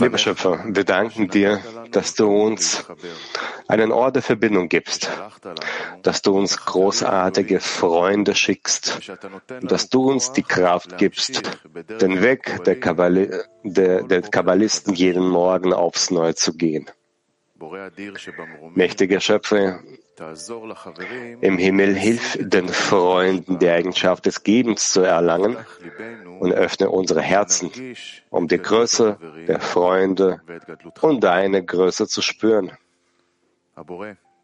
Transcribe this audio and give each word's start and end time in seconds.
Lieber 0.00 0.18
Schöpfer, 0.18 0.64
wir 0.66 0.84
danken 0.84 1.28
dir, 1.28 1.60
dass 1.90 2.14
du 2.14 2.26
uns 2.28 2.84
einen 3.68 3.90
Ort 3.92 4.16
der 4.16 4.22
Verbindung 4.22 4.68
gibst, 4.68 5.10
dass 6.02 6.22
du 6.22 6.36
uns 6.36 6.56
großartige 6.58 7.60
Freunde 7.60 8.34
schickst, 8.34 9.00
dass 9.62 9.88
du 9.88 10.10
uns 10.10 10.32
die 10.32 10.42
Kraft 10.42 10.98
gibst, 10.98 11.42
den 12.00 12.22
Weg 12.22 12.62
der, 12.64 12.78
Kabbali 12.78 13.30
der, 13.62 14.02
der 14.02 14.22
Kabbalisten 14.22 14.94
jeden 14.94 15.28
Morgen 15.28 15.72
aufs 15.72 16.10
Neue 16.10 16.34
zu 16.34 16.54
gehen. 16.54 16.90
Mächtiger 18.74 19.20
Schöpfer, 19.20 19.80
im 21.40 21.58
Himmel 21.58 21.94
hilf 21.94 22.38
den 22.40 22.68
Freunden 22.68 23.58
die 23.58 23.68
Eigenschaft 23.68 24.26
des 24.26 24.44
Gebens 24.44 24.92
zu 24.92 25.00
erlangen 25.00 25.56
und 26.38 26.52
öffne 26.52 26.90
unsere 26.90 27.20
Herzen, 27.20 27.70
um 28.30 28.46
die 28.46 28.58
Größe 28.58 29.18
der 29.48 29.60
Freunde 29.60 30.40
und 31.00 31.24
deine 31.24 31.64
Größe 31.64 32.06
zu 32.06 32.22
spüren. 32.22 32.72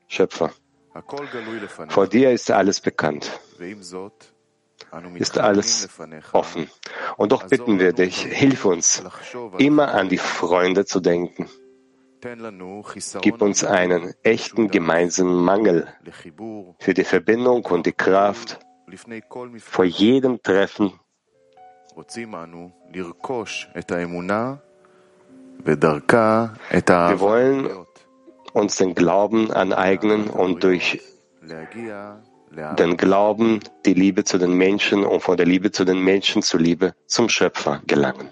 Schöpfer, 0.09 0.50
vor 1.89 2.09
dir 2.09 2.33
ist 2.33 2.50
alles 2.50 2.80
bekannt, 2.80 3.41
ist 5.14 5.39
alles 5.39 5.89
offen. 6.33 6.69
Und 7.16 7.30
doch 7.30 7.47
bitten 7.47 7.78
wir 7.78 7.92
dich, 7.92 8.23
hilf 8.23 8.64
uns, 8.64 9.05
immer 9.59 9.95
an 9.95 10.09
die 10.09 10.19
Freunde 10.19 10.84
zu 10.84 10.98
denken. 10.98 11.48
Gib 13.23 13.41
uns 13.41 13.65
einen 13.65 14.15
echten 14.23 14.69
gemeinsamen 14.69 15.42
Mangel 15.42 15.88
für 16.78 16.92
die 16.95 17.05
Verbindung 17.05 17.65
und 17.65 17.87
die 17.87 17.92
Kraft 17.92 18.61
vor 19.59 19.84
jedem 19.84 20.42
Treffen. 20.42 20.92
Wir 25.64 27.20
wollen 27.20 27.70
uns 28.52 28.77
den 28.77 28.95
Glauben 28.95 29.52
aneignen 29.52 30.28
und 30.28 30.64
durch 30.64 31.00
den 32.78 32.97
Glauben 32.97 33.61
die 33.86 33.95
Liebe 33.95 34.25
zu 34.25 34.39
den 34.39 34.52
Menschen 34.55 35.05
und 35.05 35.20
von 35.20 35.36
der 35.36 35.47
Liebe 35.47 35.70
zu 35.70 35.84
den 35.84 36.02
Menschen 36.02 36.42
zur 36.42 36.61
Liebe 36.61 36.95
zum 37.06 37.28
Schöpfer 37.28 37.83
gelangen. 37.86 38.28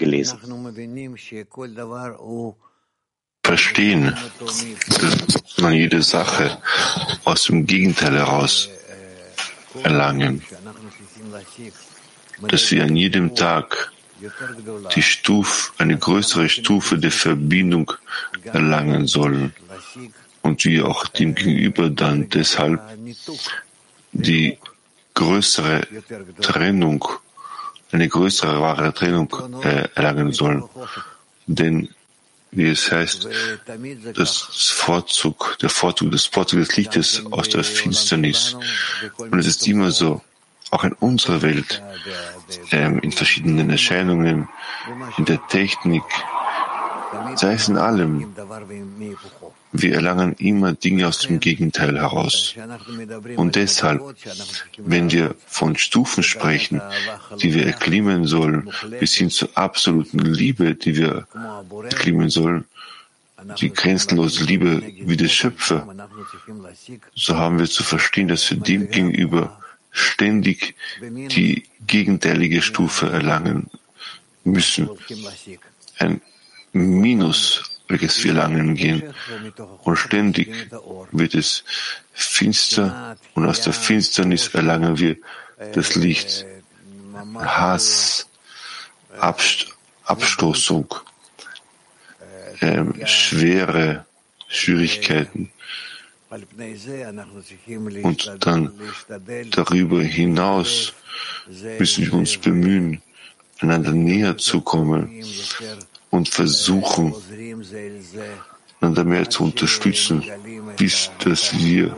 Vorgelesen. 0.00 0.38
Verstehen, 3.42 4.14
dass 4.38 5.58
man 5.58 5.72
jede 5.72 6.02
Sache 6.02 6.58
aus 7.24 7.44
dem 7.44 7.66
Gegenteil 7.66 8.16
heraus 8.16 8.68
erlangen, 9.82 10.42
dass 12.48 12.70
wir 12.70 12.84
an 12.84 12.96
jedem 12.96 13.34
Tag 13.34 13.92
die 14.94 15.02
Stufe, 15.02 15.72
eine 15.78 15.96
größere 15.96 16.48
Stufe 16.48 16.98
der 16.98 17.10
Verbindung 17.10 17.92
erlangen 18.44 19.06
sollen. 19.06 19.54
Und 20.42 20.64
wir 20.64 20.86
auch 20.86 21.06
dem 21.08 21.34
Gegenüber 21.34 21.90
dann 21.90 22.28
deshalb 22.28 22.80
die 24.12 24.58
größere 25.14 25.86
Trennung 26.40 27.04
eine 27.92 28.08
größere 28.08 28.60
wahre 28.60 28.92
Trennung 28.92 29.34
äh, 29.62 29.88
erlangen 29.94 30.32
sollen. 30.32 30.64
Denn, 31.46 31.88
wie 32.50 32.68
es 32.68 32.90
heißt, 32.90 33.28
das 34.14 34.38
Vorzug, 34.74 35.58
der 35.60 35.70
Vorzug, 35.70 36.10
das 36.12 36.26
Vorzug 36.26 36.60
des 36.60 36.76
Lichtes 36.76 37.24
aus 37.30 37.48
der 37.48 37.64
Finsternis. 37.64 38.56
Und 39.18 39.38
es 39.38 39.46
ist 39.46 39.66
immer 39.66 39.90
so, 39.90 40.20
auch 40.70 40.84
in 40.84 40.92
unserer 40.92 41.42
Welt, 41.42 41.82
ähm, 42.70 43.00
in 43.00 43.12
verschiedenen 43.12 43.70
Erscheinungen, 43.70 44.48
in 45.18 45.24
der 45.24 45.44
Technik, 45.48 46.04
sei 47.36 47.54
es 47.54 47.68
in 47.68 47.76
allem. 47.76 48.34
Wir 49.72 49.94
erlangen 49.94 50.34
immer 50.34 50.72
Dinge 50.72 51.06
aus 51.06 51.20
dem 51.20 51.38
Gegenteil 51.40 51.96
heraus. 51.98 52.54
Und 53.36 53.56
deshalb, 53.56 54.02
wenn 54.78 55.10
wir 55.10 55.34
von 55.46 55.76
Stufen 55.76 56.22
sprechen, 56.22 56.80
die 57.40 57.54
wir 57.54 57.66
erklimmen 57.66 58.26
sollen, 58.26 58.70
bis 58.98 59.14
hin 59.14 59.30
zur 59.30 59.50
absoluten 59.54 60.18
Liebe, 60.18 60.74
die 60.74 60.96
wir 60.96 61.26
erklimmen 61.84 62.30
sollen, 62.30 62.64
die 63.58 63.72
grenzenlose 63.72 64.44
Liebe 64.44 64.82
wie 64.82 65.16
der 65.16 65.28
Schöpfer, 65.28 65.88
so 67.14 67.36
haben 67.36 67.58
wir 67.58 67.66
zu 67.66 67.82
verstehen, 67.82 68.28
dass 68.28 68.50
wir 68.50 68.58
dem 68.58 68.90
gegenüber 68.90 69.58
ständig 69.92 70.74
die 71.00 71.64
gegenteilige 71.86 72.62
Stufe 72.62 73.08
erlangen 73.10 73.70
müssen. 74.44 74.88
Ein 75.98 76.20
Minus, 76.72 77.62
welches 77.88 78.22
wir 78.24 78.32
langen 78.32 78.74
gehen. 78.74 79.14
Und 79.82 79.96
ständig 79.96 80.70
wird 81.10 81.34
es 81.34 81.64
finster 82.12 83.16
und 83.34 83.46
aus 83.46 83.62
der 83.62 83.72
Finsternis 83.72 84.48
erlangen 84.48 84.98
wir 84.98 85.16
das 85.74 85.94
Licht. 85.94 86.46
Hass, 87.36 88.26
Abst 89.18 89.66
Abstoßung, 90.04 90.92
ähm, 92.60 92.94
schwere 93.04 94.06
Schwierigkeiten. 94.48 95.52
Und 98.02 98.30
dann 98.40 98.72
darüber 99.50 100.02
hinaus 100.02 100.92
müssen 101.78 102.06
wir 102.06 102.14
uns 102.14 102.36
bemühen, 102.36 103.02
einander 103.60 103.92
näher 103.92 104.36
zu 104.36 104.60
kommen 104.60 105.22
und 106.10 106.28
versuchen, 106.28 107.14
einander 108.80 109.04
mehr 109.04 109.28
zu 109.28 109.44
unterstützen, 109.44 110.24
bis 110.76 111.10
dass 111.22 111.56
wir 111.56 111.96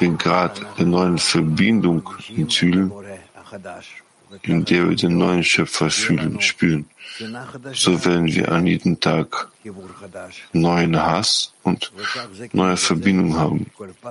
den 0.00 0.16
Grad 0.16 0.60
der 0.78 0.86
neuen 0.86 1.18
Verbindung 1.18 2.08
enthüllen, 2.36 2.92
in 4.42 4.64
der 4.64 4.88
wir 4.88 4.96
den 4.96 5.18
neuen 5.18 5.42
Schöpfer 5.44 5.90
fühlen, 5.90 6.40
spüren. 6.40 6.86
So 7.72 8.04
werden 8.04 8.26
wir 8.26 8.50
an 8.52 8.66
jedem 8.66 8.98
Tag 9.00 9.48
neuen 10.52 10.96
Hass 10.96 11.52
und 11.64 11.92
neue 12.52 12.76
Verbindung 12.76 13.36
haben. 13.36 13.66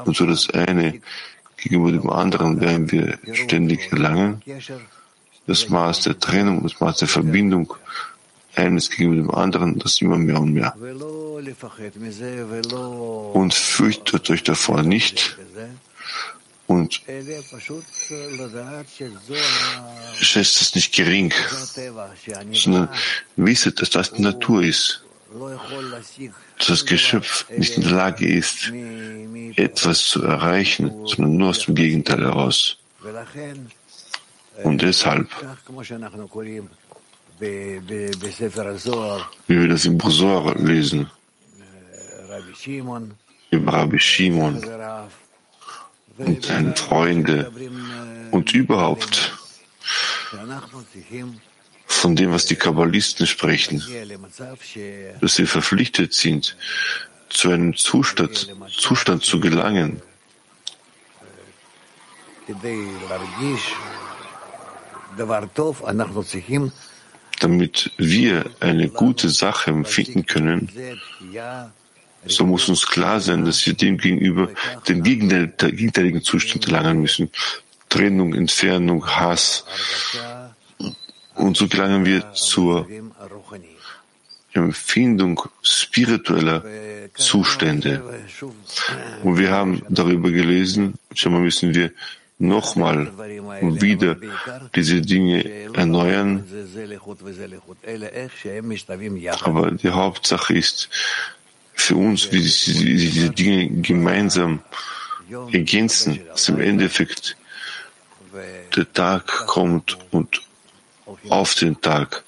Und 0.05 0.15
so 0.15 0.25
das 0.25 0.49
eine 0.49 1.01
gegenüber 1.57 1.91
dem 1.91 2.09
anderen 2.09 2.59
werden 2.59 2.91
wir 2.91 3.19
ständig 3.33 3.91
erlangen. 3.91 4.41
Das 5.47 5.69
Maß 5.69 6.01
der 6.01 6.19
Trennung, 6.19 6.63
das 6.63 6.79
Maß 6.79 6.99
der 6.99 7.07
Verbindung 7.07 7.73
eines 8.59 8.89
gegenüber 8.89 9.15
dem 9.15 9.31
anderen, 9.31 9.79
das 9.79 10.01
immer 10.01 10.17
mehr 10.17 10.39
und 10.39 10.53
mehr. 10.53 10.75
Und 13.33 13.53
fürchtet 13.53 14.29
euch 14.29 14.43
davor 14.43 14.83
nicht 14.83 15.37
und 16.69 17.01
schätzt 20.21 20.61
es 20.61 20.75
nicht 20.75 20.93
gering, 20.93 21.33
sondern 22.53 22.89
wisset, 23.35 23.81
dass 23.81 23.89
das 23.89 24.13
die 24.13 24.21
Natur 24.21 24.63
ist, 24.63 25.03
dass 26.57 26.67
das 26.67 26.85
Geschöpf 26.85 27.49
nicht 27.49 27.75
in 27.77 27.83
der 27.83 27.91
Lage 27.91 28.27
ist, 28.27 28.71
etwas 29.55 30.05
zu 30.05 30.23
erreichen, 30.23 30.91
sondern 31.07 31.37
nur 31.37 31.49
aus 31.49 31.65
dem 31.65 31.73
Gegenteil 31.73 32.21
heraus. 32.21 32.77
Und 34.63 34.81
deshalb 34.81 35.27
wie 39.47 39.61
wir 39.61 39.67
das 39.67 39.85
im 39.85 39.97
Brosor 39.97 40.55
lesen, 40.55 41.09
über 43.51 43.73
Rabbi 43.73 43.99
Shimon. 43.99 44.63
Und 46.17 46.45
seine 46.45 46.75
Freunde. 46.75 47.49
Und 48.31 48.53
überhaupt 48.53 49.31
von 51.85 52.15
dem, 52.15 52.31
was 52.31 52.45
die 52.45 52.55
Kabbalisten 52.55 53.25
sprechen, 53.25 53.83
dass 55.21 55.35
sie 55.35 55.45
verpflichtet 55.45 56.13
sind, 56.13 56.55
zu 57.29 57.49
einem 57.49 57.75
Zustand, 57.75 58.53
Zustand 58.69 59.23
zu 59.23 59.39
gelangen, 59.39 60.01
damit 67.39 67.91
wir 67.97 68.45
eine 68.59 68.89
gute 68.89 69.29
Sache 69.29 69.71
empfinden 69.71 70.25
können, 70.25 70.69
so 72.25 72.45
muss 72.45 72.67
uns 72.69 72.85
klar 72.85 73.19
sein, 73.19 73.45
dass 73.45 73.65
wir 73.65 73.73
dem 73.73 73.97
gegenüber 73.97 74.49
den 74.87 75.03
gegenteiligen 75.03 76.21
Zustand 76.21 76.67
erlangen 76.67 77.01
müssen. 77.01 77.31
Trennung, 77.87 78.33
Entfernung, 78.35 79.05
Hass. 79.07 79.65
Und 81.35 81.57
so 81.57 81.67
gelangen 81.67 82.05
wir 82.05 82.33
zur 82.33 82.87
Empfindung 84.51 85.41
spiritueller 85.61 86.63
Zustände. 87.15 88.03
Und 89.23 89.37
wir 89.37 89.51
haben 89.51 89.81
darüber 89.89 90.31
gelesen, 90.31 90.95
schon 91.13 91.33
mal 91.33 91.41
müssen 91.41 91.73
wir 91.73 91.91
nochmal 92.39 93.11
wieder 93.81 94.15
diese 94.73 95.01
Dinge 95.01 95.73
erneuern. 95.73 96.45
Aber 99.41 99.71
die 99.71 99.89
Hauptsache 99.89 100.53
ist 100.53 100.89
für 101.73 101.95
uns, 101.95 102.31
wie 102.31 102.41
sich 102.41 102.77
diese 102.77 103.29
Dinge 103.29 103.81
gemeinsam 103.81 104.61
ergänzen, 105.51 106.19
dass 106.27 106.49
im 106.49 106.59
Endeffekt 106.59 107.37
der 108.75 108.91
Tag 108.93 109.27
kommt 109.45 109.97
und 110.11 110.41
auf 111.29 111.55
den 111.55 111.79
Tag 111.81 112.23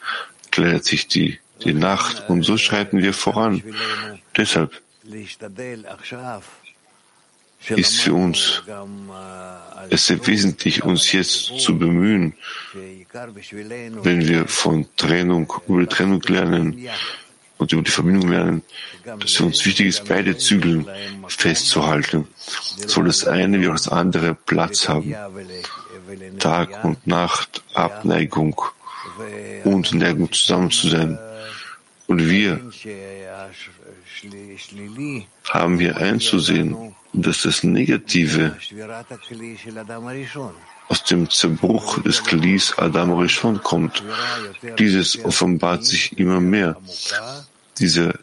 klärt 0.52 0.86
sich 0.86 1.08
die, 1.08 1.40
die 1.64 1.74
Nacht 1.74 2.30
und 2.30 2.44
so 2.44 2.58
schreiten 2.58 2.98
wir 3.00 3.14
voran. 3.14 3.64
Deshalb 4.36 4.82
ist 7.70 8.02
für 8.02 8.14
uns 8.14 8.64
es 9.90 10.08
sehr 10.08 10.26
wesentlich, 10.26 10.84
uns 10.84 11.12
jetzt 11.12 11.60
zu 11.60 11.78
bemühen, 11.78 12.34
wenn 14.04 14.28
wir 14.28 14.48
von 14.48 14.88
Trennung, 14.96 15.52
über 15.68 15.82
die 15.82 15.88
Trennung 15.88 16.22
lernen 16.28 16.88
und 17.58 17.72
über 17.74 17.82
die 17.82 17.92
Verbindung 17.92 18.30
lernen, 18.30 18.62
dass 19.20 19.34
für 19.34 19.46
uns 19.46 19.66
wichtig 19.66 19.88
ist, 19.88 20.06
beide 20.08 20.38
Zügel 20.38 20.86
festzuhalten. 21.28 22.28
Soll 22.88 23.06
das 23.06 23.28
eine 23.28 23.60
wie 23.60 23.68
auch 23.68 23.74
das 23.74 23.90
andere 23.90 24.34
Platz 24.34 24.88
haben. 24.88 25.16
Tag 26.40 26.84
und 26.84 27.06
Nacht, 27.06 27.64
Abneigung 27.74 28.60
und 29.64 29.94
Neigung 29.94 30.32
zusammen 30.32 30.72
zu 30.72 30.90
sein. 30.90 31.20
Und 32.08 32.30
wir 32.30 32.62
haben 35.50 35.80
hier 35.80 35.98
einzusehen, 35.98 36.96
dass 37.14 37.44
das 37.44 37.64
Negative 37.64 38.56
aus 40.88 41.04
dem 41.06 41.30
Zerbruch 41.30 42.02
des 42.04 42.24
Klis 42.24 42.74
Adam 42.78 43.14
Rishon 43.14 43.62
kommt. 43.64 44.04
Dieses 44.78 45.24
offenbart 45.24 45.86
sich 45.86 46.18
immer 46.18 46.40
mehr. 46.40 46.78
Dieser 47.80 48.14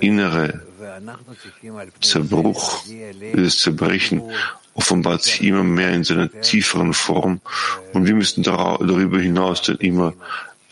innere 0.00 0.62
Zerbruch, 2.00 2.82
dieses 2.86 3.60
Zerbrechen 3.60 4.22
offenbart 4.74 5.22
sich 5.22 5.42
immer 5.42 5.64
mehr 5.64 5.92
in 5.92 6.04
seiner 6.04 6.28
tieferen 6.40 6.94
Form 6.94 7.40
und 7.92 8.06
wir 8.06 8.14
müssen 8.14 8.42
darüber 8.42 9.20
hinaus 9.20 9.62
dann 9.62 9.76
immer 9.78 10.14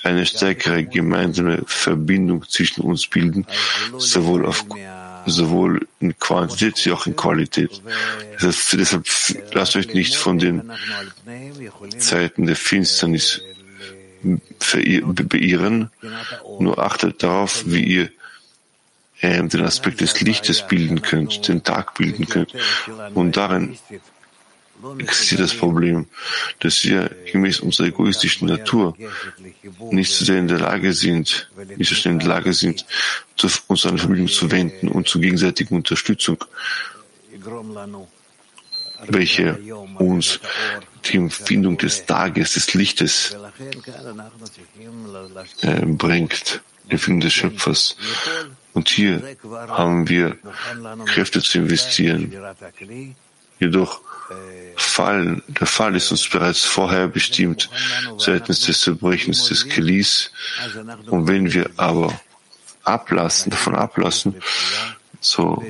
eine 0.02 0.24
stärkere 0.26 0.84
gemeinsame 0.84 1.62
Verbindung 1.66 2.44
zwischen 2.48 2.82
uns 2.82 3.06
bilden, 3.06 3.46
sowohl 3.98 4.46
auf 4.46 4.64
sowohl 5.26 5.86
in 6.00 6.18
Quantität 6.18 6.84
wie 6.84 6.92
auch 6.92 7.06
in 7.06 7.16
Qualität. 7.16 7.82
Deshalb, 8.40 8.80
deshalb 8.80 9.06
lasst 9.52 9.76
euch 9.76 9.92
nicht 9.92 10.14
von 10.14 10.38
den 10.38 10.72
Zeiten 11.98 12.46
der 12.46 12.56
Finsternis 12.56 13.42
beirren, 15.28 15.90
nur 16.58 16.78
achtet 16.78 17.22
darauf, 17.22 17.64
wie 17.66 17.84
ihr 17.84 18.10
äh, 19.20 19.42
den 19.42 19.62
Aspekt 19.62 20.00
des 20.00 20.20
Lichtes 20.20 20.66
bilden 20.66 21.02
könnt, 21.02 21.48
den 21.48 21.62
Tag 21.62 21.94
bilden 21.94 22.26
könnt. 22.26 22.52
Und 23.14 23.36
darin 23.36 23.78
existiert 24.98 25.40
das 25.40 25.54
Problem, 25.54 26.06
dass 26.60 26.84
wir 26.84 27.10
gemäß 27.32 27.60
unserer 27.60 27.88
egoistischen 27.88 28.48
Natur 28.48 28.96
nicht 29.90 30.12
so 30.12 30.24
sehr 30.24 30.38
in 30.38 30.48
der 30.48 30.60
Lage 30.60 30.92
sind, 30.92 31.50
nicht 31.76 31.88
so 31.88 31.94
schnell 31.94 32.14
in 32.14 32.20
der 32.20 32.28
Lage 32.28 32.52
sind, 32.52 32.84
uns 33.68 33.86
an 33.86 33.98
Verbindung 33.98 34.28
zu 34.28 34.50
wenden 34.50 34.88
und 34.88 35.08
zur 35.08 35.20
gegenseitigen 35.20 35.76
Unterstützung, 35.76 36.38
welche 39.08 39.58
uns 39.98 40.40
die 41.04 41.16
Empfindung 41.16 41.78
des 41.78 42.06
Tages, 42.06 42.54
des 42.54 42.74
Lichtes 42.74 43.36
äh, 45.60 45.84
bringt, 45.84 46.62
die 46.86 46.92
Empfindung 46.92 47.20
des 47.20 47.34
Schöpfers. 47.34 47.96
Und 48.72 48.88
hier 48.88 49.22
haben 49.68 50.08
wir 50.08 50.36
Kräfte 51.06 51.40
zu 51.42 51.58
investieren. 51.58 52.32
Jedoch 53.58 54.00
Fall, 54.76 55.42
der 55.46 55.66
Fall 55.66 55.96
ist 55.96 56.10
uns 56.10 56.28
bereits 56.28 56.64
vorher 56.64 57.08
bestimmt 57.08 57.70
seitens 58.18 58.60
des 58.60 58.80
Zerbrechens 58.80 59.48
des 59.48 59.68
Kelis. 59.68 60.30
Und 61.06 61.28
wenn 61.28 61.52
wir 61.52 61.70
aber 61.76 62.12
ablassen, 62.84 63.50
davon 63.50 63.74
ablassen, 63.74 64.36
so 65.20 65.64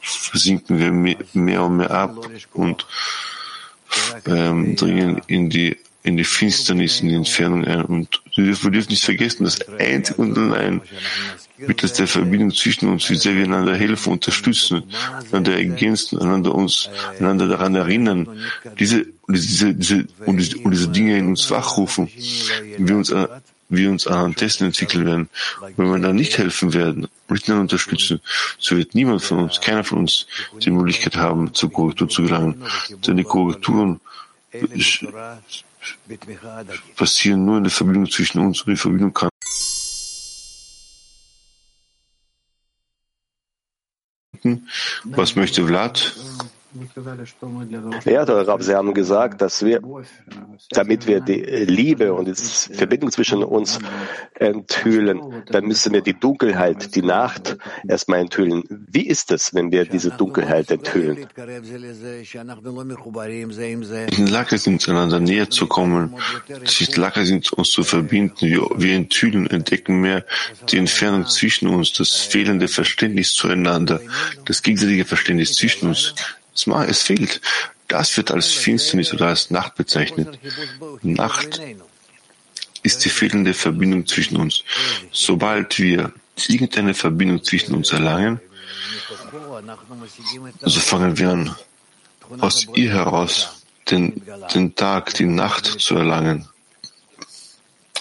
versinken 0.00 0.78
wir 0.78 0.92
mehr 1.32 1.62
und 1.64 1.76
mehr 1.78 1.90
ab 1.90 2.16
und 2.52 2.86
ähm, 4.26 4.76
dringen 4.76 5.20
in 5.26 5.50
die 5.50 5.76
in 6.06 6.16
die 6.16 6.24
Finsternis, 6.24 7.00
in 7.00 7.08
die 7.08 7.16
Entfernung 7.16 7.64
ein. 7.64 7.84
Und 7.84 8.22
wir 8.36 8.44
dürfen 8.44 8.70
nicht 8.70 9.04
vergessen, 9.04 9.42
dass 9.42 9.68
einzig 9.68 10.16
und 10.18 10.38
allein 10.38 10.80
mittels 11.58 11.94
der 11.94 12.06
Verbindung 12.06 12.52
zwischen 12.52 12.88
uns, 12.88 13.08
wie 13.10 13.16
sehr 13.16 13.34
wir 13.34 13.44
einander 13.44 13.74
helfen, 13.74 14.12
unterstützen, 14.12 14.82
einander 15.30 15.56
ergänzen, 15.56 16.18
einander 16.20 16.54
uns, 16.54 16.88
einander 17.18 17.48
daran 17.48 17.74
erinnern, 17.74 18.28
diese, 18.78 19.06
diese, 19.28 19.74
diese, 19.74 20.06
und 20.24 20.36
diese, 20.36 20.58
und 20.58 20.70
diese 20.70 20.88
Dinge 20.88 21.18
in 21.18 21.28
uns 21.28 21.50
wachrufen, 21.50 22.08
wir 22.78 22.96
uns, 22.96 23.14
wir 23.68 23.90
uns 23.90 24.06
anhand 24.06 24.40
dessen 24.40 24.66
entwickeln 24.66 25.06
werden. 25.06 25.28
Wenn 25.76 25.90
wir 25.90 25.98
dann 25.98 26.16
nicht 26.16 26.38
helfen 26.38 26.72
werden, 26.72 27.08
miteinander 27.28 27.62
unterstützen, 27.62 28.20
so 28.58 28.76
wird 28.76 28.94
niemand 28.94 29.22
von 29.22 29.38
uns, 29.44 29.60
keiner 29.60 29.84
von 29.84 29.98
uns 29.98 30.26
die 30.62 30.70
Möglichkeit 30.70 31.16
haben, 31.16 31.52
zur 31.54 31.72
Korrektur 31.72 32.08
zu 32.08 32.22
gelangen. 32.22 32.62
Denn 33.06 33.16
die 33.16 33.24
Korrekturen 33.24 34.00
passieren 36.96 37.44
nur 37.44 37.58
in 37.58 37.64
der 37.64 37.72
Verbindung 37.72 38.10
zwischen 38.10 38.40
uns 38.40 38.62
und 38.62 38.72
die 38.72 38.76
Verbindung 38.76 39.12
kann 39.12 39.28
Was 45.04 45.36
möchte 45.36 45.66
Vlad? 45.66 46.14
Ja, 48.04 48.22
Rab, 48.22 48.62
Sie 48.62 48.74
haben 48.74 48.94
gesagt, 48.94 49.40
dass 49.40 49.64
wir, 49.64 49.80
damit 50.70 51.06
wir 51.06 51.20
die 51.20 51.40
Liebe 51.42 52.12
und 52.12 52.26
die 52.26 52.34
Verbindung 52.34 53.10
zwischen 53.10 53.42
uns 53.42 53.78
enthüllen, 54.34 55.44
dann 55.46 55.66
müssen 55.66 55.92
wir 55.92 56.02
die 56.02 56.18
Dunkelheit, 56.18 56.94
die 56.94 57.02
Nacht 57.02 57.56
erstmal 57.86 58.20
enthüllen. 58.20 58.64
Wie 58.68 59.06
ist 59.06 59.30
es, 59.30 59.54
wenn 59.54 59.70
wir 59.70 59.84
diese 59.84 60.10
Dunkelheit 60.10 60.70
enthüllen? 60.70 61.26
In 64.18 64.26
Lage 64.26 64.58
sind, 64.58 64.88
einander 64.88 65.20
näher 65.20 65.50
zu 65.50 65.66
kommen, 65.66 66.14
in 66.48 67.00
Lage 67.00 67.26
sind, 67.26 67.52
uns 67.52 67.70
zu 67.70 67.82
verbinden. 67.82 68.46
Wir, 68.46 68.62
wir 68.76 68.96
enthüllen, 68.96 69.46
entdecken 69.48 70.00
mehr 70.00 70.24
die 70.70 70.78
Entfernung 70.78 71.26
zwischen 71.26 71.68
uns, 71.68 71.92
das 71.92 72.10
fehlende 72.12 72.68
Verständnis 72.68 73.32
zueinander, 73.32 74.00
das 74.44 74.62
gegenseitige 74.62 75.04
Verständnis 75.04 75.54
zwischen 75.54 75.88
uns. 75.88 76.14
Es 76.88 77.02
fehlt. 77.02 77.40
Das 77.88 78.16
wird 78.16 78.30
als 78.30 78.48
Finsternis 78.48 79.12
oder 79.12 79.28
als 79.28 79.50
Nacht 79.50 79.76
bezeichnet. 79.76 80.38
Nacht 81.02 81.60
ist 82.82 83.04
die 83.04 83.08
fehlende 83.08 83.54
Verbindung 83.54 84.06
zwischen 84.06 84.36
uns. 84.36 84.64
Sobald 85.12 85.78
wir 85.78 86.12
irgendeine 86.48 86.94
Verbindung 86.94 87.42
zwischen 87.42 87.74
uns 87.74 87.92
erlangen, 87.92 88.40
so 90.62 90.80
fangen 90.80 91.18
wir 91.18 91.30
an, 91.30 91.56
aus 92.40 92.66
ihr 92.74 92.92
heraus 92.92 93.62
den, 93.90 94.22
den 94.54 94.74
Tag, 94.74 95.14
die 95.14 95.24
Nacht 95.24 95.66
zu 95.66 95.96
erlangen. 95.96 96.48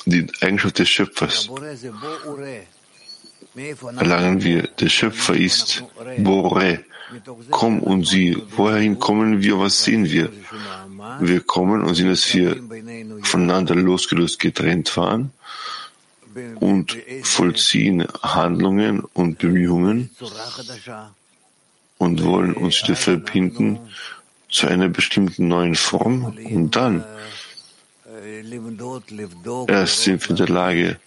Die 0.05 0.27
Eigenschaft 0.41 0.79
des 0.79 0.89
Schöpfers 0.89 1.49
erlangen 3.97 4.43
wir. 4.43 4.67
Der 4.79 4.89
Schöpfer 4.89 5.35
ist 5.35 5.83
Bore, 6.17 6.83
Komm 7.51 7.79
und 7.79 8.07
sieh, 8.07 8.37
wohin 8.55 8.99
kommen 8.99 9.41
wir, 9.41 9.59
was 9.59 9.83
sehen 9.83 10.05
wir? 10.05 10.31
Wir 11.19 11.41
kommen 11.41 11.81
und 11.83 11.95
sehen, 11.95 12.09
dass 12.09 12.33
wir 12.33 12.57
voneinander 13.23 13.75
losgelöst 13.75 14.39
getrennt 14.39 14.95
waren 14.97 15.31
und 16.59 16.97
vollziehen 17.23 18.05
Handlungen 18.21 19.01
und 19.13 19.37
Bemühungen 19.39 20.09
und 21.97 22.23
wollen 22.23 22.53
uns 22.53 22.83
wieder 22.83 22.95
verbinden 22.95 23.79
zu 24.49 24.67
einer 24.67 24.89
bestimmten 24.89 25.47
neuen 25.47 25.75
Form 25.75 26.37
und 26.43 26.75
dann 26.75 27.03
erst 29.67 30.03
sind 30.03 30.21
wir 30.23 30.29
in 30.31 30.35
der 30.35 30.49
Lage 30.49 30.99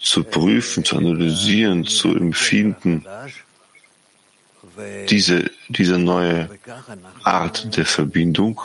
zu 0.00 0.22
prüfen, 0.22 0.84
zu 0.84 0.96
analysieren, 0.96 1.84
zu 1.84 2.14
empfinden, 2.14 3.04
diese, 5.08 5.50
diese 5.68 5.98
neue 5.98 6.48
Art 7.24 7.76
der 7.76 7.86
Verbindung 7.86 8.60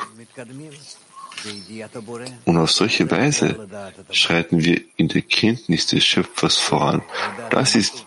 und 2.45 2.57
auf 2.57 2.71
solche 2.71 3.09
Weise 3.11 3.67
schreiten 4.11 4.63
wir 4.63 4.81
in 4.95 5.09
der 5.09 5.21
Kenntnis 5.21 5.87
des 5.87 6.03
Schöpfers 6.03 6.57
voran. 6.57 7.01
Das 7.49 7.75
ist, 7.75 8.05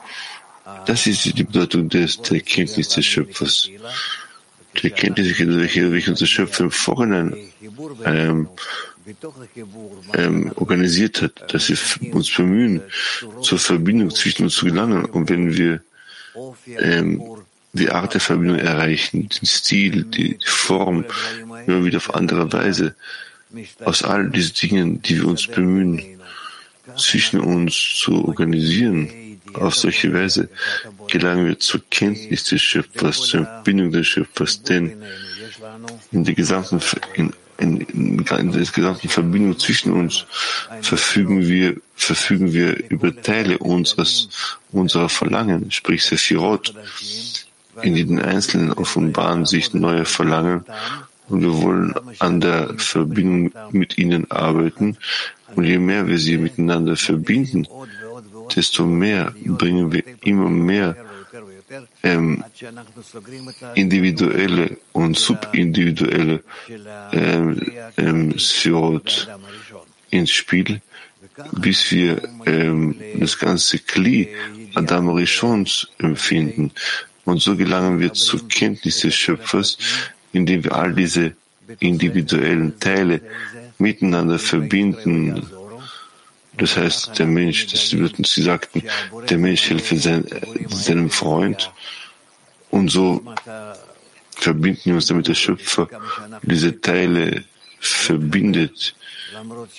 das 0.87 1.07
ist 1.07 1.25
die 1.25 1.45
Bedeutung 1.45 1.89
des, 1.89 2.21
der 2.23 2.41
Kenntnis 2.41 2.89
des 2.89 3.05
Schöpfers. 3.05 3.71
Die 4.83 4.91
Kenntnis, 4.91 5.39
welche, 5.39 6.11
unser 6.11 6.27
Schöpfer 6.27 6.65
im 6.65 6.71
Vorhinein 6.71 7.37
ähm, 8.05 8.49
ähm, 10.15 10.53
organisiert 10.57 11.23
hat, 11.23 11.55
dass 11.55 11.69
wir 11.69 12.15
uns 12.15 12.35
bemühen, 12.35 12.83
zur 13.41 13.59
Verbindung 13.59 14.11
zwischen 14.11 14.45
uns 14.45 14.55
zu 14.55 14.67
gelangen. 14.67 15.05
Und 15.07 15.31
wenn 15.31 15.57
wir 15.57 15.83
ähm, 16.79 17.23
die 17.77 17.91
Art 17.91 18.15
der 18.15 18.21
Verbindung 18.21 18.59
erreichen, 18.59 19.29
den 19.29 19.47
Stil, 19.47 20.05
die 20.05 20.39
Form, 20.45 21.05
immer 21.67 21.85
wieder 21.85 21.99
auf 21.99 22.15
andere 22.15 22.53
Weise, 22.53 22.95
aus 23.85 24.03
all 24.03 24.31
diesen 24.31 24.55
Dingen, 24.55 25.03
die 25.03 25.17
wir 25.17 25.29
uns 25.29 25.47
bemühen, 25.47 26.03
zwischen 26.97 27.41
uns 27.41 27.75
zu 27.99 28.27
organisieren, 28.27 29.11
auf 29.55 29.75
solche 29.75 30.13
Weise 30.13 30.49
gelangen 31.09 31.47
wir 31.47 31.59
zur 31.59 31.83
Kenntnis 31.91 32.45
des 32.45 32.63
Schöpfers, 32.63 33.19
zur 33.19 33.45
Verbindung 33.45 33.93
des 33.93 34.07
Schöpfers, 34.07 34.63
denn 34.63 35.03
in 36.13 36.25
der 36.25 36.35
gesamten, 36.35 36.81
in, 37.15 37.33
in, 37.59 37.81
in 37.81 38.53
der 38.53 38.65
gesamten 38.65 39.09
Verbindung 39.09 39.59
zwischen 39.59 39.93
uns 39.93 40.27
verfügen 40.83 41.47
wir, 41.47 41.77
verfügen 41.95 42.53
wir 42.53 42.91
über 42.91 43.15
Teile 43.23 43.59
unseres, 43.59 44.29
unserer 44.73 45.09
Verlangen, 45.09 45.71
sprich 45.71 46.05
Sephirot. 46.05 46.75
In 47.83 47.97
jedem 47.97 48.19
Einzelnen 48.19 48.73
offenbaren 48.73 49.45
sich 49.45 49.75
neue 49.75 50.05
Verlangen 50.05 50.65
und 51.29 51.43
wir 51.43 51.63
wollen 51.63 51.95
an 52.19 52.41
der 52.41 52.75
Verbindung 52.79 53.53
mit 53.73 53.99
ihnen 53.99 54.31
arbeiten. 54.31 54.97
Und 55.55 55.65
je 55.65 55.79
mehr 55.79 56.07
wir 56.07 56.19
sie 56.19 56.39
miteinander 56.39 56.97
verbinden, 56.97 57.67
desto 58.55 58.85
mehr 58.87 59.33
bringen 59.45 59.93
wir 59.93 60.03
immer 60.23 60.51
mehr 60.51 60.97
ähm, 62.03 62.45
individuelle 63.75 64.77
und 64.93 65.19
subindividuelle 65.19 66.43
ähm, 67.13 67.61
ähm, 67.97 68.39
Sphirot 68.39 69.29
ins 70.11 70.31
Spiel, 70.31 70.81
bis 71.53 71.91
wir 71.91 72.23
ähm, 72.47 72.97
das 73.19 73.39
ganze 73.39 73.79
Kli 73.81 74.29
Adam 74.75 75.09
Rishons 75.11 75.89
empfinden. 75.99 76.73
Und 77.27 77.43
so 77.43 77.57
gelangen 77.57 78.01
wir 78.01 78.15
zur 78.15 78.49
Kenntnis 78.49 79.01
des 79.01 79.15
Schöpfers, 79.15 79.77
indem 80.33 80.65
wir 80.65 80.75
all 80.75 80.95
diese 80.95 81.35
individuellen 81.81 82.81
Teile 82.81 83.21
miteinander 83.79 84.39
verbinden. 84.39 85.47
Das 86.57 86.77
heißt, 86.77 87.19
der 87.19 87.27
Mensch, 87.27 87.67
das 87.67 87.91
Sie 87.91 88.43
sagten, 88.43 88.83
der 89.29 89.39
Mensch 89.39 89.69
helfe 89.69 89.99
sein, 89.99 90.25
seinem 90.69 91.11
Freund 91.11 91.71
und 92.71 92.89
so 92.89 93.23
verbinden 94.31 94.87
wir 94.87 94.95
uns 94.95 95.07
damit 95.07 95.29
der 95.29 95.35
Schöpfer 95.35 95.89
diese 96.43 96.81
Teile 96.81 97.45
verbindet. 97.79 98.95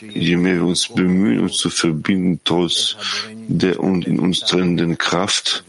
Je 0.01 0.35
mehr 0.35 0.55
wir 0.55 0.65
uns 0.65 0.87
bemühen, 0.87 1.39
uns 1.39 1.57
zu 1.57 1.69
verbinden, 1.69 2.39
trotz 2.43 2.97
der 3.47 3.79
und 3.79 4.05
in 4.05 4.19
uns 4.19 4.41
trennenden 4.41 4.97
Kraft, 4.97 5.63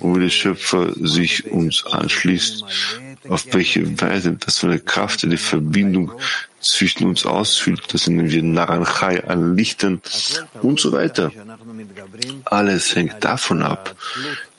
wie 0.00 0.20
der 0.20 0.30
Schöpfer 0.30 0.92
sich 0.96 1.50
uns 1.50 1.84
anschließt, 1.86 2.64
auf 3.28 3.46
welche 3.52 4.00
Weise 4.00 4.32
das 4.32 4.58
von 4.58 4.70
der 4.70 4.80
Kraft 4.80 5.22
die 5.22 5.36
Verbindung 5.36 6.12
zwischen 6.60 7.06
uns 7.06 7.24
ausfüllt, 7.24 7.82
das 7.92 8.06
nennen 8.06 8.30
wir 8.30 8.42
Naranchai 8.42 9.24
an 9.24 9.56
Lichtern 9.56 10.00
und 10.62 10.80
so 10.80 10.92
weiter. 10.92 11.32
Alles 12.44 12.94
hängt 12.94 13.24
davon 13.24 13.62
ab, 13.62 13.94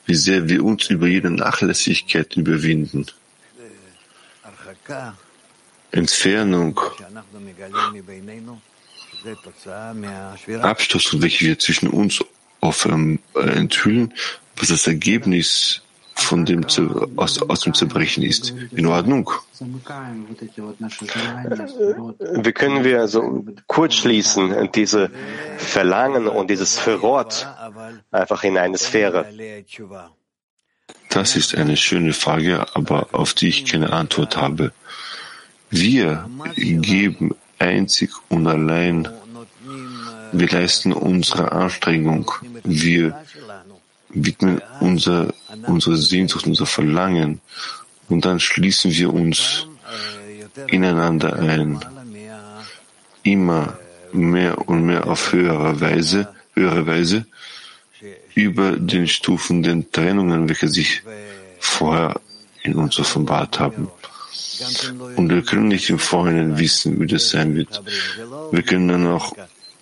wie 0.06 0.16
sehr 0.16 0.50
wir 0.50 0.64
uns 0.64 0.90
über 0.90 1.08
jede 1.08 1.30
Nachlässigkeit 1.30 2.36
überwinden. 2.36 3.06
Entfernung, 5.92 6.80
Abstoß, 10.62 11.22
welche 11.22 11.46
wir 11.46 11.60
zwischen 11.60 11.90
uns 11.90 12.24
ähm, 12.86 13.20
enthüllen, 13.36 14.14
was 14.56 14.70
das 14.70 14.88
Ergebnis 14.88 15.82
von 16.16 16.46
dem 16.46 16.66
aus, 17.16 17.42
aus 17.42 17.62
dem 17.62 17.74
Zerbrechen 17.74 18.24
ist. 18.24 18.54
In 18.72 18.86
Ordnung. 18.86 19.30
Wie 22.44 22.52
können 22.52 22.84
wir 22.84 23.00
also 23.02 23.46
kurz 23.68 23.96
schließen, 23.96 24.70
diese 24.74 25.10
Verlangen 25.58 26.28
und 26.28 26.50
dieses 26.50 26.78
Verrot 26.78 27.48
einfach 28.12 28.44
in 28.44 28.58
eine 28.58 28.78
Sphäre? 28.78 29.26
Das 31.10 31.36
ist 31.36 31.56
eine 31.56 31.78
schöne 31.78 32.14
Frage, 32.14 32.66
aber 32.74 33.10
auf 33.12 33.34
die 33.34 33.50
ich 33.50 33.66
keine 33.66 33.92
Antwort 33.92 34.38
habe. 34.38 34.72
Wir 35.72 36.30
geben 36.58 37.34
einzig 37.58 38.12
und 38.30 38.46
allein, 38.46 39.08
wir 40.34 40.50
leisten 40.50 40.92
unsere 40.92 41.52
Anstrengung, 41.54 42.30
wir 42.64 43.18
widmen 44.10 44.62
unser, 44.82 45.34
unsere 45.68 45.96
Sehnsucht, 45.96 46.46
unser 46.46 46.66
Verlangen. 46.66 47.40
Und 48.10 48.26
dann 48.26 48.40
schließen 48.40 48.92
wir 48.92 49.14
uns 49.14 49.68
ineinander 50.68 51.40
ein, 51.40 51.80
immer 53.24 53.78
mehr 54.12 54.68
und 54.68 54.86
mehr 54.86 55.08
auf 55.08 55.32
höhere 55.32 55.80
Weise, 55.80 56.28
höhere 56.54 56.86
Weise 56.86 57.26
über 58.36 58.74
den 58.74 59.08
Stufen 59.08 59.64
den 59.64 59.90
Trennungen, 59.92 60.50
welche 60.50 60.68
sich 60.68 61.02
vorher 61.60 62.20
in 62.64 62.76
uns 62.76 63.00
offenbart 63.00 63.60
haben. 63.60 63.90
Und 65.16 65.30
wir 65.30 65.42
können 65.42 65.68
nicht 65.68 65.90
im 65.90 66.00
Vorhinein 66.00 66.58
wissen, 66.58 67.00
wie 67.00 67.08
das 67.08 67.30
sein 67.30 67.56
wird. 67.56 67.82
Wir 68.52 68.64
können 68.64 68.88
dann 68.88 69.08
auch 69.08 69.34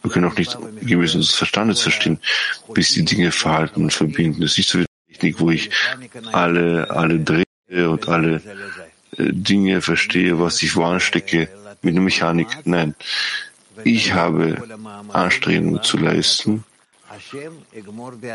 wir 0.02 0.12
können 0.12 0.32
auch 0.32 0.38
nicht 0.38 0.58
gemäß 0.82 1.16
unseres 1.16 1.36
Verstandes 1.36 1.82
verstehen, 1.82 2.20
bis 2.74 2.94
die 2.94 3.04
Dinge 3.04 3.32
verhalten 3.32 3.84
und 3.84 3.94
verbinden. 3.94 4.42
Das 4.42 4.52
ist 4.52 4.58
nicht 4.58 4.70
so 4.70 4.80
wie 4.80 4.86
Technik, 5.12 5.40
wo 5.40 5.50
ich 5.52 5.70
alle, 6.32 6.90
alle 6.90 7.20
drehe 7.20 7.90
und 7.90 8.08
alle 8.08 8.42
äh, 9.18 9.34
Dinge 9.34 9.82
verstehe, 9.82 10.40
was 10.40 10.64
ich 10.64 10.76
wo 10.76 10.84
anstecke 10.84 11.50
mit 11.82 11.96
der 11.96 12.02
Mechanik. 12.02 12.48
Nein. 12.66 12.96
Ich 13.84 14.14
habe 14.14 14.62
Anstrengungen 15.14 15.84
zu 15.84 15.98
leisten 15.98 16.64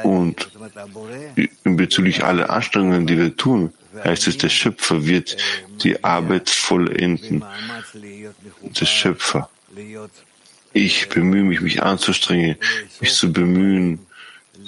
und 0.02 0.50
bezüglich 1.64 2.24
aller 2.24 2.50
Anstrengungen, 2.50 3.06
die 3.06 3.18
wir 3.18 3.36
tun, 3.36 3.72
heißt 4.02 4.26
es, 4.28 4.38
der 4.38 4.48
Schöpfer 4.48 5.06
wird 5.06 5.36
die 5.82 6.02
Arbeit 6.02 6.50
vollenden. 6.50 7.44
Der 7.94 8.86
Schöpfer. 8.86 9.48
Ich 10.72 11.08
bemühe 11.08 11.44
mich, 11.44 11.60
mich 11.60 11.82
anzustrengen, 11.82 12.56
mich 13.00 13.12
zu 13.14 13.32
bemühen, 13.32 14.00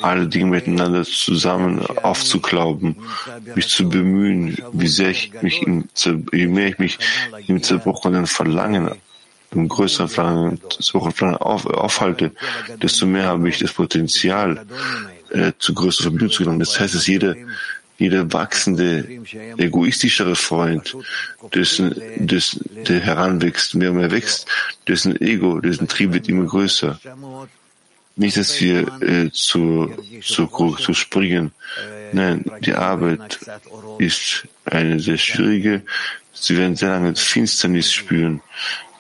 alle 0.03 0.27
Dinge 0.29 0.47
miteinander 0.47 1.05
zusammen 1.05 1.81
aufzuklauben, 1.81 2.97
mich 3.55 3.69
zu 3.69 3.89
bemühen, 3.89 4.57
wie 4.73 4.89
sehr 4.89 5.11
ich 5.11 5.33
mich 5.43 5.63
im, 5.63 5.89
je 6.33 6.47
mehr 6.47 6.69
ich 6.69 6.79
mich 6.79 6.99
im 7.47 7.63
zerbrochenen 7.63 8.27
Verlangen, 8.27 8.91
im 9.53 9.69
größeren 9.69 10.09
Verlangen, 10.09 10.61
zerbrochenen 10.69 11.15
Verlangen 11.15 11.41
auf, 11.41 11.67
aufhalte, 11.67 12.33
desto 12.83 13.07
mehr 13.07 13.27
habe 13.27 13.49
ich 13.49 13.59
das 13.59 13.73
Potenzial, 13.73 14.67
äh, 15.31 15.53
zu 15.59 15.75
größeren 15.75 16.05
Verbindungen 16.05 16.33
zu 16.33 16.43
gelangen. 16.43 16.61
Das 16.61 16.79
heißt, 16.79 16.95
dass 16.95 17.07
jeder 17.07 17.35
jeder 17.99 18.33
wachsende, 18.33 19.07
egoistischere 19.57 20.37
Freund, 20.37 20.97
dessen, 21.55 21.95
dessen, 22.17 22.61
der 22.89 23.01
heranwächst, 23.01 23.75
mehr 23.75 23.91
und 23.91 23.99
mehr 23.99 24.11
wächst, 24.11 24.47
dessen 24.87 25.21
Ego, 25.21 25.61
dessen 25.61 25.89
Trieb 25.89 26.13
wird 26.13 26.29
immer 26.29 26.45
größer. 26.45 27.01
Nicht, 28.17 28.37
dass 28.37 28.61
wir 28.61 29.03
äh, 29.03 29.31
zu, 29.31 29.91
zu, 30.23 30.47
zu 30.47 30.95
springen. 30.95 31.53
Nein, 32.13 32.45
die 32.61 32.73
Arbeit 32.73 33.39
ist 33.99 34.47
eine 34.65 35.01
sehr 35.01 35.19
schwierige. 35.19 35.83
Sie 36.33 36.57
werden 36.57 36.77
sehr 36.77 36.91
lange 36.91 37.15
Finsternis 37.15 37.93
spüren 37.93 38.41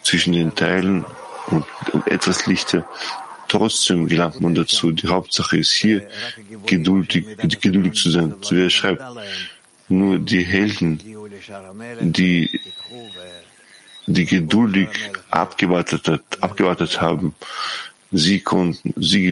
zwischen 0.02 0.32
den 0.32 0.54
Teilen 0.54 1.04
und, 1.46 1.64
und 1.92 2.06
etwas 2.06 2.46
Lichter. 2.46 2.86
Trotzdem 3.48 4.08
gelangt 4.08 4.40
man 4.40 4.54
dazu. 4.54 4.92
Die 4.92 5.08
Hauptsache 5.08 5.58
ist 5.58 5.72
hier, 5.72 6.08
geduldig, 6.66 7.24
geduldig 7.60 7.94
zu 7.94 8.10
sein. 8.10 8.34
Wie 8.50 8.64
er 8.64 8.70
schreibt, 8.70 9.02
nur 9.88 10.18
die 10.18 10.44
Helden, 10.44 11.00
die, 12.00 12.60
die 14.06 14.24
geduldig 14.26 14.88
abgewartet, 15.30 16.20
abgewartet 16.40 17.00
haben, 17.00 17.34
sie 18.10 18.40
konnten, 18.40 18.94
sie 18.96 19.30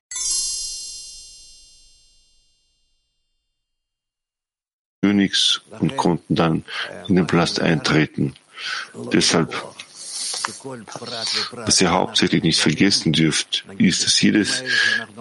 Königs 5.02 5.60
und 5.80 5.96
konnten 5.96 6.34
dann 6.34 6.64
in 7.08 7.16
den 7.16 7.26
Palast 7.26 7.60
eintreten. 7.60 8.34
Deshalb, 9.12 9.54
was 11.52 11.80
ihr 11.80 11.90
hauptsächlich 11.90 12.42
nicht 12.42 12.60
vergessen 12.60 13.12
dürft, 13.12 13.64
ist, 13.78 14.04
dass 14.04 14.20
jedes 14.20 14.62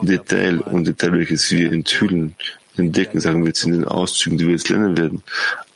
Detail 0.02 0.60
und 0.60 0.86
Detail, 0.86 1.14
welches 1.14 1.52
wir 1.52 1.72
enthüllen, 1.72 2.36
entdecken, 2.78 3.20
sagen 3.20 3.42
wir 3.42 3.48
jetzt 3.48 3.64
in 3.64 3.74
den 3.74 3.86
Auszügen, 3.86 4.38
die 4.38 4.46
wir 4.46 4.54
jetzt 4.54 4.70
lernen 4.70 4.98
werden, 4.98 5.24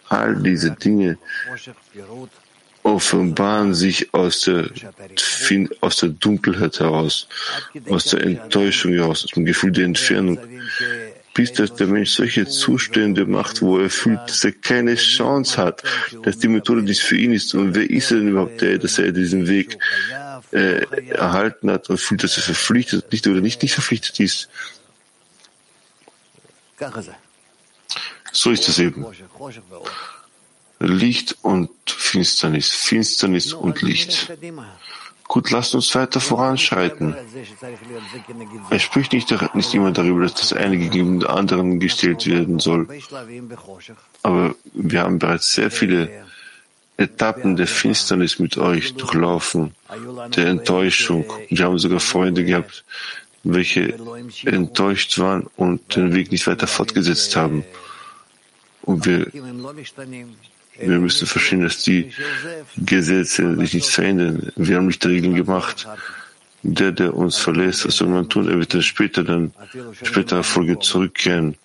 all 0.10 0.36
diese 0.36 0.72
Dinge 0.72 1.18
offenbaren 2.84 3.74
sich 3.74 4.13
aus 4.13 4.42
der, 4.42 4.70
aus 5.82 5.98
der 5.98 6.10
Dunkelheit 6.10 6.80
heraus, 6.80 7.27
aus 7.89 8.06
der 8.06 8.24
Enttäuschung 8.24 8.94
heraus, 8.94 9.25
aus 9.25 9.32
dem 9.32 9.46
Gefühl 9.46 9.72
der 9.72 9.86
Entfernung, 9.86 10.39
bis 11.38 11.53
dass 11.53 11.75
der 11.75 11.86
Mensch 11.86 12.10
solche 12.10 12.48
Zustände 12.48 13.27
macht, 13.27 13.62
wo 13.62 13.77
er 13.77 13.91
fühlt, 13.91 14.20
dass 14.27 14.44
er 14.44 14.53
keine 14.53 14.96
Chance 14.96 15.58
hat, 15.58 15.84
dass 16.24 16.39
die 16.39 16.48
Methode 16.48 16.82
dies 16.82 17.00
für 17.00 17.15
ihn 17.15 17.32
ist. 17.32 17.53
Und 17.53 17.75
wer 17.75 17.88
ist 17.88 18.10
er 18.10 18.17
denn 18.17 18.29
überhaupt, 18.29 18.60
der, 18.60 18.79
dass 18.79 18.98
er 18.98 19.12
diesen 19.12 19.48
Weg 19.48 19.77
äh, 20.51 20.82
erhalten 21.10 21.70
hat 21.70 21.91
und 21.91 22.00
fühlt, 22.00 22.24
dass 22.24 22.38
er 22.38 22.44
verpflichtet 22.44 23.12
nicht 23.12 23.27
oder 23.27 23.39
nicht, 23.39 23.62
nicht 23.62 23.75
verpflichtet 23.75 24.20
ist? 24.20 24.50
So 28.32 28.50
ist 28.50 28.67
es 28.67 28.79
eben. 28.79 29.06
Licht 30.79 31.38
und 31.44 31.70
Finsternis, 31.86 32.72
Finsternis 32.72 33.53
und 33.53 33.84
Licht. 33.84 34.27
Gut, 35.28 35.52
lasst 35.52 35.76
uns 35.76 35.94
weiter 35.94 36.20
voranschreiten. 36.22 37.16
Es 38.70 38.82
spricht 38.82 39.12
nicht, 39.14 39.30
nicht 39.56 39.74
jemand 39.74 39.98
darüber, 39.98 40.22
dass 40.22 40.36
das 40.36 40.54
eine 40.54 40.78
gegen 40.78 41.20
den 41.20 41.28
anderen 41.28 41.80
gestellt 41.80 42.26
werden 42.26 42.60
soll. 42.60 42.88
Aber 44.24 44.56
wir 44.74 45.02
haben 45.02 45.20
bereits 45.20 45.54
sehr 45.54 45.70
viele 45.70 46.26
Etappen 46.96 47.56
der 47.58 47.68
Finsternis 47.68 48.40
mit 48.40 48.58
euch 48.58 48.96
durchlaufen, 48.96 49.76
der 50.36 50.48
Enttäuschung. 50.48 51.26
Wir 51.50 51.66
haben 51.66 51.78
sogar 51.78 52.00
Freunde 52.00 52.44
gehabt, 52.44 52.86
welche 53.44 53.94
enttäuscht 54.46 55.20
waren 55.20 55.46
und 55.58 55.96
den 55.96 56.16
Weg 56.16 56.32
nicht 56.32 56.48
weiter 56.48 56.68
fortgesetzt 56.68 57.36
haben. 57.36 57.64
Und 58.82 59.06
wir 59.06 59.28
wir 60.80 61.00
müssen 61.00 61.28
verstehen, 61.28 61.62
dass 61.62 61.84
die 61.84 62.12
Gesetze 62.78 63.56
sich 63.58 63.74
nicht 63.74 63.90
verändern. 63.90 64.52
Wir 64.56 64.78
haben 64.78 64.88
nicht 64.88 65.06
Regeln 65.06 65.36
gemacht. 65.36 65.88
Der, 66.64 66.92
der 66.92 67.14
uns 67.14 67.38
verlässt, 67.38 67.86
was 67.86 67.98
soll 67.98 68.10
man 68.10 68.28
tun? 68.30 68.50
Er 68.50 68.58
wird 68.58 68.74
dann 68.74 68.82
später 68.82 69.24
dann, 69.24 69.54
später 70.04 70.44
Folge 70.44 70.80
zurückkehren 70.80 71.56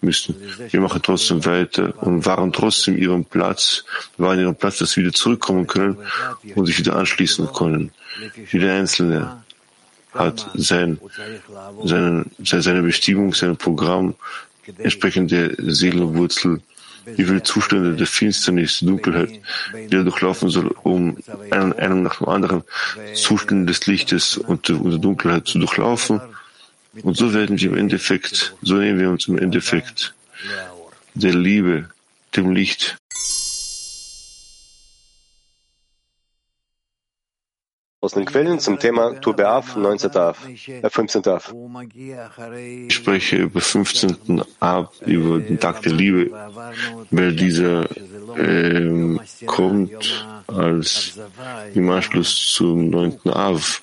müssen. 0.00 0.34
Wir 0.70 0.80
machen 0.80 1.00
trotzdem 1.02 1.44
weiter 1.44 1.94
und 2.02 2.26
waren 2.26 2.52
trotzdem 2.52 2.98
ihrem 2.98 3.24
Platz, 3.24 3.84
waren 4.18 4.40
ihrem 4.40 4.56
Platz, 4.56 4.78
dass 4.78 4.92
sie 4.92 5.02
wieder 5.02 5.12
zurückkommen 5.12 5.66
können 5.66 5.98
und 6.54 6.66
sich 6.66 6.78
wieder 6.78 6.96
anschließen 6.96 7.52
können. 7.52 7.92
Jeder 8.50 8.74
Einzelne 8.74 9.42
hat 10.12 10.50
sein, 10.54 10.98
seinen, 11.84 12.30
seine 12.42 12.82
Bestimmung, 12.82 13.32
sein 13.32 13.56
Programm, 13.56 14.14
entsprechend 14.78 15.30
der 15.30 15.54
Seelenwurzel 15.58 16.60
wie 17.04 17.24
viele 17.24 17.42
Zustände 17.42 17.96
der 17.96 18.06
Finsternis, 18.06 18.80
Dunkelheit, 18.80 19.30
die 19.74 19.96
er 19.96 20.04
durchlaufen 20.04 20.48
soll, 20.48 20.74
um 20.82 21.16
einen, 21.50 21.72
einen 21.72 22.02
nach 22.02 22.18
dem 22.18 22.28
anderen 22.28 22.62
Zustände 23.14 23.72
des 23.72 23.86
Lichtes 23.86 24.36
und 24.36 24.68
der 24.68 24.76
Dunkelheit 24.76 25.46
zu 25.46 25.58
durchlaufen. 25.58 26.20
Und 27.02 27.16
so 27.16 27.32
werden 27.32 27.58
wir 27.60 27.70
im 27.70 27.76
Endeffekt, 27.76 28.54
so 28.62 28.74
nehmen 28.74 28.98
wir 28.98 29.10
uns 29.10 29.28
im 29.28 29.38
Endeffekt 29.38 30.14
der 31.14 31.34
Liebe, 31.34 31.88
dem 32.36 32.52
Licht, 32.52 32.98
aus 38.02 38.12
den 38.12 38.24
Quellen 38.24 38.58
zum 38.58 38.78
Thema 38.78 39.20
Tu 39.20 39.32
Be'av, 39.32 39.76
19. 39.76 40.16
Av, 40.16 40.38
äh, 40.48 40.88
15. 40.88 41.26
Av. 41.26 41.54
Ich 42.88 42.94
spreche 42.94 43.36
über 43.36 43.60
15. 43.60 44.42
Ab, 44.58 44.94
über 45.04 45.38
den 45.38 45.60
Tag 45.60 45.82
der 45.82 45.92
Liebe, 45.92 46.30
weil 47.10 47.34
dieser 47.34 47.84
äh, 48.38 49.18
kommt 49.44 50.26
als 50.46 51.18
im 51.74 51.90
Anschluss 51.90 52.52
zum 52.54 52.88
9. 52.88 53.30
Av, 53.30 53.82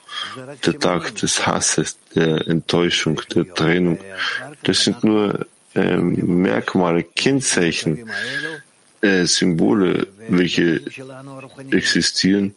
der 0.65 0.79
Tag 0.79 1.13
des 1.15 1.45
Hasses, 1.45 1.99
der 2.15 2.47
Enttäuschung, 2.47 3.21
der 3.35 3.53
Trennung. 3.53 3.99
Das 4.63 4.83
sind 4.83 5.03
nur 5.03 5.45
äh, 5.75 5.97
Merkmale, 5.97 7.03
Kennzeichen, 7.03 8.09
äh, 9.01 9.25
Symbole, 9.25 10.07
welche 10.27 10.81
existieren 11.69 12.55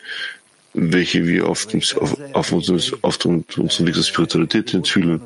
welche 0.75 1.27
wir 1.27 1.43
dem, 1.43 1.81
auf, 1.97 2.17
auf, 2.33 2.53
unserem, 2.53 2.81
auf 3.03 3.25
unserem 3.25 3.87
Weg 3.87 3.95
der 3.95 4.03
Spiritualität 4.03 4.75
enthüllen. 4.75 5.21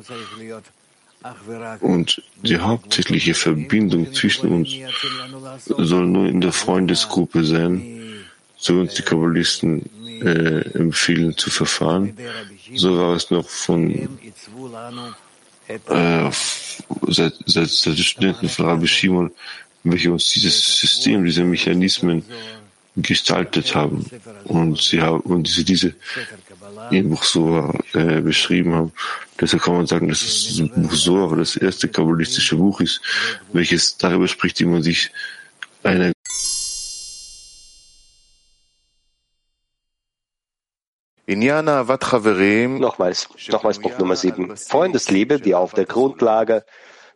Und 1.81 2.21
die 2.43 2.57
hauptsächliche 2.57 3.33
Verbindung 3.33 4.13
zwischen 4.13 4.49
uns 4.49 4.69
soll 5.65 6.05
nur 6.05 6.27
in 6.27 6.41
der 6.41 6.51
Freundesgruppe 6.51 7.43
sein, 7.43 7.81
so 8.57 8.79
uns 8.79 8.93
die 8.93 9.01
Kabbalisten 9.01 9.89
äh, 10.21 10.61
empfehlen 10.77 11.35
zu 11.35 11.49
verfahren. 11.49 12.15
So 12.75 12.97
war 12.97 13.15
es 13.15 13.31
noch 13.31 13.47
von 13.47 13.91
äh, 15.67 16.31
seit, 17.07 17.33
seit, 17.45 17.69
seit 17.69 17.97
den 17.97 18.03
Studenten 18.03 18.49
von 18.49 18.65
Rabbi 18.65 18.87
Shimon, 18.87 19.31
welche 19.83 20.11
uns 20.11 20.29
dieses 20.29 20.79
System, 20.79 21.25
diese 21.25 21.43
Mechanismen 21.43 22.23
gestaltet 22.95 23.75
haben 23.75 24.05
und 24.45 24.81
sie 24.81 25.01
haben 25.01 25.19
und 25.21 25.47
sie 25.47 25.63
diese 25.63 25.93
im 26.91 27.09
Buch 27.09 27.23
Soa 27.23 27.77
äh, 27.93 28.21
beschrieben 28.21 28.73
haben. 28.73 28.91
Deshalb 29.39 29.63
kann 29.63 29.75
man 29.75 29.87
sagen, 29.87 30.07
dass 30.07 30.19
das 30.21 30.69
Buch 30.69 30.93
Soa 30.93 31.35
das 31.35 31.55
erste 31.55 31.87
kabbalistische 31.89 32.55
Buch 32.55 32.79
ist, 32.79 33.01
welches 33.51 33.97
darüber 33.97 34.27
spricht, 34.27 34.59
wie 34.59 34.65
man 34.65 34.83
sich 34.83 35.11
eine 35.83 36.13
Nochmals, 42.79 43.27
nochmals 43.49 43.79
Punkt 43.79 43.99
Nummer 43.99 44.15
sieben. 44.15 44.55
Freundesliebe, 44.55 45.39
die 45.39 45.55
auf 45.55 45.73
der 45.73 45.85
Grundlage 45.85 46.63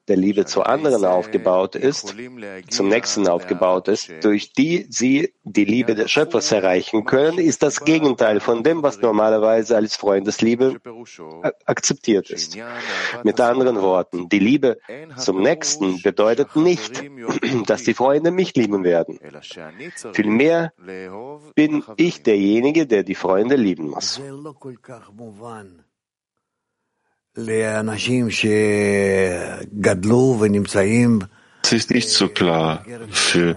der 0.10 0.18
Liebe 0.18 0.46
zu 0.46 0.64
anderen 0.64 1.06
aufgebaut 1.06 1.76
ist, 1.76 2.16
zum 2.70 2.90
Nächsten 2.90 3.28
aufgebaut 3.28 3.88
ist, 3.88 4.12
durch 4.22 4.52
die 4.54 4.88
sie 4.90 5.34
die 5.44 5.66
Liebe 5.66 5.96
des 5.96 6.12
Schöpfers 6.12 6.52
erreichen 6.52 7.06
können, 7.06 7.38
ist 7.38 7.64
das 7.64 7.86
Gegenteil 7.86 8.40
von 8.40 8.64
dem, 8.64 8.84
was 8.84 9.00
normalerweise 9.00 9.78
als 9.78 9.96
Freundesliebe 9.96 10.78
akzeptiert 11.66 12.30
ist. 12.30 12.58
Mit 13.24 13.40
anderen 13.40 13.82
Worten, 13.82 14.28
die 14.30 14.40
Liebe 14.40 14.80
zum 15.16 15.42
Nächsten 15.42 16.02
bedeutet 16.02 16.56
nicht, 16.56 17.04
dass 17.68 17.84
die 17.84 17.94
Freunde 17.94 18.32
mich 18.32 18.56
lieben 18.56 18.84
werden. 18.84 19.20
Vielmehr 20.14 20.74
bin 21.56 21.84
ich 21.98 22.24
derjenige, 22.24 22.88
der 22.88 23.04
die 23.04 23.16
Freunde 23.16 23.56
lieben 23.56 23.90
muss. 23.90 24.20
Es 31.62 31.74
ist 31.74 31.92
nicht 31.92 32.10
so 32.10 32.28
klar 32.28 32.84
für 33.12 33.56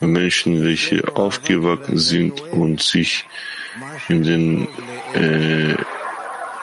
Menschen, 0.00 0.64
welche 0.64 1.14
aufgewachsen 1.14 1.98
sind 1.98 2.40
und 2.52 2.80
sich 2.80 3.26
in, 4.08 4.22
den, 4.22 4.68
äh, 5.14 5.72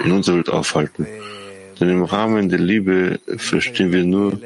in 0.03 0.11
unserer 0.11 0.37
Welt 0.37 0.49
aufhalten. 0.49 1.05
Denn 1.79 1.89
im 1.89 2.03
Rahmen 2.03 2.49
der 2.49 2.59
Liebe 2.59 3.19
verstehen 3.37 3.91
wir 3.91 4.03
nur, 4.03 4.39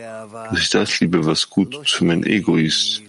dass 0.49 0.59
ich 0.59 0.69
das 0.69 0.99
liebe, 0.99 1.25
was 1.25 1.49
gut 1.49 1.87
für 1.87 2.03
mein 2.03 2.25
Ego 2.25 2.57
ist. 2.57 3.03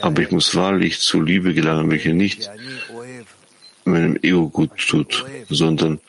Aber 0.00 0.22
ich 0.22 0.32
muss 0.32 0.54
wahrlich 0.56 0.98
zur 0.98 1.24
Liebe 1.24 1.54
gelangen, 1.54 1.90
welche 1.90 2.12
nicht 2.12 2.50
meinem 3.84 4.16
Ego 4.22 4.48
gut 4.48 4.70
tut, 4.88 5.24
sondern 5.48 6.00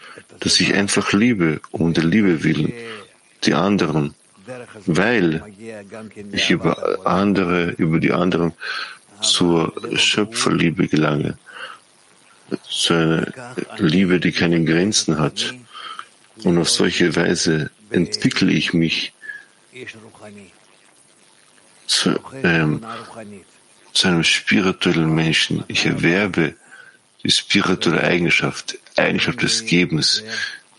dass 0.41 0.59
ich 0.59 0.73
einfach 0.73 1.13
liebe, 1.13 1.61
um 1.71 1.93
der 1.93 2.03
Liebe 2.03 2.43
willen, 2.43 2.73
die 3.43 3.53
anderen, 3.53 4.13
weil 4.85 5.43
ich 6.31 6.49
über 6.49 7.05
andere, 7.05 7.71
über 7.77 7.99
die 7.99 8.11
anderen 8.11 8.53
zur 9.21 9.73
Schöpferliebe 9.95 10.87
gelange, 10.87 11.37
zu 12.67 12.93
einer 12.93 13.33
Liebe, 13.77 14.19
die 14.19 14.31
keine 14.31 14.63
Grenzen 14.65 15.19
hat. 15.19 15.53
Und 16.43 16.57
auf 16.57 16.69
solche 16.69 17.15
Weise 17.15 17.69
entwickle 17.91 18.51
ich 18.51 18.73
mich 18.73 19.13
zu, 21.85 22.19
ähm, 22.43 22.83
zu 23.93 24.07
einem 24.07 24.23
spirituellen 24.23 25.13
Menschen. 25.13 25.63
Ich 25.67 25.85
erwerbe 25.85 26.55
die 27.23 27.29
spirituelle 27.29 28.01
Eigenschaft, 28.01 28.79
Eigenschaft 28.97 29.41
des 29.41 29.65
Gebens, 29.65 30.23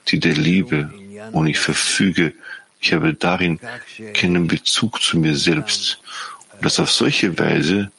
die 0.08 0.18
der 0.18 0.34
Liebe. 0.34 0.92
Und 1.32 1.46
ich 1.46 1.58
verfüge, 1.58 2.34
ich 2.80 2.92
habe 2.92 3.14
darin 3.14 3.60
keinen 4.14 4.48
Bezug 4.48 5.00
zu 5.00 5.18
mir 5.18 5.36
selbst. 5.36 5.98
dass 6.62 6.78
auf 6.78 6.90
solche 6.90 7.38
Weise, 7.38 7.90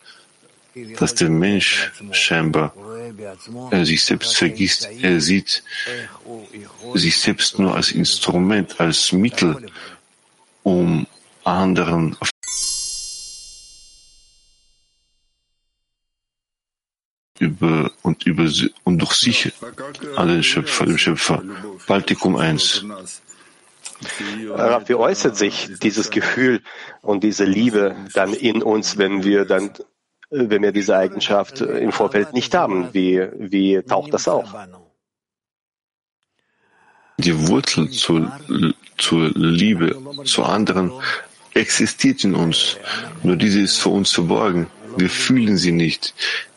dass 0.98 1.14
der 1.14 1.30
Mensch 1.30 1.92
scheinbar 2.12 2.74
er 3.70 3.86
sich 3.86 4.04
selbst 4.04 4.38
vergisst, 4.38 4.90
er 5.02 5.22
sieht 5.22 5.64
sich 6.96 7.20
selbst 7.20 7.60
nur 7.60 7.76
als 7.76 7.92
Instrument, 7.92 8.80
als 8.80 9.12
Mittel, 9.12 9.68
um 10.64 11.06
anderen 11.44 12.16
auf 12.20 12.30
über 17.44 17.92
und 18.02 18.26
über 18.26 18.50
und 18.84 19.00
durch 19.00 19.14
sich 19.14 19.52
an 20.16 20.28
den 20.30 20.44
Schöpfer, 20.44 20.86
dem 20.86 20.98
Schöpfer. 20.98 21.44
Baltikum 21.88 22.36
1. 22.36 22.86
Wie 24.88 24.96
äußert 24.96 25.36
sich 25.38 25.70
dieses 25.82 26.10
Gefühl 26.10 26.62
und 27.02 27.24
diese 27.24 27.46
Liebe 27.46 27.96
dann 28.14 28.34
in 28.34 28.62
uns, 28.62 28.98
wenn 28.98 29.24
wir 29.24 29.46
dann, 29.46 29.72
wenn 30.30 30.62
wir 30.62 30.72
diese 30.72 30.98
Eigenschaft 30.98 31.62
im 31.62 31.92
Vorfeld 31.92 32.34
nicht 32.34 32.54
haben? 32.56 32.94
Wie, 32.94 33.22
wie 33.38 33.82
taucht 33.84 34.14
das 34.14 34.28
auf? 34.28 34.50
Die 37.18 37.48
Wurzel 37.48 37.90
zur, 37.92 38.32
zur 38.98 39.30
Liebe 39.36 40.02
zu 40.26 40.44
anderen 40.44 40.92
existiert 41.54 42.24
in 42.24 42.36
uns. 42.36 42.78
Nur 43.22 43.36
diese 43.36 43.62
ist 43.62 43.78
für 43.78 43.90
uns 43.90 44.12
verborgen. 44.12 44.68
Wir 44.98 45.10
fühlen 45.10 45.58
sie 45.58 45.72
nicht. 45.72 46.14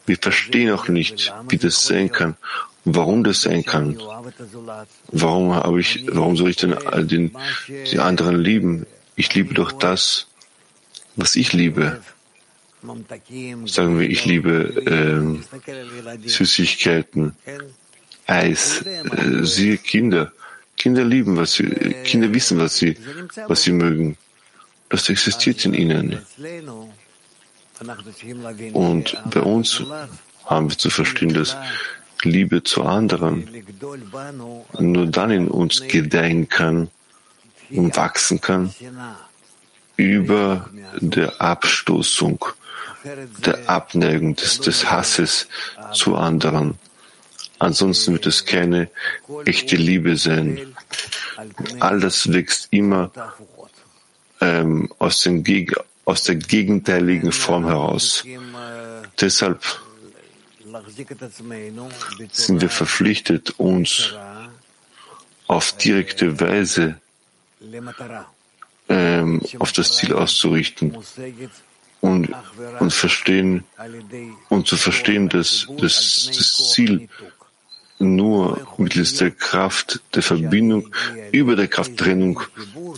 Wir 0.06 0.16
verstehen 0.16 0.70
auch 0.72 0.88
nicht, 0.88 1.32
wie 1.48 1.58
das 1.58 1.86
sein 1.86 2.10
kann 2.10 2.36
und 2.84 2.94
warum 2.96 3.24
das 3.24 3.42
sein 3.42 3.64
kann. 3.64 3.98
Warum 5.08 5.54
habe 5.54 5.80
ich, 5.80 6.06
warum 6.08 6.36
soll 6.36 6.50
ich 6.50 6.56
denn 6.56 6.76
den, 7.08 7.32
die 7.68 7.98
anderen 7.98 8.38
lieben? 8.38 8.86
Ich 9.16 9.34
liebe 9.34 9.54
doch 9.54 9.72
das, 9.72 10.28
was 11.16 11.36
ich 11.36 11.52
liebe. 11.52 12.00
Sagen 13.66 13.98
wir, 13.98 14.08
ich 14.08 14.24
liebe 14.26 15.40
äh, 15.66 16.28
Süßigkeiten, 16.28 17.34
Eis, 18.26 18.82
äh, 18.82 19.44
sie 19.44 19.78
Kinder. 19.78 20.32
Kinder 20.76 21.04
lieben, 21.04 21.36
was 21.36 21.54
sie, 21.54 21.66
Kinder 22.04 22.32
wissen, 22.32 22.58
was 22.58 22.76
sie, 22.76 22.96
was 23.48 23.62
sie 23.62 23.72
mögen. 23.72 24.16
Das 24.88 25.08
existiert 25.08 25.64
in 25.64 25.74
ihnen. 25.74 26.20
Und 28.72 29.16
bei 29.30 29.40
uns 29.40 29.82
haben 30.44 30.70
wir 30.70 30.78
zu 30.78 30.90
verstehen, 30.90 31.34
dass 31.34 31.56
Liebe 32.22 32.62
zu 32.62 32.82
anderen 32.82 33.48
nur 34.78 35.06
dann 35.06 35.30
in 35.30 35.48
uns 35.48 35.82
gedeihen 35.86 36.48
kann 36.48 36.88
und 37.70 37.96
wachsen 37.96 38.40
kann 38.40 38.74
über 39.96 40.68
der 40.98 41.40
Abstoßung, 41.40 42.44
der 43.44 43.68
Abneigung, 43.68 44.36
des, 44.36 44.60
des 44.60 44.90
Hasses 44.90 45.48
zu 45.92 46.16
anderen. 46.16 46.78
Ansonsten 47.58 48.12
wird 48.12 48.26
es 48.26 48.44
keine 48.44 48.90
echte 49.44 49.76
Liebe 49.76 50.16
sein. 50.16 50.76
All 51.80 52.00
das 52.00 52.32
wächst 52.32 52.68
immer 52.70 53.10
ähm, 54.40 54.92
aus, 54.98 55.22
den 55.22 55.42
aus 56.06 56.22
der 56.22 56.36
gegenteiligen 56.36 57.32
Form 57.32 57.66
heraus. 57.66 58.24
Deshalb 59.20 59.62
sind 62.32 62.60
wir 62.60 62.70
verpflichtet, 62.70 63.58
uns 63.58 64.14
auf 65.48 65.72
direkte 65.72 66.40
Weise 66.40 67.00
ähm, 68.88 69.42
auf 69.58 69.72
das 69.72 69.96
Ziel 69.96 70.12
auszurichten 70.12 70.96
und, 72.00 72.28
und 72.78 72.92
verstehen 72.92 73.64
und 74.48 74.66
zu 74.68 74.76
verstehen, 74.76 75.28
dass 75.28 75.66
das, 75.78 76.30
das 76.36 76.72
Ziel 76.72 77.08
nur 77.98 78.66
mittels 78.78 79.14
der 79.14 79.30
Kraft 79.30 80.00
der 80.14 80.22
Verbindung 80.22 80.88
über 81.32 81.56
der 81.56 81.68
Krafttrennung 81.68 82.40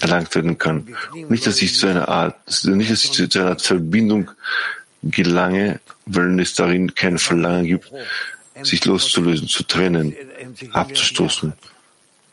erlangt 0.01 0.35
werden 0.35 0.59
kann. 0.59 0.89
Nicht, 1.29 1.47
dass 1.47 1.63
ich 1.63 1.75
zu 1.79 1.87
einer 1.87 2.09
Art, 2.09 2.37
nicht, 2.65 2.91
dass 2.91 3.05
ich 3.05 3.13
zu 3.31 3.39
einer 3.39 3.51
Art 3.51 3.63
Verbindung 3.63 4.31
gelange, 5.03 5.81
weil 6.07 6.39
es 6.41 6.55
darin 6.55 6.95
kein 6.95 7.19
Verlangen 7.19 7.67
gibt, 7.67 7.93
sich 8.63 8.85
loszulösen, 8.85 9.47
zu 9.47 9.63
trennen, 9.63 10.15
abzustoßen. 10.73 11.53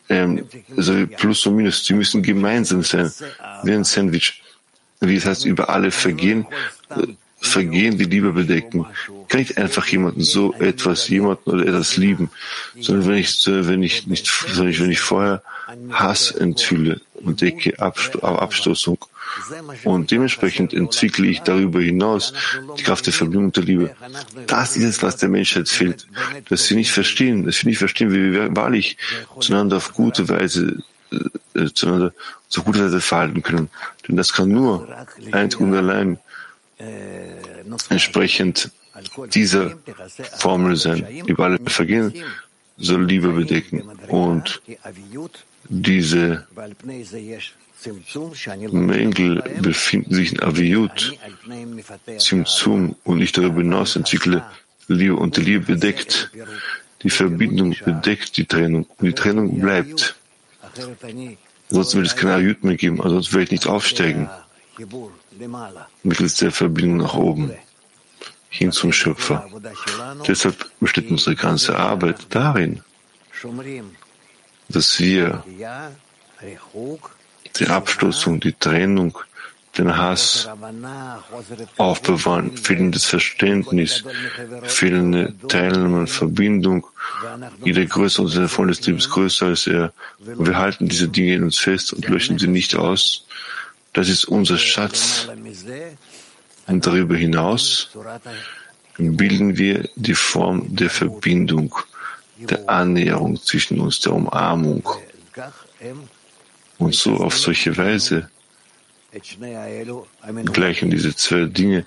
Ähm, 0.09 0.47
also 0.75 1.07
Plus 1.07 1.45
und 1.45 1.55
Minus, 1.55 1.85
sie 1.85 1.93
müssen 1.93 2.21
gemeinsam 2.21 2.83
sein, 2.83 3.11
wie 3.63 3.73
ein 3.73 3.83
Sandwich. 3.83 4.41
Wie 4.99 5.15
es 5.15 5.25
heißt, 5.25 5.45
über 5.45 5.69
alle 5.69 5.91
Vergehen, 5.91 6.47
Vergehen 7.45 7.97
die 7.97 8.05
Liebe 8.05 8.33
bedecken. 8.33 8.85
Kann 9.27 9.41
ich 9.41 9.57
einfach 9.57 9.87
jemanden 9.87 10.21
so 10.21 10.53
etwas, 10.53 11.07
jemanden 11.09 11.49
oder 11.49 11.65
etwas 11.65 11.97
lieben, 11.97 12.29
sondern 12.79 13.07
wenn 13.09 13.17
ich, 13.17 13.41
wenn 13.45 13.83
ich 13.83 14.07
nicht, 14.07 14.27
sondern 14.27 14.77
wenn 14.79 14.91
ich 14.91 14.99
vorher 14.99 15.41
Hass 15.91 16.31
enthülle 16.31 17.01
und 17.15 17.41
decke 17.41 17.79
Abstoßung 17.79 18.99
und 19.83 20.11
dementsprechend 20.11 20.73
entwickle 20.73 21.27
ich 21.27 21.41
darüber 21.41 21.81
hinaus 21.81 22.33
die 22.77 22.83
Kraft 22.83 23.05
der 23.07 23.13
Verbindung 23.13 23.51
der 23.51 23.63
Liebe. 23.63 23.95
Das 24.47 24.77
ist 24.77 24.83
es, 24.83 25.03
was 25.03 25.17
der 25.17 25.29
Menschheit 25.29 25.67
fehlt, 25.67 26.07
dass 26.49 26.65
sie 26.65 26.75
nicht 26.75 26.91
verstehen, 26.91 27.45
dass 27.45 27.57
sie 27.57 27.67
nicht 27.67 27.79
verstehen, 27.79 28.13
wie 28.13 28.31
wir 28.31 28.55
wahrlich 28.55 28.97
zueinander 29.39 29.77
auf 29.77 29.93
gute 29.93 30.29
Weise 30.29 30.83
äh, 31.55 31.65
zueinander 31.73 32.13
auf 32.57 32.65
gute 32.65 32.85
Weise 32.85 33.01
verhalten 33.01 33.43
können. 33.43 33.69
Denn 34.07 34.15
das 34.15 34.33
kann 34.33 34.49
nur 34.49 34.87
einzig 35.31 35.59
und 35.59 35.73
allein 35.73 36.19
entsprechend 37.89 38.71
dieser 39.33 39.77
Formel 40.37 40.75
sein. 40.75 41.05
Über 41.25 41.45
alle 41.45 41.59
Vergehen 41.65 42.13
soll 42.77 43.05
Liebe 43.05 43.29
bedecken. 43.29 43.83
Und 44.07 44.61
diese 45.69 46.45
Mängel 48.71 49.43
befinden 49.61 50.13
sich 50.13 50.33
in 50.33 50.41
Aviyut, 50.41 51.17
Zimzum 52.17 52.95
und 53.03 53.17
nicht 53.19 53.37
darüber 53.37 53.61
hinaus 53.61 53.95
entwickle 53.95 54.43
Liebe 54.87 55.15
und 55.15 55.37
die 55.37 55.41
Liebe 55.41 55.65
bedeckt. 55.65 56.31
Die 57.03 57.09
Verbindung 57.09 57.75
bedeckt 57.83 58.37
die 58.37 58.45
Trennung 58.45 58.85
und 58.97 59.05
die 59.05 59.13
Trennung 59.13 59.59
bleibt. 59.59 60.15
Sonst 61.69 61.95
wird 61.95 62.05
es 62.07 62.15
keine 62.15 62.35
Aviyut 62.35 62.63
mehr 62.63 62.75
geben, 62.75 63.01
ansonsten 63.01 63.33
werde 63.33 63.45
ich 63.45 63.51
nicht 63.51 63.67
aufsteigen 63.67 64.29
mittels 66.03 66.35
der 66.35 66.51
Verbindung 66.51 66.97
nach 66.97 67.15
oben 67.15 67.51
hin 68.49 68.71
zum 68.71 68.91
Schöpfer. 68.91 69.47
Deshalb 70.27 70.69
besteht 70.79 71.11
unsere 71.11 71.35
ganze 71.35 71.77
Arbeit 71.77 72.27
darin, 72.29 72.81
dass 74.69 74.99
wir 74.99 75.43
die 77.59 77.67
Abstoßung, 77.67 78.39
die 78.39 78.53
Trennung, 78.53 79.17
den 79.77 79.97
Hass 79.97 80.47
aufbewahren, 81.77 82.55
fehlendes 82.55 83.05
Verständnis, 83.05 84.03
fehlende 84.63 85.33
Teilnahme 85.49 85.99
und 85.99 86.09
Verbindung. 86.09 86.87
Jeder 87.63 87.85
größer 87.85 88.23
und 88.23 88.33
der 88.35 88.47
Freund 88.47 88.71
des 88.71 88.81
Triebes 88.81 89.09
größer 89.09 89.47
als 89.47 89.67
er. 89.67 89.91
Wir 90.19 90.57
halten 90.57 90.87
diese 90.87 91.09
Dinge 91.09 91.35
in 91.35 91.43
uns 91.43 91.57
fest 91.57 91.91
und 91.93 92.07
löschen 92.07 92.39
sie 92.39 92.47
nicht 92.47 92.75
aus. 92.75 93.25
Das 93.95 94.09
ist 94.09 94.25
unser 94.25 94.57
Schatz. 94.57 95.29
Und 96.67 96.85
darüber 96.85 97.15
hinaus 97.15 97.89
bilden 98.97 99.57
wir 99.57 99.89
die 99.95 100.13
Form 100.13 100.75
der 100.75 100.89
Verbindung, 100.89 101.73
der 102.37 102.69
Annäherung 102.69 103.41
zwischen 103.41 103.79
uns, 103.79 104.01
der 104.01 104.13
Umarmung. 104.13 104.83
Und 106.77 106.93
so 106.93 107.15
auf 107.15 107.37
solche 107.37 107.77
Weise 107.77 108.29
gleichen 110.51 110.91
diese 110.91 111.15
zwei 111.15 111.45
Dinge 111.45 111.85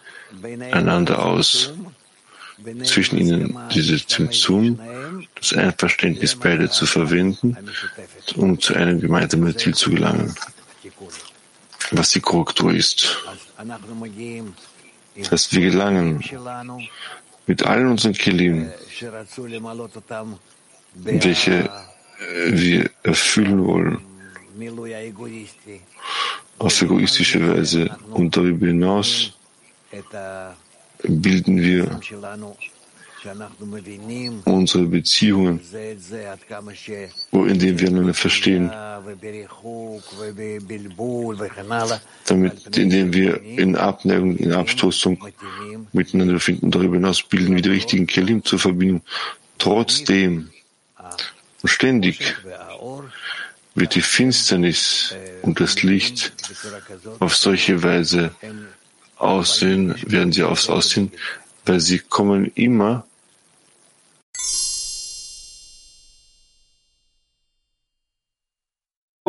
einander 0.73 1.23
aus. 1.23 1.75
Zwischen 2.85 3.19
ihnen 3.19 3.57
diese 3.73 4.05
Zimzum, 4.05 4.81
das 5.35 5.53
Einverständnis 5.53 6.35
beide 6.35 6.71
zu 6.71 6.87
verwenden, 6.87 7.57
um 8.35 8.59
zu 8.59 8.75
einem 8.75 8.99
gemeinsamen 8.99 9.57
Ziel 9.57 9.75
zu 9.75 9.91
gelangen 9.91 10.35
was 11.93 12.11
die 12.11 12.21
Korrektur 12.21 12.73
ist. 12.73 13.19
Das 15.17 15.31
heißt, 15.33 15.53
wir 15.53 15.71
gelangen 15.71 16.23
mit 17.47 17.63
allen 17.65 17.89
unseren 17.89 18.13
Kelim, 18.13 18.71
welche 20.95 21.53
äh, 21.53 21.69
wir 22.53 22.91
erfüllen 23.03 23.65
wollen, 23.65 23.99
auf 26.59 26.83
egoistische 26.83 27.49
Weise 27.49 27.97
und 28.11 28.37
darüber 28.37 28.67
hinaus 28.67 29.33
bilden 31.03 31.61
wir 31.61 32.01
unsere 34.45 34.85
Beziehungen, 34.85 35.61
wo 37.31 37.45
in 37.45 37.59
denen 37.59 37.79
wir 37.79 37.89
einander 37.89 38.15
verstehen, 38.15 38.71
damit, 42.27 42.77
indem 42.77 43.13
wir 43.13 43.43
in 43.43 43.77
Abneigung, 43.77 44.37
in 44.37 44.53
Abstoßung 44.53 45.19
miteinander 45.93 46.41
finden. 46.41 46.71
Darüber 46.71 46.97
hinaus 46.97 47.23
bilden 47.23 47.55
wir 47.55 47.63
die 47.63 47.71
richtigen 47.71 48.07
Kelim 48.07 48.45
zur 48.45 48.59
Verbindung. 48.59 49.03
Trotzdem 49.59 50.51
und 51.63 51.69
ständig 51.69 52.37
wird 53.75 53.95
die 53.95 54.01
Finsternis 54.01 55.15
und 55.43 55.61
das 55.61 55.83
Licht 55.83 56.33
auf 57.19 57.37
solche 57.37 57.83
Weise 57.83 58.31
aussehen, 59.17 59.95
werden 60.07 60.33
sie 60.33 60.45
aufs 60.45 60.69
Aussehen, 60.69 61.11
weil 61.67 61.81
sie 61.81 61.99
kommen 61.99 62.51
immer 62.55 63.05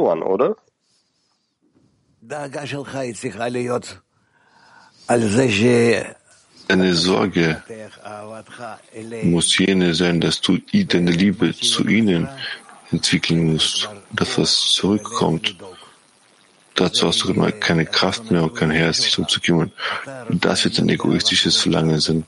an, 0.07 0.21
oder? 0.23 0.55
Eine 6.67 6.93
Sorge 6.93 7.63
muss 9.23 9.57
jene 9.57 9.93
sein, 9.93 10.21
dass 10.21 10.39
du 10.41 10.57
deine 10.57 11.11
Liebe 11.11 11.53
zu 11.53 11.87
ihnen 11.87 12.29
entwickeln 12.91 13.51
musst, 13.51 13.89
dass 14.11 14.37
was 14.37 14.73
zurückkommt. 14.73 15.55
Dazu 16.79 17.07
hast 17.07 17.25
du 17.25 17.33
keine 17.59 17.85
Kraft 17.85 18.31
mehr 18.31 18.43
und 18.43 18.55
kein 18.55 18.71
Herz, 18.71 19.01
dich 19.01 19.11
darum 19.11 19.27
zu 19.27 19.41
kümmern. 19.41 19.73
Das 20.29 20.63
wird 20.63 20.79
ein 20.79 20.87
egoistisches 20.87 21.57
Verlangen 21.57 21.99
sein. 21.99 22.23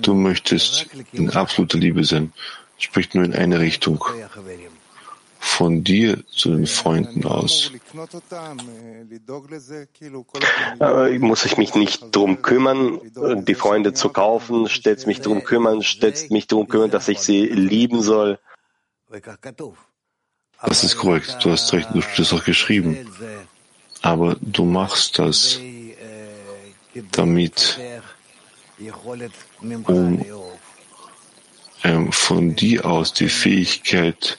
Du 0.00 0.14
möchtest 0.14 0.86
in 1.12 1.28
absoluter 1.28 1.76
Liebe 1.76 2.02
sein, 2.04 2.32
sprich 2.78 3.12
nur 3.12 3.24
in 3.24 3.34
eine 3.34 3.60
Richtung. 3.60 4.02
Von 5.38 5.84
dir 5.84 6.24
zu 6.28 6.50
den 6.56 6.66
Freunden 6.66 7.26
aus. 7.26 7.72
Äh, 10.80 11.18
muss 11.18 11.44
ich 11.44 11.56
mich 11.58 11.74
nicht 11.74 12.16
drum 12.16 12.40
kümmern, 12.40 13.00
die 13.44 13.54
Freunde 13.54 13.92
zu 13.92 14.08
kaufen, 14.08 14.68
stellst 14.68 15.06
mich 15.06 15.20
drum 15.20 15.42
kümmern, 15.44 15.82
stellst 15.82 16.30
mich 16.30 16.46
drum 16.46 16.68
kümmern, 16.68 16.90
dass 16.90 17.08
ich 17.08 17.18
sie 17.18 17.44
lieben 17.44 18.00
soll. 18.02 18.38
Das 20.62 20.84
ist 20.84 20.96
korrekt, 20.96 21.38
du 21.42 21.50
hast 21.50 21.72
recht, 21.72 21.88
du 21.92 22.00
hast 22.00 22.18
es 22.18 22.32
auch 22.32 22.44
geschrieben. 22.44 22.96
Aber 24.02 24.36
du 24.40 24.64
machst 24.64 25.18
das, 25.18 25.60
damit, 27.12 27.78
um 29.84 30.24
ähm, 31.84 32.12
von 32.12 32.56
dir 32.56 32.84
aus 32.84 33.12
die 33.12 33.28
Fähigkeit 33.28 34.38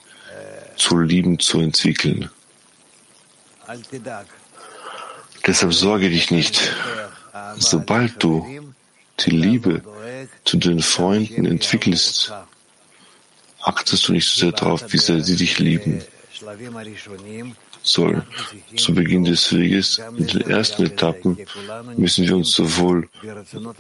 zu 0.76 1.00
lieben 1.00 1.40
zu 1.40 1.60
entwickeln. 1.60 2.30
Deshalb 5.48 5.74
sorge 5.74 6.10
dich 6.10 6.30
nicht. 6.30 6.74
Sobald 7.58 8.22
du 8.22 8.74
die 9.20 9.30
Liebe 9.30 9.82
zu 10.44 10.58
den 10.58 10.82
Freunden 10.82 11.46
entwickelst, 11.46 12.34
achtest 13.62 14.08
du 14.08 14.12
nicht 14.14 14.28
so 14.28 14.42
sehr 14.42 14.52
darauf, 14.52 14.92
wie 14.92 14.98
sehr 14.98 15.22
sie 15.24 15.38
dich 15.38 15.60
lieben 15.60 16.04
sollen. 17.84 18.24
Zu 18.76 18.94
Beginn 18.94 19.24
des 19.26 19.54
Weges, 19.54 20.02
in 20.18 20.28
den 20.28 20.42
ersten 20.50 20.84
Etappen, 20.86 21.38
müssen 21.98 22.26
wir 22.26 22.36
uns 22.36 22.52
sowohl 22.52 23.10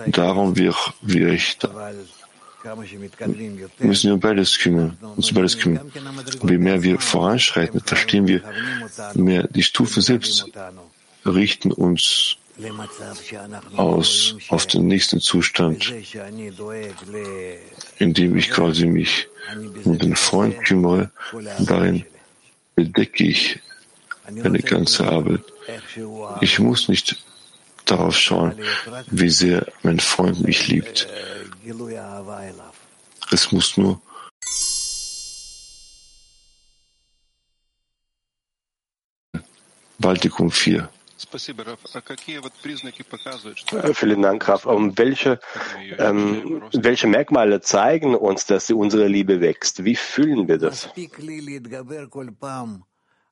darum 0.08 0.56
wie 0.58 0.70
auch 0.70 0.94
wie 1.02 1.24
echt 1.24 1.68
müssen 3.80 4.10
wir 4.12 4.18
beides 4.18 4.58
kümmern, 4.58 4.98
uns 5.18 5.34
beides 5.34 5.58
kümmern. 5.58 5.92
Je 6.44 6.58
mehr 6.58 6.82
wir 6.82 7.00
voranschreiten, 7.00 7.82
verstehen 7.82 8.28
wir 8.28 8.42
mehr 9.16 9.48
die 9.48 9.64
Stufen 9.64 10.02
selbst, 10.02 10.46
richten 11.26 11.72
uns 11.72 12.38
aus 13.76 14.36
auf 14.50 14.68
den 14.68 14.88
nächsten 14.88 15.20
Zustand, 15.20 15.92
indem 17.98 18.38
ich 18.38 18.50
quasi 18.50 18.86
mich 18.86 19.28
um 19.84 19.98
den 19.98 20.16
Freund 20.16 20.64
kümmere. 20.64 21.12
Darin 21.60 22.06
bedecke 22.76 23.26
ich 23.26 23.60
eine 24.26 24.60
ganze 24.60 25.08
Arbeit. 25.08 25.42
Ich 26.42 26.60
muss 26.60 26.88
nicht 26.90 27.24
darauf 27.86 28.16
schauen, 28.18 28.54
wie 29.08 29.30
sehr 29.30 29.68
mein 29.84 30.00
Freund 30.00 30.42
mich 30.42 30.68
liebt. 30.68 31.08
Es 33.32 33.52
muss 33.52 33.78
nur 33.78 34.02
Baltikum 40.00 40.52
4. 40.52 40.90
Äh, 43.72 43.94
vielen 43.94 44.22
Dank, 44.22 44.48
Raf. 44.48 44.66
Um 44.66 44.98
welche, 44.98 45.40
ähm, 45.98 46.64
welche 46.74 47.08
Merkmale 47.08 47.62
zeigen 47.62 48.16
uns, 48.16 48.46
dass 48.46 48.70
unsere 48.70 49.08
Liebe 49.08 49.40
wächst? 49.40 49.86
Wie 49.86 49.96
fühlen 49.96 50.48
wir 50.48 50.58
das? 50.58 50.90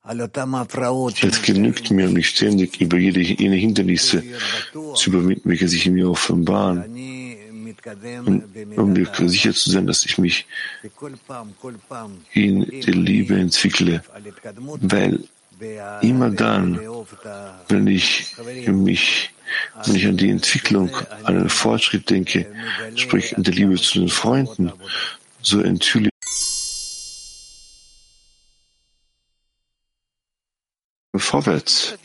Es 0.04 1.42
genügt 1.44 1.92
mir, 1.92 2.10
mich 2.10 2.30
ständig 2.30 2.82
über 2.82 2.98
jede, 2.98 3.22
jene 3.22 3.56
Hindernisse 3.56 4.24
zu 4.96 5.10
überwinden, 5.10 5.50
welche 5.50 5.68
sich 5.68 5.86
in 5.86 5.94
mir 5.94 6.10
offenbaren, 6.10 6.84
um, 8.26 8.44
um 8.78 8.94
mir 8.94 9.08
sicher 9.28 9.54
zu 9.54 9.70
sein, 9.70 9.86
dass 9.86 10.06
ich 10.06 10.18
mich 10.18 10.46
in 12.34 12.68
der 12.82 12.96
Liebe 12.96 13.36
entwickle, 13.36 14.04
weil 14.82 15.24
immer 16.02 16.30
dann, 16.32 16.80
wenn 17.68 17.88
ich 17.88 18.36
mich, 18.68 19.32
wenn 19.86 19.96
ich 19.96 20.08
an 20.08 20.18
die 20.18 20.30
Entwicklung, 20.30 20.90
an 21.24 21.36
den 21.36 21.50
Fortschritt 21.50 22.10
denke, 22.10 22.48
sprich 22.96 23.38
an 23.38 23.44
der 23.44 23.54
Liebe 23.54 23.76
zu 23.76 24.00
den 24.00 24.10
Freunden, 24.10 24.72
so 25.42 25.62
enthülle 25.62 26.11
vorwärts. 31.22 31.96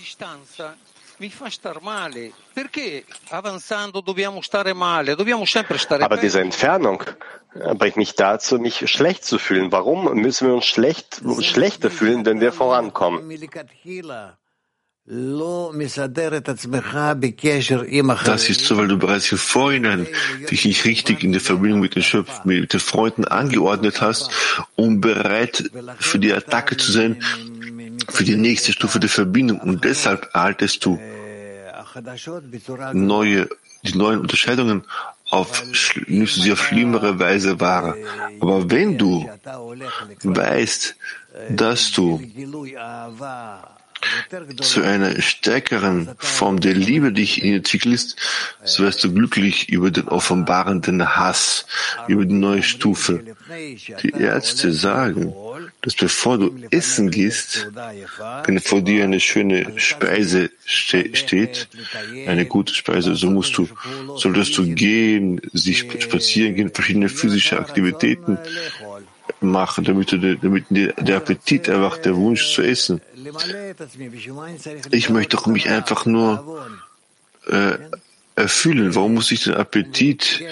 Aber 6.00 6.16
diese 6.18 6.40
Entfernung 6.40 7.02
äh, 7.54 7.74
bringt 7.74 7.96
mich 7.96 8.14
dazu, 8.14 8.58
mich 8.58 8.90
schlecht 8.90 9.24
zu 9.24 9.38
fühlen. 9.38 9.72
Warum 9.72 10.14
müssen 10.14 10.48
wir 10.48 10.54
uns 10.54 10.66
schlecht, 10.66 11.22
schlechter 11.40 11.90
fühlen, 11.90 12.26
wenn 12.26 12.40
wir 12.40 12.52
vorankommen? 12.52 13.30
Das 18.24 18.50
ist 18.50 18.64
so, 18.64 18.76
weil 18.76 18.88
du 18.88 18.98
bereits 18.98 19.30
im 19.30 19.38
Vorhinein 19.38 20.08
dich 20.50 20.64
nicht 20.64 20.84
richtig 20.84 21.22
in 21.22 21.30
der 21.30 21.40
Verbindung 21.40 21.78
mit 21.78 21.94
den 21.94 22.02
Schöpf, 22.02 22.44
mit 22.44 22.72
den 22.72 22.80
Freunden 22.80 23.24
angeordnet 23.24 24.00
hast, 24.00 24.30
um 24.74 25.00
bereit 25.00 25.70
für 26.00 26.18
die 26.18 26.32
Attacke 26.32 26.76
zu 26.76 26.90
sein, 26.90 27.22
für 28.08 28.24
die 28.24 28.36
nächste 28.36 28.72
Stufe 28.72 29.00
der 29.00 29.10
Verbindung 29.10 29.60
und 29.60 29.84
deshalb 29.84 30.28
erhaltest 30.34 30.84
du 30.84 30.98
neue, 32.92 33.48
die 33.82 33.96
neuen 33.96 34.20
Unterscheidungen 34.20 34.84
auf, 35.30 35.62
nimmst 36.06 36.36
du 36.36 36.40
sie 36.40 36.52
auf 36.52 36.62
schlimmere 36.62 37.18
Weise 37.18 37.58
wahr. 37.60 37.96
Aber 38.40 38.70
wenn 38.70 38.96
du 38.98 39.28
weißt, 40.22 40.96
dass 41.50 41.92
du 41.92 42.20
zu 44.60 44.82
einer 44.82 45.20
stärkeren 45.20 46.10
Form 46.18 46.60
der 46.60 46.74
Liebe 46.74 47.12
dich 47.12 47.42
entwickelst, 47.42 48.16
so 48.64 48.84
wirst 48.84 49.04
du 49.04 49.12
glücklich 49.12 49.68
über 49.68 49.90
den 49.90 50.08
offenbarenden 50.08 51.16
Hass, 51.16 51.66
über 52.08 52.24
die 52.24 52.34
neue 52.34 52.62
Stufe. 52.62 53.22
Die 54.02 54.10
Ärzte 54.10 54.72
sagen, 54.72 55.32
dass 55.82 55.94
bevor 55.94 56.38
du 56.38 56.54
essen 56.70 57.10
gehst, 57.10 57.68
wenn 58.44 58.60
vor 58.60 58.82
dir 58.82 59.04
eine 59.04 59.20
schöne 59.20 59.78
Speise 59.78 60.50
ste 60.64 61.14
steht, 61.14 61.68
eine 62.26 62.46
gute 62.46 62.74
Speise, 62.74 63.14
so 63.14 63.30
musst 63.30 63.56
du, 63.56 63.68
solltest 64.16 64.58
du 64.58 64.74
gehen, 64.74 65.40
sich 65.52 65.86
spazieren 66.00 66.54
gehen, 66.54 66.70
verschiedene 66.72 67.08
physische 67.08 67.58
Aktivitäten 67.58 68.38
machen, 69.40 69.84
damit, 69.84 70.12
du, 70.12 70.36
damit 70.36 70.64
der 70.70 71.16
Appetit 71.16 71.68
erwacht, 71.68 72.04
der 72.04 72.16
Wunsch 72.16 72.54
zu 72.54 72.62
essen. 72.62 73.00
Ich 74.90 75.10
möchte 75.10 75.36
doch 75.36 75.46
mich 75.46 75.68
einfach 75.68 76.06
nur 76.06 76.68
äh, 77.46 77.78
erfüllen. 78.34 78.94
Warum 78.94 79.14
muss 79.14 79.32
ich 79.32 79.44
den 79.44 79.54
Appetit, 79.54 80.44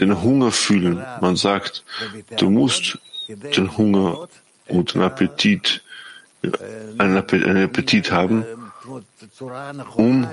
den 0.00 0.22
Hunger 0.22 0.52
fühlen? 0.52 1.04
Man 1.20 1.36
sagt, 1.36 1.84
du 2.36 2.50
musst 2.50 2.98
den 3.28 3.76
Hunger 3.76 4.28
und 4.68 4.94
den 4.94 5.02
Appetit, 5.02 5.82
einen 6.98 7.16
Appetit 7.16 8.12
haben, 8.12 8.44
um 9.96 10.28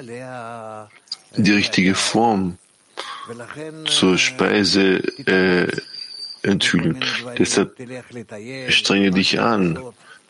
die 1.38 1.52
richtige 1.52 1.96
Form 1.96 2.58
zur 3.86 4.18
Speise 4.18 4.98
äh, 5.26 5.68
enthüllen. 6.44 7.04
Deshalb 7.38 7.76
strenge 8.70 9.12
dich 9.12 9.40
an, 9.40 9.80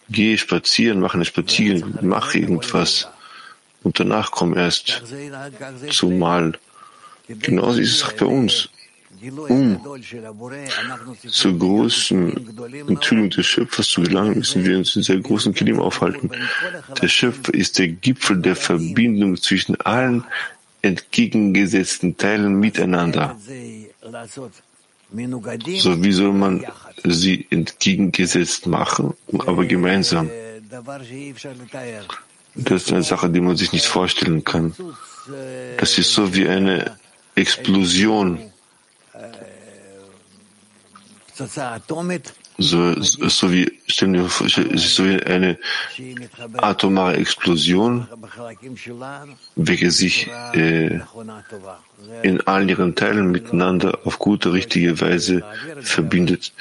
geh 0.09 0.37
spazieren, 0.37 0.99
mach 0.99 1.13
eine 1.15 1.25
Spaziergang, 1.25 1.97
mach 2.01 2.33
irgendwas 2.33 3.07
und 3.83 3.99
danach 3.99 4.31
komm 4.31 4.55
erst 4.55 5.03
zum 5.91 6.19
Mahl. 6.19 6.57
Genauso 7.27 7.79
ist 7.79 7.95
es 7.95 8.03
auch 8.03 8.13
bei 8.13 8.25
uns. 8.25 8.69
Um 9.47 9.79
zur 11.27 11.57
großen 11.57 12.87
Enthüllung 12.87 13.29
des 13.29 13.45
Schöpfers 13.45 13.87
zu 13.87 14.01
gelangen, 14.01 14.37
müssen 14.37 14.65
wir 14.65 14.77
uns 14.77 14.95
in 14.95 15.03
sehr 15.03 15.19
großen 15.19 15.53
Kilim 15.53 15.79
aufhalten. 15.79 16.29
Der 17.01 17.07
Schöpfer 17.07 17.53
ist 17.53 17.79
der 17.79 17.87
Gipfel 17.87 18.37
der 18.37 18.55
Verbindung 18.55 19.37
zwischen 19.37 19.79
allen 19.81 20.25
entgegengesetzten 20.81 22.17
Teilen 22.17 22.59
miteinander. 22.59 23.35
So 25.11 26.03
wie 26.03 26.11
soll 26.11 26.33
man 26.33 26.65
sie 27.03 27.47
entgegengesetzt 27.49 28.65
machen, 28.67 29.13
aber 29.45 29.65
gemeinsam? 29.65 30.29
Das 32.55 32.83
ist 32.83 32.91
eine 32.91 33.03
Sache, 33.03 33.29
die 33.29 33.41
man 33.41 33.55
sich 33.55 33.71
nicht 33.71 33.85
vorstellen 33.85 34.43
kann. 34.43 34.75
Das 35.77 35.97
ist 35.97 36.13
so 36.13 36.33
wie 36.33 36.47
eine 36.47 36.97
Explosion 37.35 38.39
so, 42.57 42.93
so 43.01 43.51
wie, 43.51 43.71
stellen 43.87 44.13
wir 44.13 44.29
vor, 44.29 44.47
so 44.49 45.05
wie 45.05 45.21
eine 45.23 45.57
atomare 46.57 47.17
Explosion, 47.17 48.07
welche 49.55 49.91
sich 49.91 50.29
äh, 50.53 50.99
in 52.23 52.41
all 52.41 52.69
ihren 52.69 52.95
Teilen 52.95 53.31
miteinander 53.31 53.99
auf 54.05 54.19
gute, 54.19 54.53
richtige 54.53 54.99
Weise 55.01 55.43
verbindet. 55.81 56.53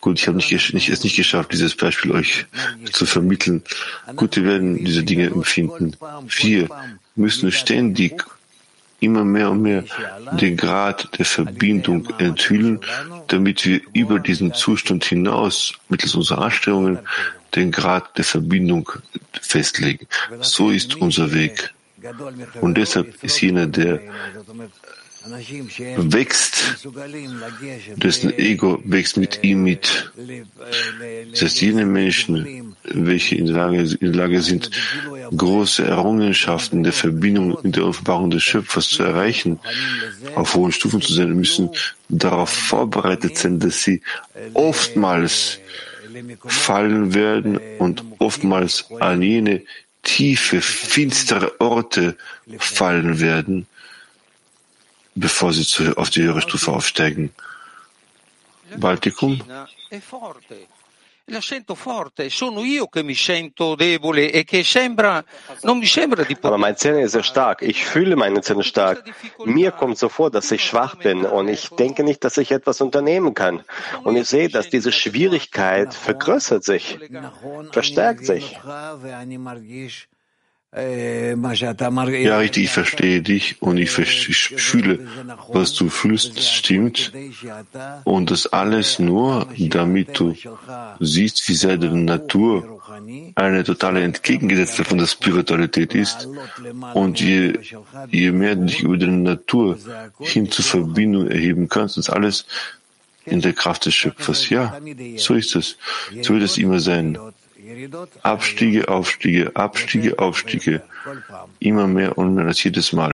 Gut, 0.00 0.18
ich 0.18 0.26
habe 0.26 0.36
nicht, 0.36 0.74
nicht, 0.74 0.88
es 0.88 1.04
nicht 1.04 1.16
geschafft, 1.16 1.52
dieses 1.52 1.76
Beispiel 1.76 2.12
euch 2.12 2.46
zu 2.92 3.06
vermitteln. 3.06 3.62
Gut, 4.16 4.36
wir 4.36 4.44
werden 4.44 4.84
diese 4.84 5.04
Dinge 5.04 5.26
empfinden. 5.26 5.96
Wir 6.40 6.68
müssen 7.14 7.52
ständig 7.52 8.24
immer 9.02 9.24
mehr 9.24 9.50
und 9.50 9.62
mehr 9.62 9.84
den 10.40 10.56
Grad 10.56 11.18
der 11.18 11.24
Verbindung 11.24 12.08
enthüllen, 12.18 12.80
damit 13.28 13.64
wir 13.66 13.80
über 13.92 14.18
diesen 14.18 14.54
Zustand 14.54 15.04
hinaus 15.04 15.74
mittels 15.88 16.14
unserer 16.14 16.42
Anstrengungen 16.42 16.98
den 17.54 17.70
Grad 17.70 18.16
der 18.16 18.24
Verbindung 18.24 18.90
festlegen. 19.40 20.06
So 20.40 20.70
ist 20.70 20.96
unser 20.96 21.32
Weg. 21.34 21.72
Und 22.60 22.76
deshalb 22.78 23.22
ist 23.22 23.40
jener, 23.40 23.66
der 23.66 24.00
wächst, 25.24 26.86
dessen 27.96 28.38
Ego 28.38 28.80
wächst 28.84 29.16
mit 29.16 29.42
ihm 29.42 29.62
mit. 29.64 30.12
Das 31.30 31.42
heißt, 31.42 31.60
jene 31.60 31.84
Menschen, 31.84 32.74
welche 32.84 33.36
in 33.36 33.46
der 33.46 33.56
Lage, 33.56 33.80
in 34.00 34.12
der 34.12 34.22
Lage 34.22 34.42
sind, 34.42 34.70
große 35.36 35.84
Errungenschaften 35.84 36.82
der 36.82 36.92
Verbindung 36.92 37.58
in 37.62 37.72
der 37.72 37.86
Offenbarung 37.86 38.30
des 38.30 38.42
Schöpfers 38.42 38.88
zu 38.88 39.02
erreichen, 39.02 39.60
auf 40.34 40.54
hohen 40.54 40.72
Stufen 40.72 41.00
zu 41.00 41.12
sein, 41.12 41.32
müssen 41.34 41.70
darauf 42.08 42.50
vorbereitet 42.50 43.38
sein, 43.38 43.60
dass 43.60 43.82
sie 43.82 44.02
oftmals 44.54 45.58
fallen 46.46 47.14
werden 47.14 47.58
und 47.78 48.04
oftmals 48.18 48.86
an 49.00 49.22
jene 49.22 49.62
tiefe, 50.02 50.60
finstere 50.60 51.60
Orte 51.60 52.16
fallen 52.58 53.20
werden, 53.20 53.66
bevor 55.14 55.52
sie 55.52 55.64
zu, 55.64 55.96
auf 55.96 56.10
die 56.10 56.22
höhere 56.22 56.40
Stufe 56.40 56.72
aufsteigen. 56.72 57.32
Baltikum? 58.76 59.42
la 61.26 61.40
sento 61.40 61.74
forte, 61.74 62.28
sono 62.30 62.64
io 62.64 62.88
che 62.88 63.02
mi 63.02 63.14
sento 63.14 63.74
debole 63.74 64.30
e 64.30 64.44
che 64.44 64.64
sembra, 64.64 65.24
non 65.62 65.78
mi 65.78 65.86
sembra 65.86 66.24
di 66.24 66.36
Aber 66.40 66.58
meine 66.58 66.76
Zähne 66.76 67.02
ist 67.02 67.12
sehr 67.12 67.22
stark. 67.22 67.62
Ich 67.62 67.84
fühle 67.84 68.16
meine 68.16 68.40
Zähne 68.40 68.64
stark. 68.64 69.04
Mir 69.44 69.70
kommt 69.70 69.98
so 69.98 70.08
vor, 70.08 70.30
dass 70.30 70.50
ich 70.50 70.64
schwach 70.64 70.96
bin 70.96 71.24
und 71.24 71.48
ich 71.48 71.68
denke 71.70 72.02
nicht, 72.02 72.24
dass 72.24 72.36
ich 72.38 72.50
etwas 72.50 72.80
unternehmen 72.80 73.34
kann. 73.34 73.62
Und 74.02 74.16
ich 74.16 74.28
sehe, 74.28 74.48
dass 74.48 74.68
diese 74.68 74.92
Schwierigkeit 74.92 75.94
vergrößert 75.94 76.64
sich, 76.64 76.98
verstärkt 77.70 78.26
sich. 78.26 78.58
Ja, 80.74 82.38
richtig, 82.38 82.64
ich 82.64 82.70
verstehe 82.70 83.20
dich 83.20 83.60
und 83.60 83.76
ich, 83.76 83.90
fühle, 83.90 85.06
was 85.48 85.74
du 85.74 85.90
fühlst, 85.90 86.40
stimmt. 86.40 87.12
Und 88.04 88.30
das 88.30 88.46
alles 88.46 88.98
nur, 88.98 89.48
damit 89.58 90.18
du 90.18 90.34
siehst, 90.98 91.46
wie 91.46 91.54
sehr 91.54 91.76
deine 91.76 92.00
Natur 92.00 92.80
eine 93.34 93.64
totale 93.64 94.02
Entgegengesetzte 94.02 94.84
von 94.84 94.96
der 94.96 95.08
Spiritualität 95.08 95.94
ist. 95.94 96.26
Und 96.94 97.20
je, 97.20 97.58
je 98.10 98.32
mehr 98.32 98.56
du 98.56 98.64
dich 98.64 98.80
über 98.80 98.96
deine 98.96 99.18
Natur 99.18 99.76
hin 100.20 100.50
zur 100.50 100.64
Verbindung 100.64 101.28
erheben 101.28 101.68
kannst, 101.68 101.98
ist 101.98 102.08
alles 102.08 102.46
in 103.26 103.42
der 103.42 103.52
Kraft 103.52 103.84
des 103.84 103.94
Schöpfers. 103.94 104.48
Ja, 104.48 104.80
so 105.16 105.34
ist 105.34 105.54
es. 105.54 105.76
So 106.22 106.32
wird 106.32 106.44
es 106.44 106.56
immer 106.56 106.80
sein. 106.80 107.18
Abstiege, 108.22 108.88
Aufstiege, 108.88 109.54
Abstiege, 109.54 110.18
Aufstiege. 110.18 110.82
Immer 111.58 111.86
mehr 111.86 112.18
und 112.18 112.34
mehr 112.34 112.46
als 112.46 112.62
jedes 112.62 112.92
Mal. 112.92 113.10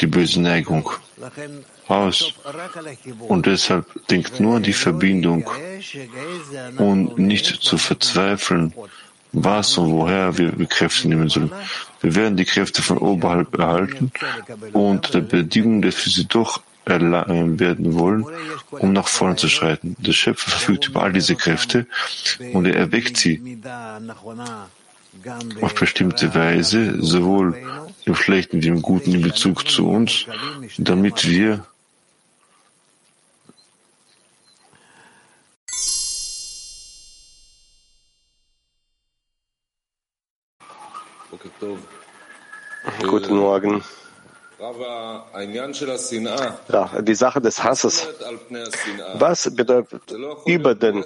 Die 0.00 0.06
böse 0.06 0.40
Neigung 0.40 0.90
aus. 1.88 2.34
Und 3.28 3.46
deshalb 3.46 3.86
denkt 4.08 4.40
nur 4.40 4.56
an 4.56 4.62
die 4.62 4.74
Verbindung 4.74 5.48
und 6.76 7.18
nicht 7.18 7.46
zu 7.46 7.78
verzweifeln, 7.78 8.74
was 9.32 9.76
und 9.78 9.92
woher 9.92 10.36
wir 10.36 10.52
Kräfte 10.66 11.08
nehmen 11.08 11.28
sollen. 11.28 11.52
Wir 12.00 12.14
werden 12.14 12.36
die 12.36 12.44
Kräfte 12.44 12.82
von 12.82 12.98
oberhalb 12.98 13.58
erhalten 13.58 14.12
und 14.72 15.14
der 15.14 15.20
Bedingung, 15.20 15.82
dass 15.82 16.04
wir 16.04 16.12
sie 16.12 16.26
doch 16.26 16.60
werden 16.86 17.98
wollen, 17.98 18.24
um 18.70 18.92
nach 18.92 19.08
vorne 19.08 19.36
zu 19.36 19.48
schreiten. 19.48 19.96
Der 19.98 20.12
Schöpfer 20.12 20.50
verfügt 20.50 20.88
über 20.88 21.02
all 21.02 21.12
diese 21.12 21.34
Kräfte 21.34 21.86
und 22.52 22.66
er 22.66 22.76
erweckt 22.76 23.16
sie 23.16 23.58
auf 25.60 25.74
bestimmte 25.74 26.34
Weise, 26.34 27.02
sowohl 27.02 27.56
im 28.04 28.14
Schlechten 28.14 28.62
wie 28.62 28.68
im 28.68 28.82
Guten 28.82 29.14
in 29.14 29.22
Bezug 29.22 29.68
zu 29.68 29.88
uns, 29.88 30.26
damit 30.78 31.28
wir 31.28 31.66
Guten 43.02 43.36
Morgen. 43.36 43.82
Die 47.02 47.14
Sache 47.14 47.40
des 47.42 47.62
Hasses. 47.62 48.08
Was 49.14 49.54
bedeutet 49.54 50.02
über 50.46 50.74
den 50.74 51.02
äh, 51.02 51.04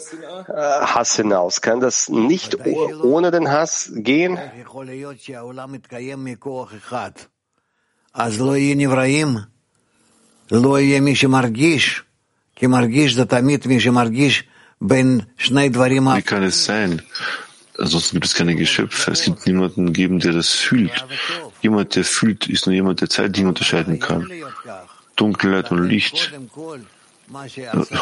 Hass 0.54 1.16
hinaus? 1.16 1.60
Kann 1.60 1.80
das 1.80 2.08
nicht 2.08 2.56
ohne 3.02 3.32
den 3.32 3.50
Hass 3.50 3.90
gehen? 3.92 4.38
Wie 16.16 16.22
kann 16.22 16.42
es 16.44 16.64
sein, 16.64 17.02
Ansonsten 17.80 18.16
gibt 18.16 18.26
es 18.26 18.34
keine 18.34 18.54
Geschöpfe. 18.56 19.10
Es 19.12 19.24
gibt 19.24 19.46
niemanden 19.46 19.94
geben, 19.94 20.18
der 20.20 20.32
das 20.32 20.50
fühlt. 20.50 20.92
Jemand, 21.62 21.94
der 21.94 22.05
fühlt, 22.05 22.49
ist 22.49 22.66
nur 22.66 22.75
jemand, 22.75 23.01
der 23.01 23.09
Zeitdinge 23.09 23.49
unterscheiden 23.49 23.99
kann. 23.99 24.31
Dunkelheit 25.16 25.70
und 25.70 25.85
Licht, 25.85 26.33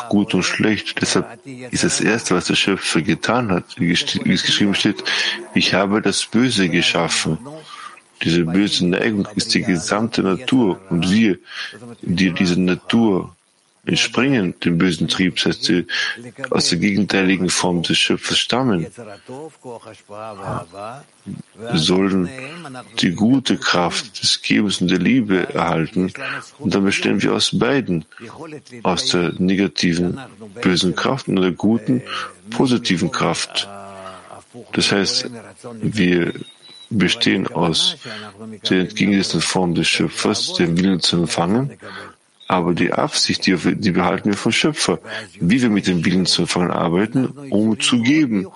gut 0.08 0.34
und 0.34 0.42
schlecht. 0.42 1.00
Deshalb 1.00 1.26
ist 1.44 1.84
das 1.84 2.00
Erste, 2.00 2.34
was 2.34 2.46
der 2.46 2.54
Schöpfer 2.54 3.02
getan 3.02 3.50
hat, 3.50 3.64
wie 3.78 3.92
es 3.92 4.42
geschrieben 4.42 4.74
steht, 4.74 5.02
ich 5.54 5.74
habe 5.74 6.00
das 6.00 6.24
Böse 6.26 6.68
geschaffen. 6.68 7.38
Diese 8.22 8.44
böse 8.44 8.86
Neigung 8.86 9.28
ist 9.36 9.54
die 9.54 9.62
gesamte 9.62 10.22
Natur 10.22 10.80
und 10.90 11.10
wir, 11.10 11.38
die 12.02 12.32
diese 12.32 12.60
Natur 12.60 13.36
entspringen 13.88 14.54
dem 14.60 14.78
bösen 14.78 15.08
Trieb, 15.08 15.36
das 15.36 15.46
heißt, 15.46 15.64
sie 15.64 15.86
aus 16.50 16.68
der 16.68 16.78
gegenteiligen 16.78 17.48
Form 17.48 17.82
des 17.82 17.98
Schöpfers 17.98 18.38
stammen, 18.38 18.86
wir 21.70 21.78
sollen 21.78 22.28
die 23.00 23.12
gute 23.12 23.56
Kraft 23.56 24.22
des 24.22 24.40
Gebens 24.42 24.80
und 24.80 24.90
der 24.90 24.98
Liebe 24.98 25.54
erhalten. 25.54 26.12
Und 26.58 26.74
dann 26.74 26.84
bestehen 26.84 27.20
wir 27.22 27.34
aus 27.34 27.58
beiden, 27.58 28.04
aus 28.82 29.10
der 29.10 29.32
negativen, 29.38 30.18
bösen 30.62 30.94
Kraft 30.94 31.28
und 31.28 31.36
der 31.36 31.52
guten, 31.52 32.02
positiven 32.50 33.10
Kraft. 33.10 33.68
Das 34.72 34.92
heißt, 34.92 35.30
wir 35.80 36.32
bestehen 36.90 37.46
aus 37.48 37.96
der 38.68 38.80
entgegengesetzten 38.80 39.40
Form 39.40 39.74
des 39.74 39.88
Schöpfers, 39.88 40.54
dem 40.54 40.78
Willen 40.78 41.00
zu 41.00 41.16
empfangen, 41.16 41.76
aber 42.48 42.74
die 42.74 42.92
Absicht, 42.92 43.46
die, 43.46 43.56
die 43.56 43.90
behalten 43.92 44.30
wir 44.30 44.36
vom 44.36 44.52
Schöpfer, 44.52 44.98
wie 45.38 45.60
wir 45.60 45.70
mit 45.70 45.86
dem 45.86 46.04
Willen 46.04 46.26
zu 46.26 46.42
empfangen 46.42 46.70
arbeiten, 46.70 47.26
um 47.50 47.78
zu 47.78 48.02
geben. 48.02 48.48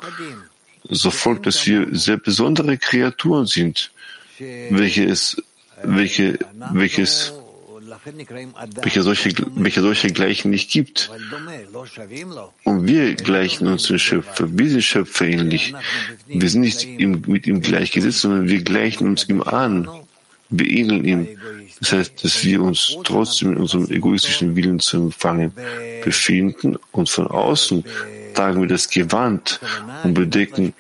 So 0.88 1.10
folgt, 1.10 1.46
dass 1.46 1.64
wir 1.66 1.86
sehr 1.92 2.16
besondere 2.16 2.78
Kreaturen 2.78 3.46
sind, 3.46 3.92
welche 4.70 5.04
es, 5.04 5.40
welche, 5.84 6.38
welches 6.72 7.34
welche 8.82 9.02
solche, 9.02 9.30
welche 9.54 9.80
solche 9.80 10.10
Gleichen 10.10 10.50
nicht 10.50 10.70
gibt. 10.70 11.10
Und 12.64 12.86
wir 12.86 13.14
gleichen 13.14 13.68
uns 13.68 13.84
dem 13.84 13.98
Schöpfer. 13.98 14.46
Wir 14.58 14.70
sind 14.70 14.82
Schöpfer 14.82 15.26
ähnlich. 15.26 15.74
Wir 16.26 16.48
sind 16.48 16.62
nicht 16.62 16.84
ihm, 16.84 17.22
mit 17.26 17.46
ihm 17.46 17.60
gleichgesetzt, 17.60 18.20
sondern 18.20 18.48
wir 18.48 18.62
gleichen 18.62 19.06
uns 19.06 19.28
ihm 19.28 19.42
an. 19.42 19.88
Wir 20.52 20.66
ähneln 20.66 21.04
ihm. 21.04 21.28
Das 21.80 21.92
heißt, 21.92 22.24
dass 22.24 22.44
wir 22.44 22.62
uns 22.62 22.96
trotzdem 23.04 23.52
in 23.52 23.58
unserem 23.58 23.90
egoistischen 23.90 24.54
Willen 24.54 24.78
zu 24.78 24.98
empfangen 24.98 25.52
befinden 26.04 26.78
und 26.92 27.08
von 27.08 27.26
außen 27.26 27.84
tragen 28.34 28.60
wir 28.60 28.68
das 28.68 28.88
Gewand 28.88 29.60
und 30.04 30.14
bedecken 30.14 30.74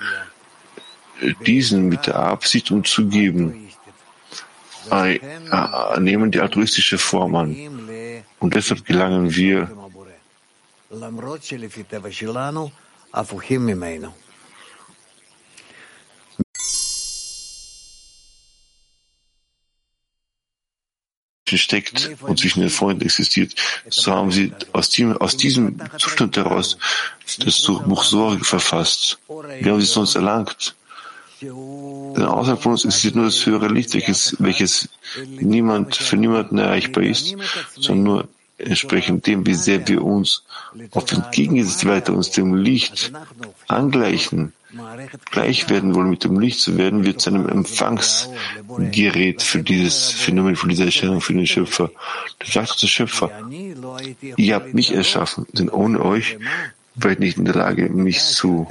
diesen 1.46 1.88
mit 1.88 2.06
der 2.06 2.16
Absicht, 2.16 2.70
um 2.70 2.84
zu 2.84 3.08
geben 3.08 3.68
äh, 4.90 5.18
nehmen 6.00 6.30
die 6.30 6.40
altruistische 6.40 6.98
Form 6.98 7.34
an. 7.36 7.56
Und 8.40 8.54
deshalb 8.54 8.84
gelangen 8.84 9.34
wir 9.34 9.70
steckt 21.58 22.10
und 22.20 22.38
zwischen 22.38 22.60
den 22.60 22.70
Freunden 22.70 23.02
existiert, 23.02 23.54
so 23.88 24.12
haben 24.12 24.30
sie 24.30 24.52
aus 24.72 24.88
diesem, 24.88 25.16
aus 25.16 25.36
diesem 25.36 25.80
Zustand 25.98 26.36
heraus 26.36 26.78
das 27.38 27.62
Buch 27.62 28.04
Sorge 28.04 28.44
verfasst. 28.44 29.18
Wie 29.60 29.70
haben 29.70 29.80
sie 29.80 29.86
es 29.86 29.92
sonst 29.92 30.14
erlangt? 30.14 30.74
Denn 31.40 32.24
außerhalb 32.24 32.62
von 32.62 32.72
uns 32.72 32.84
existiert 32.84 33.16
nur 33.16 33.24
das 33.24 33.44
höhere 33.44 33.68
Licht, 33.68 33.94
welches, 33.94 34.36
welches 34.38 34.88
niemand, 35.26 35.96
für 35.96 36.16
niemanden 36.16 36.58
erreichbar 36.58 37.02
ist, 37.02 37.34
sondern 37.76 38.04
nur 38.04 38.28
entsprechend 38.58 39.26
dem, 39.26 39.44
wie 39.46 39.54
sehr 39.54 39.88
wir 39.88 40.04
uns 40.04 40.44
auf 40.92 41.10
entgegengesetzte 41.10 41.88
Weiter 41.88 42.12
uns 42.12 42.30
dem 42.30 42.54
Licht 42.54 43.12
angleichen, 43.66 44.52
gleich 45.30 45.68
werden 45.68 45.94
wollen 45.94 46.10
mit 46.10 46.24
dem 46.24 46.38
Licht, 46.38 46.60
so 46.60 46.76
werden 46.76 47.04
wir 47.04 47.18
zu 47.18 47.30
einem 47.30 47.48
Empfangsgerät 47.48 49.42
für 49.42 49.62
dieses 49.62 50.10
Phänomen, 50.10 50.56
für 50.56 50.68
diese 50.68 50.84
Erscheinung, 50.84 51.20
für 51.20 51.34
den 51.34 51.46
Schöpfer. 51.46 51.90
Das 52.38 52.52
sagt 52.52 52.82
der 52.82 52.86
Schöpfer, 52.86 53.30
ihr 54.36 54.54
habt 54.54 54.74
mich 54.74 54.92
erschaffen, 54.92 55.46
denn 55.52 55.68
ohne 55.68 56.00
euch 56.04 56.38
wäre 56.94 57.14
ich 57.14 57.18
nicht 57.18 57.38
in 57.38 57.44
der 57.44 57.54
Lage, 57.54 57.88
mich 57.88 58.20
zu 58.20 58.66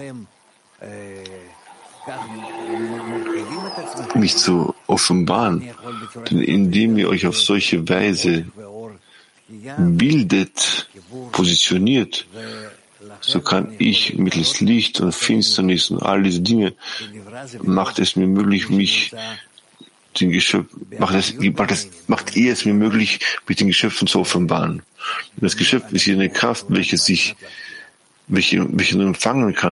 mich 4.16 4.36
zu 4.38 4.74
offenbaren. 4.88 5.70
Denn 6.30 6.42
indem 6.42 6.98
ihr 6.98 7.10
euch 7.10 7.28
auf 7.28 7.40
solche 7.40 7.88
Weise 7.88 8.46
bildet, 9.78 10.90
positioniert, 11.32 12.26
so 13.22 13.42
kann 13.42 13.74
ich 13.80 14.16
mittels 14.16 14.60
Licht 14.60 15.00
und 15.00 15.14
Finsternis 15.14 15.90
und 15.90 16.02
all 16.02 16.24
diese 16.24 16.42
Dinge 16.42 16.74
macht 17.62 18.00
es 18.00 18.16
mir 18.16 18.28
möglich, 18.28 18.70
mich 18.70 19.14
den 20.20 20.32
Geschöpf, 20.32 20.68
macht 21.00 21.16
es, 21.16 21.34
macht 21.36 21.72
es, 21.72 21.90
macht 22.08 22.36
ihr 22.36 22.52
es 22.54 22.66
mir 22.66 22.74
möglich, 22.74 23.20
mich 23.48 23.58
den 23.58 23.68
Geschöpfen 23.68 24.08
zu 24.08 24.20
offenbaren. 24.20 24.84
das 25.38 25.56
Geschöpf 25.56 25.92
ist 25.92 26.04
hier 26.04 26.16
eine 26.16 26.30
Kraft, 26.30 26.66
welche 26.70 26.98
sich, 26.98 27.36
welche, 28.28 28.68
welche 28.78 28.98
nur 28.98 29.08
empfangen 29.08 29.54
kann. 29.56 29.70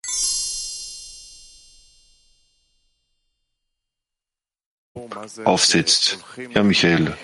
aufsetzt. 5.46 6.20
Ja, 6.54 6.64
Michael. 6.64 7.16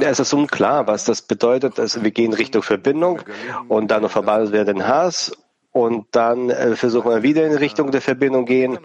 Es 0.00 0.20
ist 0.20 0.32
unklar, 0.32 0.86
was 0.86 1.04
das 1.04 1.22
bedeutet. 1.22 1.78
Also 1.78 2.02
wir 2.02 2.10
gehen 2.10 2.32
Richtung 2.32 2.62
Verbindung 2.62 3.20
und 3.68 3.90
dann 3.90 4.08
verbannt 4.08 4.52
wir 4.52 4.64
den 4.64 4.86
Hass 4.86 5.32
und 5.72 6.06
dann 6.12 6.50
äh, 6.50 6.74
versuchen 6.76 7.10
wir 7.10 7.22
wieder 7.22 7.46
in 7.46 7.54
Richtung 7.54 7.90
der 7.90 8.00
Verbindung 8.00 8.46
gehen 8.46 8.78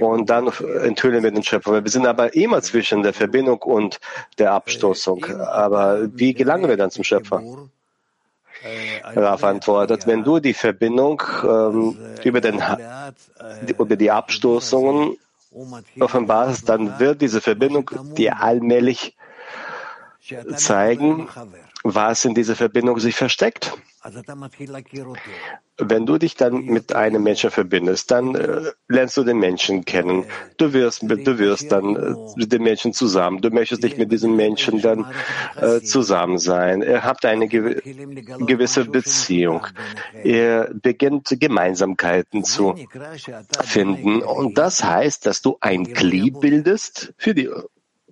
und 0.00 0.28
dann 0.28 0.48
enthüllen 0.82 1.22
wir 1.22 1.30
den 1.30 1.42
Schöpfer. 1.42 1.82
Wir 1.82 1.90
sind 1.90 2.06
aber 2.06 2.34
immer 2.34 2.60
zwischen 2.60 3.02
der 3.02 3.12
Verbindung 3.12 3.62
und 3.62 4.00
der 4.38 4.52
Abstoßung. 4.52 5.24
Aber 5.40 6.08
wie 6.14 6.34
gelangen 6.34 6.68
wir 6.68 6.76
dann 6.76 6.90
zum 6.90 7.04
Schöpfer? 7.04 7.42
Raf 9.04 9.44
antwortet, 9.44 10.06
wenn 10.06 10.24
du 10.24 10.40
die 10.40 10.54
Verbindung 10.54 11.22
ähm, 11.44 11.96
über, 12.24 12.40
den, 12.40 12.60
über 13.78 13.96
die 13.96 14.10
Abstoßungen 14.10 15.16
offenbarst, 16.00 16.68
dann 16.68 16.98
wird 16.98 17.22
diese 17.22 17.40
Verbindung 17.40 17.90
dir 18.16 18.42
allmählich 18.42 19.16
zeigen, 20.56 21.28
was 21.84 22.24
in 22.24 22.34
dieser 22.34 22.56
Verbindung 22.56 22.98
sich 22.98 23.16
versteckt. 23.16 23.72
Wenn 25.80 26.06
du 26.06 26.18
dich 26.18 26.34
dann 26.34 26.64
mit 26.64 26.94
einem 26.94 27.22
Menschen 27.22 27.50
verbindest, 27.50 28.10
dann 28.10 28.34
äh, 28.34 28.72
lernst 28.88 29.16
du 29.16 29.24
den 29.24 29.38
Menschen 29.38 29.84
kennen. 29.84 30.24
Du 30.56 30.72
wirst, 30.72 31.02
du 31.02 31.38
wirst 31.38 31.70
dann 31.72 31.96
äh, 31.96 32.14
mit 32.36 32.52
dem 32.52 32.62
Menschen 32.62 32.92
zusammen. 32.92 33.40
Du 33.40 33.50
möchtest 33.50 33.82
dich 33.82 33.96
mit 33.96 34.10
diesem 34.10 34.34
Menschen 34.34 34.80
dann 34.80 35.06
äh, 35.56 35.80
zusammen 35.80 36.38
sein. 36.38 36.82
Ihr 36.82 37.04
habt 37.04 37.24
eine 37.24 37.48
gew 37.48 37.74
gewisse 38.46 38.84
Beziehung. 38.84 39.66
Ihr 40.24 40.70
beginnt 40.82 41.36
Gemeinsamkeiten 41.38 42.44
zu 42.44 42.76
finden. 43.62 44.22
Und 44.22 44.58
das 44.58 44.82
heißt, 44.82 45.26
dass 45.26 45.42
du 45.42 45.58
ein 45.60 45.84
Glied 45.84 46.40
bildest 46.40 47.12
für 47.18 47.34
die 47.34 47.50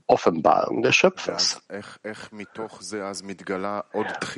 Offenbarung 0.07 0.83
des 0.83 0.95
Schöpfers. 0.95 1.61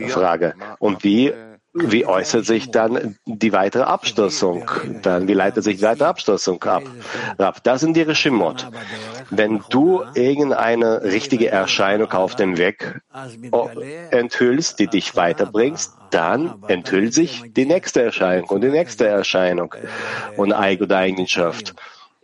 Frage. 0.09 0.55
Und 0.79 1.05
wie, 1.05 1.33
wie 1.75 2.07
äußert 2.07 2.47
sich 2.47 2.71
dann 2.71 3.19
die 3.27 3.53
weitere 3.53 3.83
Abstoßung? 3.83 4.71
Dann, 5.03 5.29
wie 5.29 5.35
leitet 5.35 5.65
sich 5.65 5.77
die 5.77 5.83
weitere 5.83 6.09
Abstoßung 6.09 6.63
ab? 6.65 6.83
Das 7.63 7.81
sind 7.81 7.97
die 7.97 8.03
Rishimot. 8.03 8.69
Wenn 9.31 9.63
du 9.69 10.03
irgendeine 10.15 11.03
richtige 11.03 11.49
Erscheinung 11.49 12.11
auf 12.13 12.35
dem 12.35 12.57
Weg 12.57 13.01
enthüllst, 14.11 14.79
die 14.79 14.87
dich 14.87 15.17
weiterbringst, 15.17 15.93
dann 16.11 16.63
enthüllt 16.69 17.13
sich 17.13 17.43
die 17.53 17.67
nächste 17.67 18.03
Erscheinung 18.03 18.49
und 18.49 18.63
die 18.63 18.71
nächste 18.71 19.07
Erscheinung 19.07 19.75
und 20.37 20.53
Eig 20.55 20.81
oder 20.81 20.97
Eigenschaft. 20.97 21.75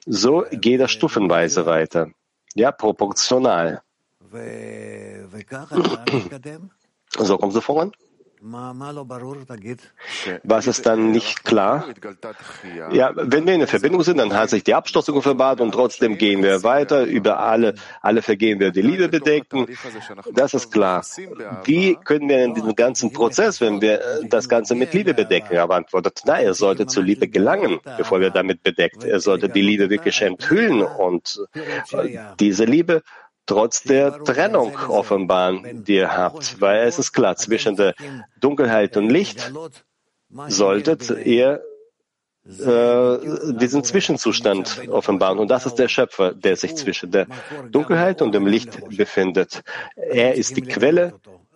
So 0.07 0.45
geht 0.51 0.81
das 0.81 0.91
stufenweise 0.91 1.67
weiter. 1.67 2.09
Ja, 2.55 2.73
proportional. 2.73 3.83
So 7.19 7.39
kommst 7.39 7.57
du 7.57 7.61
voran? 7.61 7.93
Was 10.43 10.67
ist 10.67 10.85
dann 10.85 11.13
nicht 11.13 11.45
klar? 11.45 11.87
Ja, 12.93 13.13
wenn 13.15 13.47
wir 13.47 13.55
in 13.55 13.61
der 13.61 13.69
Verbindung 13.69 14.03
sind, 14.03 14.19
dann 14.19 14.35
hat 14.35 14.51
sich 14.51 14.63
die 14.63 14.75
Abstoßung 14.75 15.17
offenbart 15.17 15.63
und 15.63 15.73
trotzdem 15.73 16.19
gehen 16.19 16.43
wir 16.43 16.63
weiter. 16.63 17.05
Über 17.05 17.39
alle, 17.39 17.75
alle 18.03 18.21
Vergehen 18.21 18.61
wir 18.61 18.71
die 18.71 18.83
Liebe 18.83 19.09
bedecken. 19.09 19.67
Das 20.35 20.53
ist 20.53 20.71
klar. 20.71 21.03
Wie 21.65 21.95
können 22.05 22.29
wir 22.29 22.45
in 22.45 22.55
diesem 22.55 22.75
ganzen 22.75 23.15
Prozess, 23.15 23.63
wenn 23.63 23.81
wir 23.81 24.01
das 24.29 24.47
Ganze 24.47 24.75
mit 24.75 24.93
Liebe 24.93 25.15
bedecken? 25.15 25.57
Aber 25.57 25.77
antwortet, 25.77 26.21
na, 26.27 26.39
er 26.39 26.53
sollte 26.53 26.87
zur 26.87 27.03
Liebe 27.03 27.29
gelangen, 27.29 27.81
bevor 27.97 28.21
wir 28.21 28.29
damit 28.29 28.63
bedeckt. 28.63 29.05
Er 29.05 29.21
sollte 29.21 29.49
die 29.49 29.63
Liebe 29.63 29.89
wirklich 29.89 30.21
enthüllen 30.21 30.83
und 30.83 31.41
diese 32.39 32.65
Liebe 32.65 33.03
trotz 33.47 33.83
der 33.83 34.23
Trennung 34.25 34.77
offenbaren, 34.89 35.85
die 35.85 35.97
ihr 35.97 36.17
habt. 36.17 36.61
Weil 36.61 36.87
es 36.87 36.99
ist 36.99 37.13
klar, 37.13 37.37
zwischen 37.37 37.77
der 37.77 37.95
Dunkelheit 38.41 38.97
und 38.97 39.11
Licht 39.11 39.53
solltet 40.49 41.11
ihr 41.25 41.63
äh, 42.47 43.19
diesen 43.55 43.85
Zwischenzustand 43.85 44.89
offenbaren. 44.89 45.39
Und 45.39 45.49
das 45.49 45.65
ist 45.65 45.77
der 45.77 45.89
Schöpfer, 45.89 46.35
der 46.35 46.57
sich 46.57 46.77
zwischen 46.77 47.11
der 47.11 47.27
Dunkelheit 47.71 48.21
und 48.21 48.33
dem 48.33 48.47
Licht 48.47 48.87
befindet. 48.91 49.63
Er 49.97 50.35
ist 50.35 50.57
die 50.57 50.63
Quelle 50.63 51.15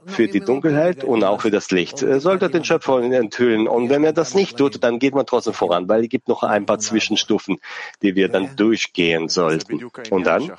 für 0.08 0.28
die 0.28 0.40
Dunkelheit 0.40 1.04
und 1.04 1.24
auch 1.24 1.42
für 1.42 1.50
das 1.50 1.70
Licht. 1.70 2.02
Er 2.02 2.20
sollte 2.20 2.50
den 2.50 2.64
Schöpfer 2.64 3.02
enthüllen. 3.02 3.68
Und 3.68 3.90
wenn 3.90 4.04
er 4.04 4.12
das 4.12 4.34
nicht 4.34 4.56
tut, 4.56 4.82
dann 4.82 4.98
geht 4.98 5.14
man 5.14 5.26
trotzdem 5.26 5.52
voran, 5.52 5.88
weil 5.88 6.04
es 6.04 6.08
gibt 6.08 6.28
noch 6.28 6.42
ein 6.42 6.66
paar 6.66 6.78
Zwischenstufen, 6.78 7.58
die 8.02 8.14
wir 8.14 8.28
dann 8.28 8.56
durchgehen 8.56 9.28
sollten. 9.28 9.90
Und 10.10 10.26
dann? 10.26 10.52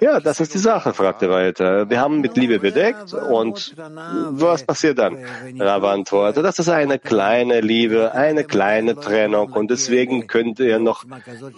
Ja, 0.00 0.20
das 0.20 0.40
ist 0.40 0.54
die 0.54 0.58
Sache, 0.58 0.92
fragt 0.94 1.22
er 1.22 1.30
weiter. 1.30 1.88
Wir 1.88 2.00
haben 2.00 2.20
mit 2.20 2.36
Liebe 2.36 2.58
bedeckt 2.58 3.12
und 3.14 3.74
was 3.76 4.64
passiert 4.64 4.98
dann? 4.98 5.18
Rav 5.58 5.84
antwortet, 5.84 6.44
das 6.44 6.58
ist 6.58 6.68
eine 6.68 6.98
kleine 6.98 7.60
Liebe, 7.60 8.12
eine 8.12 8.44
kleine 8.44 8.96
Trennung 8.96 9.52
und 9.52 9.70
deswegen 9.70 10.26
könnt 10.26 10.58
ihr 10.60 10.78
noch 10.78 11.04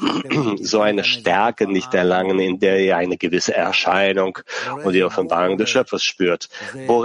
so 0.60 0.80
eine 0.80 1.04
Stärke 1.04 1.66
nicht 1.66 1.94
erlangen, 1.94 2.38
in 2.38 2.58
der 2.58 2.80
ihr 2.80 2.96
eine 2.96 3.16
gewisse 3.16 3.54
Erscheinung 3.54 4.38
und 4.84 4.92
die 4.92 5.02
Offenbarung 5.02 5.58
des 5.58 5.70
Schöpfers 5.70 6.02
spürt. 6.02 6.48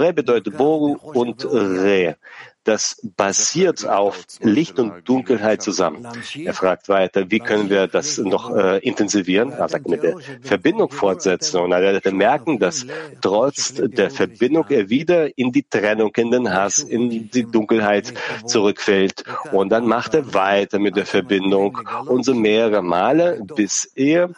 Bore 0.04 0.12
bedeutet 0.12 0.58
Boru 0.58 0.98
und 1.14 1.46
Re 1.46 2.16
das 2.64 2.98
basiert 3.16 3.86
auf 3.86 4.24
Licht 4.40 4.78
und 4.78 5.06
Dunkelheit 5.06 5.62
zusammen. 5.62 6.08
Er 6.34 6.54
fragt 6.54 6.88
weiter, 6.88 7.30
wie 7.30 7.38
können 7.38 7.68
wir 7.68 7.86
das 7.86 8.18
noch 8.18 8.56
äh, 8.56 8.78
intensivieren? 8.78 9.52
Er 9.52 9.68
sagt, 9.68 9.86
mit 9.86 10.02
der 10.02 10.16
Verbindung 10.40 10.90
fortsetzen. 10.90 11.60
Und 11.60 11.72
er 11.72 11.82
wird 11.92 12.12
merken, 12.14 12.58
dass 12.58 12.86
trotz 13.20 13.74
der 13.74 14.10
Verbindung 14.10 14.64
er 14.70 14.88
wieder 14.88 15.36
in 15.36 15.52
die 15.52 15.62
Trennung, 15.62 16.12
in 16.16 16.30
den 16.30 16.52
Hass, 16.52 16.78
in 16.78 17.30
die 17.30 17.44
Dunkelheit 17.44 18.14
zurückfällt. 18.46 19.24
Und 19.52 19.68
dann 19.68 19.86
macht 19.86 20.14
er 20.14 20.32
weiter 20.32 20.78
mit 20.78 20.96
der 20.96 21.06
Verbindung 21.06 21.78
und 22.06 22.24
so 22.24 22.34
mehrere 22.34 22.82
Male, 22.82 23.42
bis 23.54 23.84
er 23.94 24.30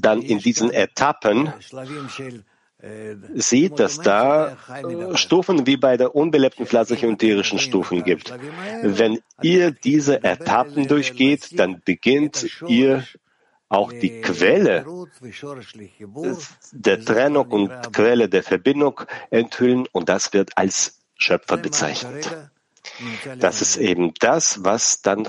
dann 0.00 0.20
in 0.20 0.38
diesen 0.38 0.70
Etappen 0.70 1.50
sieht, 3.34 3.78
dass 3.78 3.98
da 3.98 4.56
Stufen 5.14 5.66
wie 5.66 5.76
bei 5.76 5.96
der 5.96 6.14
unbelebten 6.14 6.66
pflanzlichen 6.66 7.10
und 7.10 7.18
tierischen 7.18 7.58
Stufen 7.58 8.02
gibt. 8.02 8.34
Wenn 8.82 9.20
ihr 9.40 9.70
diese 9.70 10.24
Etappen 10.24 10.88
durchgeht, 10.88 11.58
dann 11.58 11.80
beginnt 11.84 12.48
ihr 12.66 13.04
auch 13.68 13.92
die 13.92 14.20
Quelle 14.20 14.84
der 16.72 17.04
Trennung 17.04 17.50
und 17.50 17.92
Quelle 17.92 18.28
der 18.28 18.42
Verbindung 18.42 19.00
enthüllen 19.30 19.86
und 19.92 20.08
das 20.08 20.32
wird 20.32 20.58
als 20.58 21.00
Schöpfer 21.16 21.56
bezeichnet. 21.56 22.50
Das 23.38 23.62
ist 23.62 23.76
eben 23.76 24.12
das, 24.18 24.64
was 24.64 25.02
dann 25.02 25.28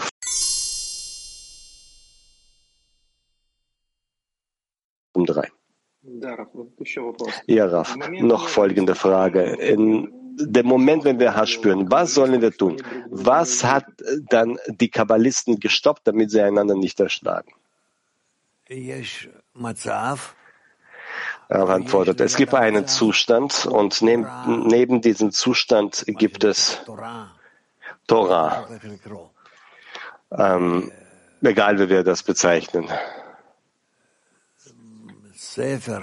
um 5.13 5.25
drei. 5.25 5.52
Ja, 7.47 7.65
Raf, 7.65 7.95
noch 8.09 8.47
folgende 8.47 8.95
Frage. 8.95 9.41
In 9.43 10.11
dem 10.35 10.65
Moment, 10.65 11.03
wenn 11.03 11.19
wir 11.19 11.35
Hass 11.35 11.49
spüren, 11.49 11.91
was 11.91 12.13
sollen 12.13 12.41
wir 12.41 12.51
tun? 12.51 12.81
Was 13.09 13.63
hat 13.63 13.85
dann 14.29 14.57
die 14.67 14.89
Kabbalisten 14.89 15.59
gestoppt, 15.59 16.07
damit 16.07 16.31
sie 16.31 16.41
einander 16.41 16.75
nicht 16.75 16.99
erschlagen? 16.99 17.51
Er 21.49 21.69
antwortet, 21.69 22.21
es 22.21 22.35
gibt 22.35 22.53
einen 22.55 22.87
Zustand 22.87 23.67
und 23.67 24.01
neben, 24.01 24.27
neben 24.67 25.01
diesem 25.01 25.31
Zustand 25.31 26.03
gibt 26.07 26.43
es 26.43 26.81
Torah. 28.07 28.67
Ähm, 30.31 30.91
egal 31.43 31.79
wie 31.79 31.89
wir 31.89 32.03
das 32.03 32.23
bezeichnen. 32.23 32.89
ספר 35.52 35.98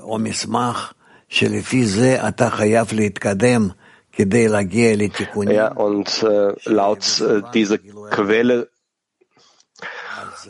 או 0.00 0.18
מסמך 0.18 0.92
שלפי 1.28 1.84
זה 1.86 2.28
אתה 2.28 2.50
חייב 2.50 2.92
להתקדם 2.92 3.68
כדי 4.12 4.48
להגיע 4.48 4.96
לתיקונים. 4.96 5.58
Ja, 5.58 5.72
und 5.72 6.22
äh, 6.22 6.70
laut 6.70 7.20
äh, 7.20 7.42
dieser 7.52 7.78
Quelle 7.78 8.68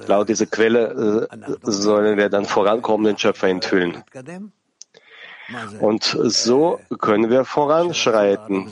Laut 0.06 0.28
dieser 0.28 0.46
Quelle 0.46 1.28
äh, 1.30 1.48
sollen 1.62 2.16
wir 2.18 2.28
dann 2.28 2.44
vorankommen, 2.44 3.06
den 3.06 3.18
Schöpfer 3.18 3.48
enthüllen. 3.48 4.02
Und 5.80 6.16
so 6.22 6.80
können 6.98 7.30
wir 7.30 7.44
voranschreiten. 7.44 8.70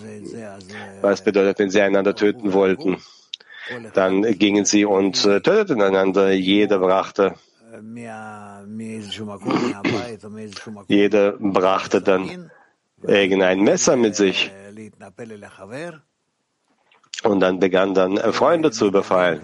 Was 1.00 1.22
bedeutet, 1.22 1.58
wenn 1.58 1.70
sie 1.70 1.80
einander 1.80 2.14
töten 2.14 2.52
wollten? 2.52 2.96
Dann 3.94 4.22
gingen 4.38 4.64
sie 4.64 4.84
und 4.84 5.24
äh, 5.24 5.40
töteten 5.40 5.80
einander. 5.82 6.32
Jeder 6.32 6.78
brachte 6.78 7.34
jeder 10.87 11.31
brachte 11.33 12.01
dann 12.01 12.51
irgendein 13.03 13.61
Messer 13.61 13.95
mit 13.95 14.15
sich. 14.15 14.51
Und 17.23 17.39
dann 17.39 17.59
begann 17.59 17.95
dann 17.95 18.17
Freunde 18.31 18.69
zu 18.69 18.85
überfallen, 18.87 19.41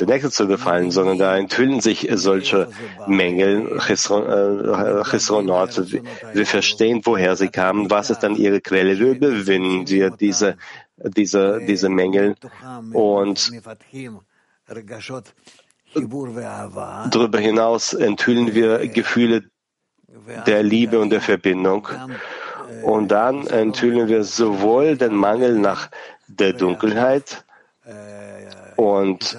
die 0.00 0.06
Nächste 0.06 0.30
zu 0.30 0.44
überfallen, 0.44 0.90
sondern 0.90 1.18
da 1.18 1.36
enthüllen 1.36 1.82
sich 1.82 2.08
solche 2.12 2.68
Mängel, 3.06 3.78
Chesronot. 3.78 5.92
Wir 6.32 6.46
verstehen, 6.46 7.02
woher 7.04 7.36
sie 7.36 7.48
kamen, 7.48 7.90
was 7.90 8.08
ist 8.08 8.20
dann 8.20 8.36
ihre 8.36 8.62
Quelle. 8.62 8.98
Wir 8.98 9.12
überwinden 9.12 9.86
wir 9.86 10.10
diese, 10.10 10.56
diese, 10.96 11.60
diese 11.66 11.90
Mängel? 11.90 12.36
Und 12.94 13.52
Darüber 15.94 17.38
hinaus 17.38 17.92
enthüllen 17.92 18.54
wir 18.54 18.86
Gefühle 18.88 19.44
der 20.46 20.62
Liebe 20.62 20.98
und 21.00 21.10
der 21.10 21.20
Verbindung. 21.20 21.88
Und 22.82 23.08
dann 23.08 23.46
enthüllen 23.46 24.08
wir 24.08 24.24
sowohl 24.24 24.96
den 24.96 25.14
Mangel 25.14 25.58
nach 25.58 25.90
der 26.26 26.52
Dunkelheit 26.52 27.44
und 28.76 29.36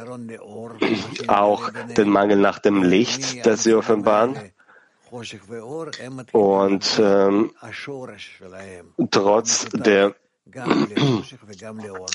auch 1.28 1.72
den 1.96 2.10
Mangel 2.10 2.38
nach 2.38 2.60
dem 2.60 2.84
Licht, 2.84 3.46
das 3.46 3.64
sie 3.64 3.74
offenbaren. 3.74 4.36
Und 6.32 7.02
ähm, 7.02 7.52
trotz 9.12 9.66
der 9.70 10.16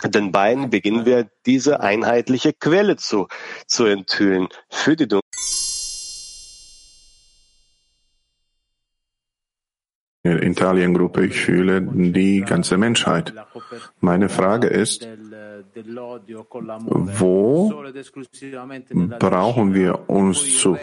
den 0.04 0.32
beiden 0.32 0.70
beginnen 0.70 1.06
wir 1.06 1.28
diese 1.46 1.80
einheitliche 1.80 2.52
Quelle 2.52 2.96
zu, 2.96 3.28
zu 3.66 3.84
enthüllen 3.84 4.48
für 4.68 4.96
die 4.96 5.08
Italiengruppe, 10.24 11.26
ich 11.26 11.38
fühle 11.38 11.82
die 11.82 12.40
ganze 12.40 12.78
Menschheit. 12.78 13.34
Meine 14.00 14.30
Frage 14.30 14.68
ist, 14.68 15.06
wo 17.18 17.84
brauchen 19.18 19.74
wir 19.74 20.08
uns 20.08 20.58
zu 20.60 20.78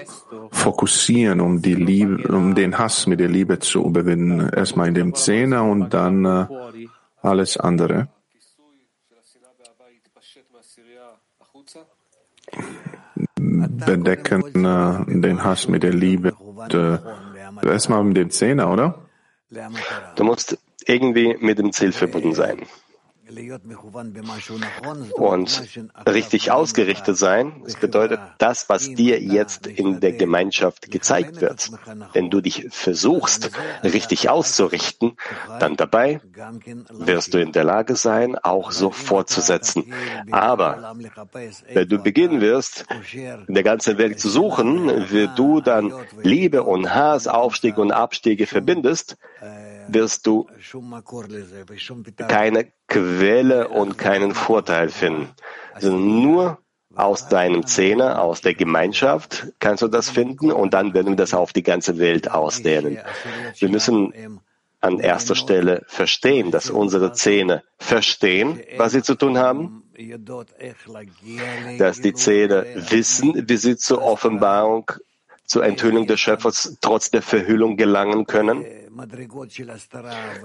fokussieren, 0.51 1.41
um 1.41 1.61
die 1.61 1.73
Liebe, 1.73 2.27
um 2.27 2.53
den 2.53 2.77
Hass 2.77 3.07
mit 3.07 3.19
der 3.19 3.29
Liebe 3.29 3.57
zu 3.57 3.83
überwinden? 3.83 4.49
Erstmal 4.49 4.89
in 4.89 4.93
dem 4.93 5.15
Zehner 5.15 5.63
und 5.63 5.91
dann 5.91 6.25
äh, 6.25 6.45
alles 7.21 7.57
andere. 7.57 8.07
Bedecken 13.35 14.65
äh, 14.65 15.19
den 15.21 15.43
Hass 15.43 15.67
mit 15.67 15.83
der 15.83 15.93
Liebe. 15.93 16.33
Äh, 16.71 17.67
erstmal 17.67 18.03
mit 18.03 18.17
dem 18.17 18.29
Zehner, 18.29 18.71
oder? 18.71 19.09
Du 20.15 20.23
musst 20.23 20.57
irgendwie 20.85 21.37
mit 21.39 21.59
dem 21.59 21.71
Ziel 21.71 21.91
verbunden 21.91 22.33
sein 22.33 22.65
und 25.13 25.63
richtig 26.07 26.51
ausgerichtet 26.51 27.17
sein, 27.17 27.61
das 27.63 27.75
bedeutet 27.75 28.19
das, 28.37 28.69
was 28.69 28.89
dir 28.93 29.19
jetzt 29.21 29.67
in 29.67 29.99
der 29.99 30.13
Gemeinschaft 30.13 30.91
gezeigt 30.91 31.41
wird. 31.41 31.71
Wenn 32.13 32.29
du 32.29 32.41
dich 32.41 32.67
versuchst, 32.69 33.51
richtig 33.83 34.29
auszurichten, 34.29 35.17
dann 35.59 35.75
dabei 35.75 36.21
wirst 36.89 37.33
du 37.33 37.41
in 37.41 37.51
der 37.51 37.63
Lage 37.63 37.95
sein, 37.95 38.37
auch 38.37 38.71
so 38.71 38.91
fortzusetzen. 38.91 39.93
Aber 40.31 40.95
wenn 41.73 41.87
du 41.87 41.99
beginnen 41.99 42.41
wirst, 42.41 42.85
in 43.47 43.53
der 43.53 43.63
ganzen 43.63 43.97
Welt 43.97 44.19
zu 44.19 44.29
suchen, 44.29 45.11
wie 45.11 45.29
du 45.35 45.61
dann 45.61 45.93
Liebe 46.21 46.63
und 46.63 46.93
Hass, 46.93 47.27
Aufstiege 47.27 47.81
und 47.81 47.91
Abstiege 47.91 48.47
verbindest, 48.47 49.17
wirst 49.87 50.27
du 50.27 50.47
keine 52.27 52.71
Quelle 52.87 53.67
und 53.69 53.97
keinen 53.97 54.33
Vorteil 54.33 54.89
finden. 54.89 55.29
Also 55.73 55.91
nur 55.91 56.59
aus 56.95 57.29
deinem 57.29 57.65
Zehner, 57.65 58.21
aus 58.21 58.41
der 58.41 58.53
Gemeinschaft 58.53 59.47
kannst 59.59 59.81
du 59.81 59.87
das 59.87 60.09
finden 60.09 60.51
und 60.51 60.73
dann 60.73 60.93
werden 60.93 61.13
wir 61.13 61.15
das 61.15 61.33
auf 61.33 61.53
die 61.53 61.63
ganze 61.63 61.97
Welt 61.97 62.29
ausdehnen. 62.29 62.99
Wir 63.57 63.69
müssen 63.69 64.39
an 64.81 64.99
erster 64.99 65.35
Stelle 65.35 65.83
verstehen, 65.87 66.51
dass 66.51 66.69
unsere 66.69 67.13
Zähne 67.13 67.63
verstehen, 67.77 68.61
was 68.77 68.91
sie 68.91 69.03
zu 69.03 69.15
tun 69.15 69.37
haben, 69.37 69.83
dass 71.77 72.01
die 72.01 72.13
Zähne 72.13 72.65
wissen, 72.89 73.47
wie 73.47 73.57
sie 73.57 73.77
zur 73.77 74.03
Offenbarung, 74.03 74.91
zur 75.45 75.63
Enthüllung 75.63 76.07
des 76.07 76.19
Schöpfers 76.19 76.77
trotz 76.81 77.11
der 77.11 77.21
Verhüllung 77.21 77.77
gelangen 77.77 78.25
können 78.25 78.65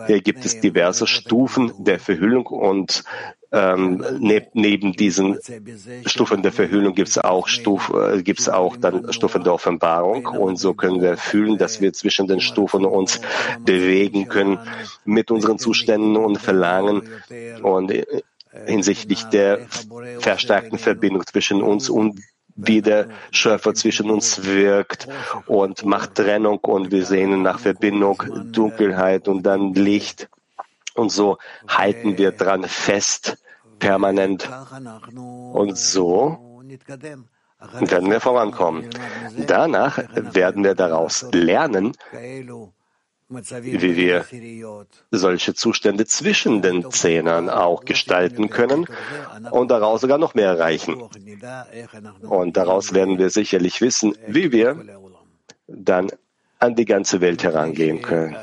Hier 0.07 0.21
gibt 0.21 0.45
es 0.45 0.61
diverse 0.61 1.07
Stufen 1.07 1.73
der 1.79 1.99
Verhüllung 1.99 2.47
und 2.47 3.05
ähm, 3.53 4.05
ne, 4.19 4.49
neben 4.55 4.93
diesen 4.93 5.39
Stufen 6.05 6.43
der 6.43 6.53
Verhüllung 6.53 6.95
gibt 6.95 7.09
es 7.09 7.19
auch, 7.19 7.49
Stuf, 7.49 7.93
äh, 7.95 8.23
gibt's 8.23 8.49
auch 8.49 8.77
dann 8.77 9.13
Stufen 9.13 9.45
der 9.45 9.55
Offenbarung 9.55 10.27
und 10.27 10.57
so 10.57 10.75
können 10.75 11.01
wir 11.01 11.17
fühlen, 11.17 11.59
dass 11.59 11.81
wir 11.81 11.93
zwischen 11.93 12.27
den 12.27 12.41
Stufen 12.41 12.85
uns 12.85 13.21
bewegen 13.65 14.29
können 14.29 14.59
mit 15.05 15.31
unseren 15.31 15.59
Zuständen 15.59 16.17
und 16.17 16.39
Verlangen 16.39 17.03
und 17.63 17.91
äh, 17.91 18.05
hinsichtlich 18.67 19.25
der 19.25 19.67
verstärkten 20.19 20.79
Verbindung 20.79 21.25
zwischen 21.27 21.63
uns 21.63 21.89
und 21.91 22.21
wie 22.57 22.83
der 22.83 23.09
Schöpfer 23.31 23.75
zwischen 23.75 24.11
uns 24.11 24.45
wirkt 24.45 25.09
und 25.47 25.85
macht 25.85 26.15
Trennung 26.15 26.59
und 26.61 26.91
wir 26.91 27.05
sehen 27.05 27.43
nach 27.43 27.59
Verbindung 27.59 28.23
Dunkelheit 28.53 29.29
und 29.29 29.43
dann 29.43 29.75
Licht. 29.75 30.29
Und 30.95 31.11
so 31.11 31.39
halten 31.69 32.17
wir 32.17 32.33
dran 32.33 32.65
fest, 32.65 33.37
permanent. 33.79 34.49
Und 35.53 35.77
so 35.77 36.63
werden 37.81 38.11
wir 38.11 38.21
vorankommen. 38.21 38.89
Danach 39.47 39.99
werden 40.15 40.65
wir 40.65 40.75
daraus 40.75 41.27
lernen, 41.33 41.93
wie 43.29 43.97
wir 43.97 44.25
solche 45.11 45.55
Zustände 45.55 46.07
zwischen 46.07 46.63
den 46.63 46.91
Zehnern 46.91 47.51
auch 47.51 47.85
gestalten 47.85 48.51
können 48.51 48.87
und 49.51 49.71
daraus 49.71 50.01
sogar 50.01 50.19
noch 50.19 50.35
mehr 50.35 50.51
erreichen. 50.51 51.03
Und 52.23 52.57
daraus 52.57 52.95
werden 52.95 53.19
wir 53.19 53.31
sicherlich 53.31 53.81
wissen, 53.81 54.17
wie 54.29 54.53
wir 54.53 54.77
dann 55.67 56.11
an 56.59 56.77
die 56.77 56.85
ganze 56.85 57.21
Welt 57.21 57.43
herangehen 57.43 58.01
können 58.01 58.37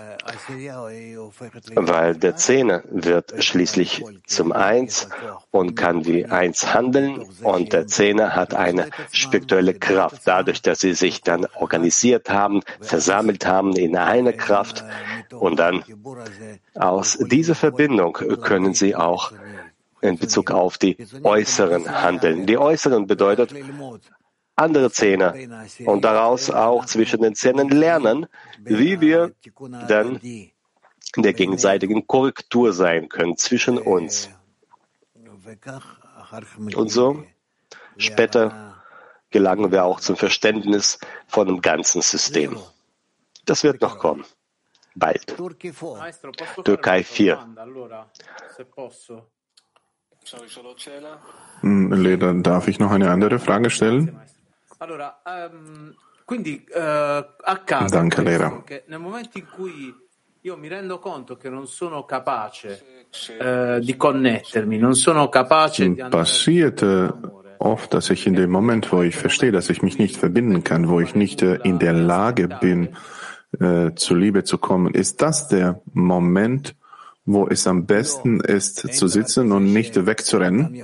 weil 1.76 2.15
der 2.15 2.36
Zehner 2.36 2.84
wird 2.89 3.43
schließlich 3.43 4.03
zum 4.26 4.51
Eins 4.51 5.09
und 5.51 5.76
kann 5.76 6.05
wie 6.05 6.26
Eins 6.26 6.74
handeln 6.74 7.26
und 7.41 7.74
der 7.74 7.88
Zehner 7.88 8.36
hat 8.36 8.53
eine 8.53 8.89
spirituelle 9.11 9.74
Kraft. 9.74 10.21
Dadurch, 10.26 10.61
dass 10.61 10.80
sie 10.80 10.93
sich 10.93 11.21
dann 11.21 11.45
organisiert 11.55 12.30
haben, 12.30 12.61
versammelt 12.80 13.45
haben 13.45 13.76
in 13.76 13.97
eine 13.97 14.34
Kraft 14.34 14.84
und 15.32 15.59
dann 15.59 15.84
aus 16.76 17.17
dieser 17.17 17.55
Verbindung 17.55 18.13
können 18.13 18.74
sie 18.74 18.95
auch 18.95 19.32
in 20.01 20.17
Bezug 20.17 20.51
auf 20.51 20.78
die 20.78 20.97
Äußeren 21.24 22.01
handeln. 22.01 22.45
Die 22.45 22.57
Äußeren 22.57 23.07
bedeutet 23.07 23.53
andere 24.56 24.91
Zähne 24.91 25.34
und 25.86 26.04
daraus 26.04 26.49
auch 26.49 26.86
zwischen 26.86 27.22
den 27.22 27.36
Zähnen 27.36 27.70
lernen, 27.70 28.28
wie 28.60 29.01
wir 29.01 29.34
dann 29.88 30.18
in 30.18 31.24
der 31.24 31.34
gegenseitigen 31.34 32.06
Korrektur 32.08 32.74
sein 32.74 33.10
können 33.10 33.38
zwischen 33.38 33.78
uns. 33.78 34.30
Und 36.76 36.89
so 36.89 37.24
später 37.97 38.76
gelangen 39.30 39.72
wir 39.72 39.84
auch 39.84 39.99
zum 39.99 40.16
Verständnis 40.16 40.99
von 41.28 41.47
dem 41.47 41.62
ganzen 41.62 42.01
System. 42.01 42.58
Das 43.45 43.64
wird 43.64 43.82
noch 43.82 43.97
kommen. 43.97 44.26
Bald. 44.95 45.36
Türkei 46.64 47.04
4. 47.04 47.47
Hm, 51.62 51.93
Leder, 51.93 52.34
darf 52.36 52.68
ich 52.68 52.80
noch 52.80 52.91
eine 52.91 53.10
andere 53.10 53.39
Frage 53.39 53.70
stellen? 53.70 54.20
Ehm, 55.25 55.95
eh, 56.25 57.25
Danke, 57.89 58.21
Lehrer. 58.21 58.63
Nel 58.88 58.99
momento 58.99 59.38
in 59.38 59.45
cui 59.53 59.93
io 60.41 60.57
mi 60.57 60.67
rendo 60.67 60.99
conto 60.99 61.38
che 61.38 61.49
non 61.49 61.67
sono 61.67 62.05
capace 62.05 63.07
eh, 63.39 63.79
di 63.81 63.95
connettermi, 63.95 64.77
non 64.77 64.95
sono 64.95 65.29
capace 65.29 65.93
di 65.93 66.03
Passierte 66.09 67.13
oft, 67.59 67.93
dass 67.93 68.09
ich 68.09 68.27
in 68.27 68.36
dem 68.36 68.51
Moment, 68.51 68.91
wo 68.91 69.01
ich 69.01 69.15
verstehe, 69.15 69.51
dass 69.51 69.69
ich 69.69 69.81
mich 69.81 69.97
nicht 69.97 70.17
verbinden 70.17 70.63
kann, 70.63 70.89
wo 70.89 70.99
ich 70.99 71.15
nicht 71.15 71.41
äh, 71.41 71.55
in 71.63 71.79
der 71.79 71.93
Lage 71.93 72.47
bin, 72.47 72.89
äh, 73.59 73.91
zur 73.95 74.17
Liebe 74.17 74.43
zu 74.43 74.57
kommen, 74.57 74.93
ist 74.93 75.21
das 75.21 75.47
der 75.47 75.81
Moment, 75.93 76.75
wo 77.25 77.47
es 77.47 77.67
am 77.67 77.86
besten 77.86 78.41
ist, 78.41 78.93
zu 78.93 79.07
sitzen 79.07 79.51
und 79.53 79.71
nicht 79.71 80.05
wegzurennen? 80.05 80.84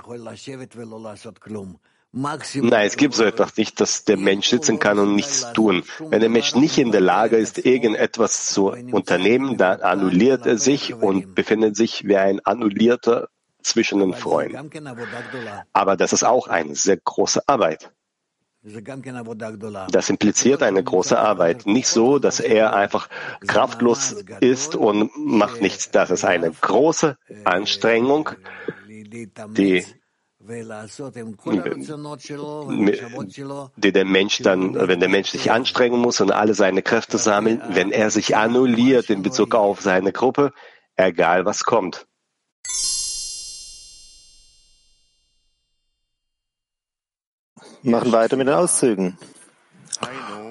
Nein, 2.12 2.88
es 2.88 2.98
gibt 2.98 3.14
so 3.14 3.24
etwas 3.24 3.56
nicht, 3.56 3.80
dass 3.80 4.04
der 4.04 4.18
Mensch 4.18 4.50
sitzen 4.50 4.80
kann 4.80 4.98
und 4.98 5.16
nichts 5.16 5.54
tun. 5.54 5.84
Wenn 6.00 6.22
der 6.22 6.30
Mensch 6.30 6.56
nicht 6.56 6.80
in 6.80 6.92
der 6.92 7.02
Lage 7.02 7.38
ist, 7.38 7.64
irgendetwas 7.64 8.48
zu 8.48 8.70
unternehmen, 8.70 9.58
dann 9.58 9.82
annulliert 9.82 10.48
er 10.48 10.58
sich 10.58 10.96
und 10.96 11.36
befindet 11.36 11.76
sich 11.76 12.08
wie 12.08 12.18
ein 12.18 12.40
Annullierter 12.44 13.30
zwischen 13.62 14.00
den 14.00 14.14
Freunden. 14.16 14.72
Aber 15.72 15.98
das 15.98 16.14
ist 16.14 16.24
auch 16.24 16.48
eine 16.48 16.76
sehr 16.76 16.98
große 16.98 17.48
Arbeit. 17.48 17.92
Das 19.92 20.10
impliziert 20.10 20.64
eine 20.64 20.84
große 20.84 21.18
Arbeit. 21.18 21.66
Nicht 21.66 21.88
so, 21.88 22.20
dass 22.20 22.40
er 22.40 22.76
einfach 22.76 23.08
kraftlos 23.48 24.16
ist 24.42 24.76
und 24.76 25.12
macht 25.16 25.62
nichts. 25.62 25.92
Das 25.92 26.10
ist 26.10 26.26
eine 26.26 26.52
große 26.52 27.18
Anstrengung, 27.46 28.32
die 28.88 29.86
die 33.78 33.92
der 33.92 34.06
Mensch 34.06 34.42
dann, 34.42 34.76
wenn 34.88 35.00
der 35.00 35.10
Mensch 35.10 35.30
sich 35.30 35.52
anstrengen 35.52 36.00
muss 36.00 36.20
und 36.22 36.32
alle 36.32 36.54
seine 36.56 36.82
Kräfte 36.82 37.18
sammeln, 37.18 37.62
wenn 37.70 37.92
er 37.92 38.10
sich 38.10 38.36
annulliert 38.36 39.10
in 39.10 39.22
Bezug 39.22 39.54
auf 39.56 39.82
seine 39.82 40.12
Gruppe, 40.12 40.52
egal 40.96 41.46
was 41.46 41.64
kommt. 41.64 42.08
Machen 47.84 48.12
weiter 48.12 48.36
mit 48.36 48.48
den 48.48 48.56
Auszügen. 48.56 49.18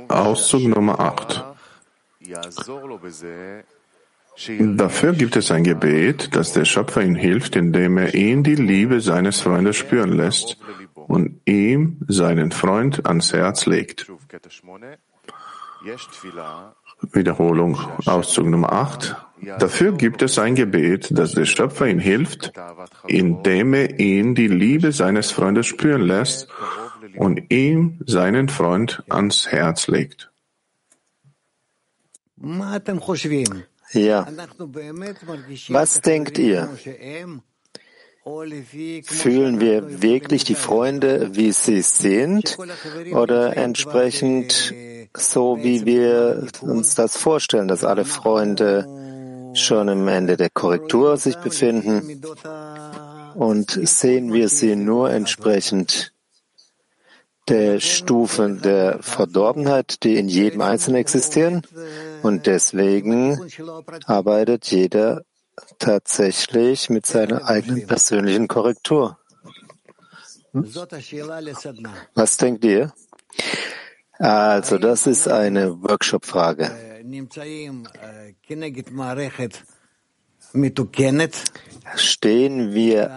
Auszug 0.09 0.62
Nummer 0.62 0.99
8. 0.99 1.44
Dafür 4.47 5.14
gibt 5.14 5.36
es 5.36 5.51
ein 5.51 5.64
Gebet, 5.64 6.36
das 6.36 6.53
der 6.53 6.64
Schöpfer 6.64 7.03
ihm 7.03 7.16
hilft, 7.16 7.57
indem 7.57 7.99
er 7.99 8.14
ihn 8.14 8.45
die 8.45 8.55
Liebe 8.55 9.01
seines 9.01 9.41
Freundes 9.41 9.76
spüren 9.76 10.12
lässt 10.12 10.59
und 10.95 11.41
ihm 11.45 11.99
seinen 12.07 12.53
Freund 12.53 13.05
ans 13.07 13.32
Herz 13.32 13.66
legt. 13.66 14.11
Wiederholung, 17.12 17.78
Auszug 18.07 18.47
Nummer 18.47 18.72
8. 18.72 19.16
Dafür 19.59 19.93
gibt 19.93 20.22
es 20.22 20.39
ein 20.39 20.55
Gebet, 20.55 21.09
das 21.11 21.32
der 21.32 21.45
Schöpfer 21.45 21.89
ihm 21.89 21.99
hilft, 21.99 22.53
indem 23.07 23.74
er 23.74 23.99
ihn 23.99 24.34
die 24.34 24.49
Liebe 24.49 24.93
seines 24.93 25.30
Freundes 25.30 25.66
spüren 25.66 26.03
lässt 26.03 26.49
und 27.16 27.51
ihm 27.51 27.99
seinen 28.07 28.49
Freund 28.49 29.03
ans 29.09 29.49
Herz 29.49 29.89
legt. 29.89 30.30
Ja. 33.93 34.26
Was 35.68 36.01
denkt 36.01 36.39
ihr? 36.39 36.68
Fühlen 39.05 39.61
wir 39.61 40.03
wirklich 40.03 40.45
die 40.45 40.55
Freunde, 40.55 41.30
wie 41.34 41.53
sie 41.53 41.80
sind, 41.80 42.59
oder 43.12 43.57
entsprechend 43.57 44.74
so, 45.16 45.59
wie 45.62 45.86
wir 45.86 46.47
uns 46.61 46.95
das 46.95 47.16
vorstellen, 47.16 47.68
dass 47.68 47.84
alle 47.84 48.05
Freunde 48.05 48.86
schon 49.55 49.89
am 49.89 50.07
Ende 50.09 50.36
der 50.36 50.51
Korrektur 50.51 51.16
sich 51.16 51.36
befinden 51.36 52.22
und 53.34 53.70
sehen 53.70 54.32
wir 54.32 54.49
sie 54.49 54.76
nur 54.76 55.11
entsprechend 55.11 56.12
der 57.49 57.80
Stufen 57.80 58.62
der 58.62 59.03
Verdorbenheit, 59.03 60.03
die 60.03 60.16
in 60.16 60.28
jedem 60.28 60.61
Einzelnen 60.61 61.01
existieren. 61.01 61.62
Und 62.22 62.46
deswegen 62.46 63.40
arbeitet 64.07 64.66
jeder 64.66 65.22
tatsächlich 65.78 66.90
mit 66.90 67.07
seiner 67.07 67.46
eigenen 67.46 67.86
persönlichen 67.86 68.49
Korrektur. 68.49 69.18
Was 72.14 72.36
denkt 72.36 72.64
ihr? 72.64 72.92
Also, 74.18 74.78
das 74.78 75.07
ist 75.07 75.28
eine 75.28 75.80
Workshop-Frage. 75.82 76.70
Stehen 81.96 82.74
wir 82.74 83.11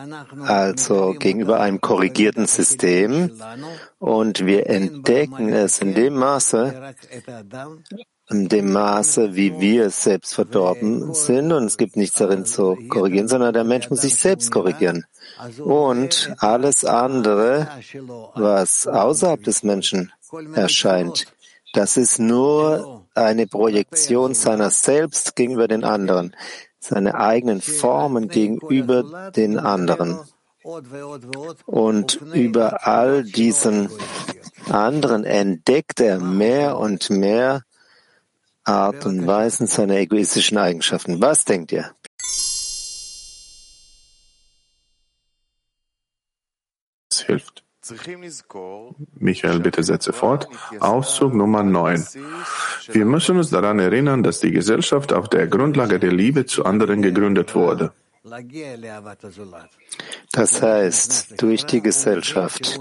also 0.48 1.14
gegenüber 1.20 1.60
einem 1.60 1.82
korrigierten 1.82 2.46
System 2.48 3.32
und 4.00 4.46
wir 4.46 4.68
entdecken 4.68 5.50
es 5.50 5.80
in 5.80 5.94
dem 5.94 6.16
Maße, 6.16 6.94
in 8.30 8.48
dem 8.48 8.72
Maße, 8.72 9.36
wie 9.36 9.60
wir 9.60 9.90
selbst 9.90 10.36
verdorben 10.36 11.14
sind. 11.14 11.52
Und 11.52 11.66
es 11.66 11.78
gibt 11.78 11.98
nichts 11.98 12.18
darin 12.18 12.46
zu 12.46 12.78
korrigieren, 12.88 13.28
sondern 13.28 13.54
der 13.54 13.66
Mensch 13.66 13.90
muss 13.90 14.02
sich 14.02 14.16
selbst 14.16 14.52
korrigieren. 14.52 15.06
Und 15.60 16.34
alles 16.38 16.86
andere, 16.86 17.68
was 18.36 18.88
außerhalb 18.88 19.44
des 19.44 19.64
Menschen 19.64 20.14
erscheint, 20.54 21.28
Das 21.74 21.96
ist 21.96 22.20
nur 22.20 23.08
eine 23.16 23.48
Projektion 23.48 24.34
seiner 24.34 24.72
selbst 24.72 25.38
gegenüber 25.38 25.70
den 25.70 25.86
anderen, 25.86 26.36
seine 26.82 27.16
eigenen 27.16 27.62
Formen 27.62 28.28
gegenüber 28.28 29.32
den 29.32 29.58
anderen. 29.60 30.20
Und 31.66 32.20
über 32.34 32.88
all 32.88 33.24
diesen 33.24 33.90
anderen 34.70 35.24
entdeckt 35.24 36.02
er 36.02 36.20
mehr 36.20 36.78
und 36.78 37.10
mehr 37.10 37.64
Art 38.64 39.06
und 39.06 39.26
Weisen 39.26 39.68
seiner 39.68 39.96
egoistischen 39.96 40.58
Eigenschaften. 40.58 41.22
Was 41.22 41.46
denkt 41.46 41.72
ihr? 41.72 41.92
Michael, 49.16 49.60
bitte 49.60 49.84
setze 49.84 50.14
fort. 50.14 50.48
Auszug 50.80 51.34
Nummer 51.34 51.64
9. 51.64 52.06
Wir 52.92 53.06
müssen 53.06 53.38
uns 53.38 53.50
daran 53.50 53.80
erinnern, 53.80 54.24
dass 54.24 54.40
die 54.40 54.52
Gesellschaft 54.52 55.14
auf 55.14 55.30
der 55.30 55.48
Grundlage 55.48 56.00
der 56.00 56.12
Liebe 56.12 56.46
zu 56.46 56.66
anderen 56.66 57.02
gegründet 57.02 57.56
wurde. 57.56 57.92
Das 60.32 60.62
heißt, 60.62 61.42
durch 61.42 61.66
die 61.66 61.82
Gesellschaft 61.82 62.80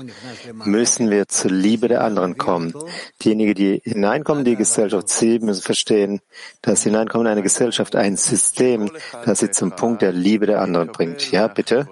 müssen 0.52 1.10
wir 1.10 1.28
zur 1.28 1.50
Liebe 1.50 1.88
der 1.88 2.04
anderen 2.04 2.36
kommen. 2.36 2.74
Diejenigen, 3.22 3.54
die 3.54 3.80
hineinkommen 3.82 4.44
in 4.44 4.52
die 4.52 4.56
Gesellschaft, 4.56 5.08
sie 5.08 5.38
müssen 5.38 5.62
verstehen, 5.62 6.20
dass 6.60 6.82
hineinkommen 6.82 7.26
in 7.26 7.32
eine 7.32 7.42
Gesellschaft 7.42 7.96
ein 7.96 8.18
System, 8.18 8.90
das 9.24 9.38
sie 9.38 9.50
zum 9.50 9.70
Punkt 9.70 10.02
der 10.02 10.12
Liebe 10.12 10.44
der 10.44 10.60
anderen 10.60 10.88
bringt. 10.88 11.32
Ja, 11.32 11.48
bitte? 11.48 11.88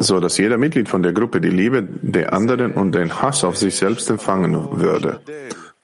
So 0.00 0.20
dass 0.20 0.38
jeder 0.38 0.58
Mitglied 0.58 0.88
von 0.88 1.02
der 1.02 1.12
Gruppe 1.12 1.40
die 1.40 1.50
Liebe 1.50 1.82
der 1.82 2.32
anderen 2.32 2.72
und 2.72 2.94
den 2.94 3.20
Hass 3.20 3.42
auf 3.42 3.56
sich 3.56 3.76
selbst 3.76 4.08
empfangen 4.10 4.80
würde. 4.80 5.20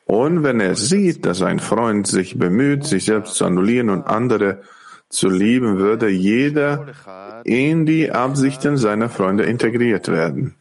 Und 0.05 0.43
wenn 0.43 0.61
er 0.61 0.77
sieht, 0.77 1.27
dass 1.27 1.43
ein 1.43 1.59
Freund 1.59 2.07
sich 2.07 2.39
bemüht, 2.39 2.85
sich 2.85 3.05
selbst 3.05 3.35
zu 3.35 3.45
annullieren 3.45 3.91
und 3.91 4.07
andere 4.07 4.63
zu 5.09 5.29
lieben, 5.29 5.79
würde 5.79 6.09
jeder 6.09 6.87
in 7.45 7.87
die 7.87 8.11
Absichten 8.11 8.77
seiner 8.77 9.09
Freunde 9.09 9.45
integriert 9.45 10.09
werden. 10.09 10.55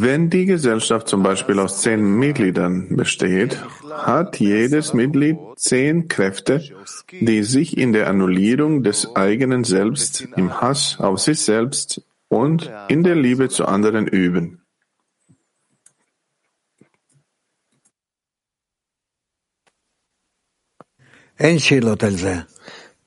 Wenn 0.00 0.30
die 0.30 0.46
Gesellschaft 0.46 1.08
zum 1.08 1.24
Beispiel 1.24 1.58
aus 1.58 1.82
zehn 1.82 2.00
Mitgliedern 2.00 2.94
besteht, 2.94 3.60
hat 3.90 4.38
jedes 4.38 4.94
Mitglied 4.94 5.36
zehn 5.56 6.06
Kräfte, 6.06 6.62
die 7.10 7.42
sich 7.42 7.76
in 7.76 7.92
der 7.92 8.06
Annullierung 8.06 8.84
des 8.84 9.16
eigenen 9.16 9.64
Selbst, 9.64 10.28
im 10.36 10.60
Hass 10.60 11.00
auf 11.00 11.18
sich 11.18 11.40
selbst 11.40 12.00
und 12.28 12.70
in 12.86 13.02
der 13.02 13.16
Liebe 13.16 13.48
zu 13.48 13.66
anderen 13.66 14.06
üben. 14.06 14.62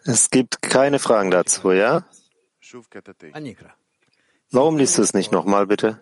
Es 0.03 0.29
gibt 0.29 0.61
keine 0.61 0.99
Fragen 0.99 1.31
dazu, 1.31 1.71
ja? 1.71 2.03
Warum 4.51 4.77
liest 4.77 4.97
du 4.97 5.01
es 5.01 5.13
nicht 5.13 5.31
nochmal, 5.31 5.67
bitte? 5.67 5.99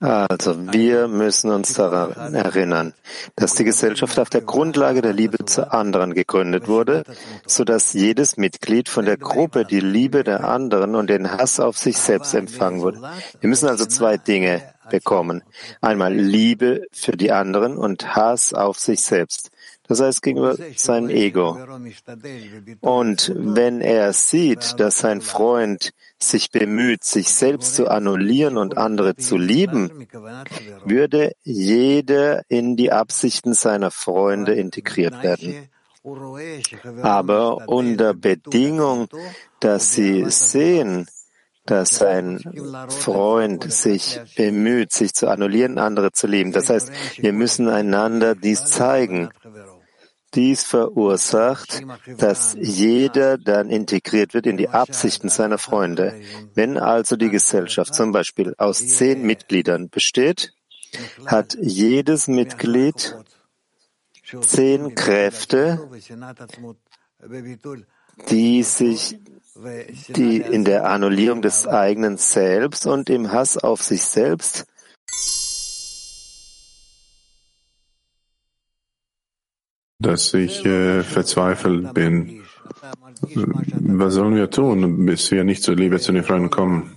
Also, 0.00 0.72
wir 0.72 1.08
müssen 1.08 1.50
uns 1.50 1.72
daran 1.72 2.34
erinnern, 2.34 2.92
dass 3.36 3.54
die 3.54 3.64
Gesellschaft 3.64 4.18
auf 4.18 4.28
der 4.28 4.42
Grundlage 4.42 5.00
der 5.00 5.14
Liebe 5.14 5.46
zu 5.46 5.72
anderen 5.72 6.12
gegründet 6.12 6.68
wurde, 6.68 7.04
so 7.46 7.64
dass 7.64 7.94
jedes 7.94 8.36
Mitglied 8.36 8.90
von 8.90 9.06
der 9.06 9.16
Gruppe 9.16 9.64
die 9.64 9.80
Liebe 9.80 10.22
der 10.22 10.44
anderen 10.44 10.94
und 10.94 11.08
den 11.08 11.30
Hass 11.30 11.58
auf 11.58 11.78
sich 11.78 11.96
selbst 11.96 12.34
empfangen 12.34 12.82
wurde. 12.82 13.00
Wir 13.40 13.48
müssen 13.48 13.68
also 13.68 13.86
zwei 13.86 14.18
Dinge 14.18 14.74
bekommen. 14.90 15.42
Einmal 15.80 16.12
Liebe 16.12 16.82
für 16.92 17.16
die 17.16 17.32
anderen 17.32 17.78
und 17.78 18.14
Hass 18.14 18.52
auf 18.52 18.78
sich 18.78 19.00
selbst. 19.00 19.50
Das 19.86 20.00
heißt 20.00 20.22
gegenüber 20.22 20.56
seinem 20.76 21.10
Ego. 21.10 21.58
Und 22.80 23.32
wenn 23.36 23.80
er 23.80 24.12
sieht, 24.14 24.80
dass 24.80 24.98
sein 24.98 25.20
Freund 25.20 25.92
sich 26.18 26.50
bemüht, 26.50 27.04
sich 27.04 27.28
selbst 27.28 27.74
zu 27.74 27.88
annullieren 27.88 28.56
und 28.56 28.78
andere 28.78 29.16
zu 29.16 29.36
lieben, 29.36 30.06
würde 30.84 31.32
jeder 31.42 32.42
in 32.48 32.76
die 32.76 32.92
Absichten 32.92 33.52
seiner 33.52 33.90
Freunde 33.90 34.54
integriert 34.54 35.22
werden. 35.22 35.68
Aber 37.02 37.68
unter 37.68 38.14
Bedingung, 38.14 39.08
dass 39.60 39.92
sie 39.92 40.24
sehen, 40.28 41.06
dass 41.66 41.96
sein 41.96 42.40
Freund 42.88 43.72
sich 43.72 44.20
bemüht, 44.36 44.92
sich 44.92 45.14
zu 45.14 45.28
annullieren, 45.28 45.78
andere 45.78 46.12
zu 46.12 46.26
lieben. 46.26 46.52
Das 46.52 46.68
heißt, 46.68 46.92
wir 47.16 47.32
müssen 47.32 47.68
einander 47.68 48.34
dies 48.34 48.66
zeigen. 48.66 49.30
Dies 50.34 50.64
verursacht, 50.64 51.82
dass 52.18 52.56
jeder 52.60 53.38
dann 53.38 53.70
integriert 53.70 54.34
wird 54.34 54.46
in 54.46 54.56
die 54.56 54.68
Absichten 54.68 55.28
seiner 55.28 55.58
Freunde. 55.58 56.20
Wenn 56.54 56.76
also 56.78 57.16
die 57.16 57.30
Gesellschaft 57.30 57.94
zum 57.94 58.12
Beispiel 58.12 58.54
aus 58.58 58.86
zehn 58.86 59.22
Mitgliedern 59.22 59.88
besteht, 59.90 60.52
hat 61.26 61.56
jedes 61.60 62.28
Mitglied 62.28 63.16
zehn 64.42 64.94
Kräfte, 64.94 65.88
die 68.28 68.62
sich 68.62 69.18
die 70.08 70.38
in 70.38 70.64
der 70.64 70.86
Annullierung 70.86 71.42
des 71.42 71.66
eigenen 71.66 72.16
Selbst 72.16 72.86
und 72.86 73.08
im 73.08 73.30
Hass 73.30 73.56
auf 73.56 73.82
sich 73.82 74.02
selbst 74.02 74.66
dass 80.04 80.34
ich 80.34 80.64
äh, 80.64 81.02
verzweifelt 81.02 81.94
bin. 81.94 82.42
Was 83.80 84.14
sollen 84.14 84.36
wir 84.36 84.50
tun, 84.50 85.06
bis 85.06 85.30
wir 85.30 85.44
nicht 85.44 85.62
zur 85.62 85.76
Liebe 85.76 85.98
zu 85.98 86.12
den 86.12 86.24
Freunden 86.24 86.50
kommen? 86.50 86.94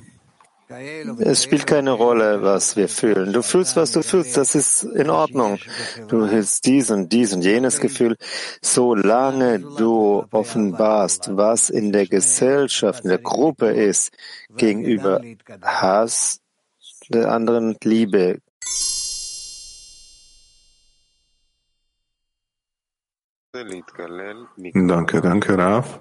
Es 1.20 1.43
spielt 1.43 1.66
keine 1.66 1.91
Rolle, 1.91 2.41
was 2.41 2.76
wir 2.76 2.89
fühlen. 2.89 3.32
Du 3.32 3.41
fühlst, 3.41 3.78
was 3.78 3.93
du 3.93 4.03
fühlst, 4.03 4.36
das 4.36 4.53
ist 4.53 4.84
in 4.84 5.10
Ordnung. 5.10 5.60
Du 6.10 6.30
hast 6.30 6.66
dies 6.66 6.91
und 6.91 7.14
dies 7.14 7.34
und 7.34 7.41
jenes 7.41 7.80
Gefühl. 7.80 8.18
Solange 8.62 9.60
du 9.60 10.26
offenbarst, 10.30 11.38
was 11.38 11.70
in 11.70 11.93
der 11.93 12.05
Gesellschaft, 12.05 13.05
in 13.05 13.10
der 13.10 13.20
Gruppe 13.20 13.68
ist, 13.68 14.12
gegenüber 14.58 15.22
Hass 15.62 16.41
der 17.08 17.32
anderen 17.32 17.78
Liebe, 17.84 18.39
Danke, 23.53 25.21
danke, 25.21 25.57
Raf. 25.57 25.99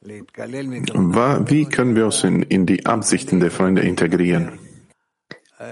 Wie 0.00 1.64
können 1.64 1.96
wir 1.96 2.04
uns 2.04 2.24
in, 2.24 2.42
in 2.42 2.66
die 2.66 2.84
Absichten 2.84 3.40
der 3.40 3.50
Freunde 3.50 3.82
integrieren? 3.82 4.58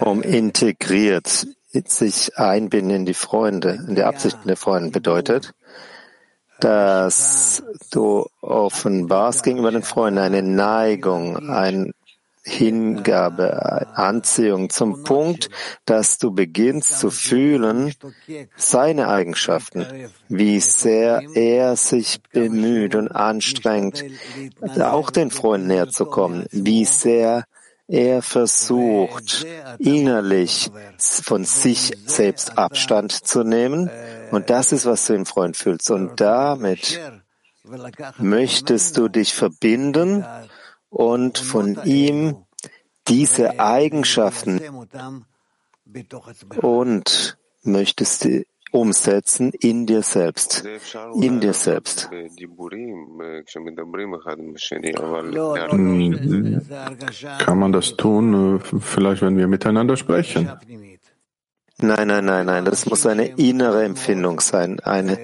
Um 0.01 0.23
integriert 0.23 1.47
sich 1.73 2.39
einbinden 2.39 2.91
in 2.91 3.07
die 3.07 3.15
Freunde, 3.15 3.85
in 3.87 3.95
die 3.95 4.05
Absichten 4.05 4.49
der 4.49 4.57
Freunde 4.57 4.91
bedeutet, 4.91 5.53
dass 6.61 7.63
du 7.91 8.27
offenbarst 8.41 9.43
gegenüber 9.43 9.71
den 9.71 9.83
Freunden 9.83 10.19
eine 10.19 10.43
Neigung, 10.43 11.49
ein 11.49 11.93
Hingabe, 12.45 13.87
Anziehung 13.95 14.69
zum 14.69 15.05
Punkt, 15.05 15.49
dass 15.85 16.19
du 16.19 16.33
beginnst 16.33 16.99
zu 16.99 17.11
fühlen 17.11 17.95
seine 18.57 19.09
Eigenschaften, 19.09 19.87
wie 20.29 20.59
sehr 20.59 21.23
er 21.35 21.77
sich 21.77 22.21
bemüht 22.33 22.97
und 22.97 23.09
anstrengt, 23.09 24.05
auch 24.81 25.11
den 25.11 25.31
Freunden 25.31 25.69
näher 25.69 25.89
zu 25.89 26.05
kommen, 26.05 26.47
wie 26.51 26.85
sehr 26.85 27.45
er 27.87 28.23
versucht, 28.23 29.47
innerlich 29.79 30.71
von 30.99 31.45
sich 31.45 31.93
selbst 32.07 32.59
Abstand 32.59 33.13
zu 33.13 33.45
nehmen. 33.45 33.91
Und 34.31 34.51
das 34.51 34.73
ist, 34.73 34.87
was 34.87 35.07
du 35.07 35.15
im 35.15 35.27
Freund 35.27 35.57
fühlst. 35.57 35.91
Und 35.91 36.21
damit 36.21 37.01
möchtest 38.19 38.97
du 38.97 39.09
dich 39.09 39.35
verbinden 39.35 40.25
und 40.93 41.39
von 41.39 41.79
ihm 41.85 42.37
diese 43.09 43.59
Eigenschaften 43.59 44.61
und 46.61 47.39
möchtest 47.63 48.21
sie 48.21 48.47
umsetzen 48.71 49.53
in 49.61 49.87
dir 49.87 50.03
selbst, 50.03 50.65
in 51.21 51.41
dir 51.41 51.53
selbst. 51.53 52.11
Kann 57.39 57.59
man 57.59 57.73
das 57.73 57.97
tun, 57.97 58.61
vielleicht 58.81 59.23
wenn 59.23 59.37
wir 59.37 59.49
miteinander 59.49 59.97
sprechen? 59.97 60.51
Nein, 61.79 62.09
nein, 62.09 62.25
nein, 62.25 62.47
nein. 62.47 62.65
Das 62.65 62.87
muss 62.87 63.07
eine 63.07 63.27
innere 63.27 63.85
Empfindung 63.85 64.41
sein, 64.41 64.79
ein 64.81 65.19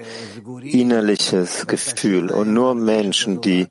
innerliches 0.61 1.67
Gefühl. 1.67 2.31
Und 2.31 2.53
nur 2.53 2.75
Menschen, 2.75 3.39
die 3.39 3.67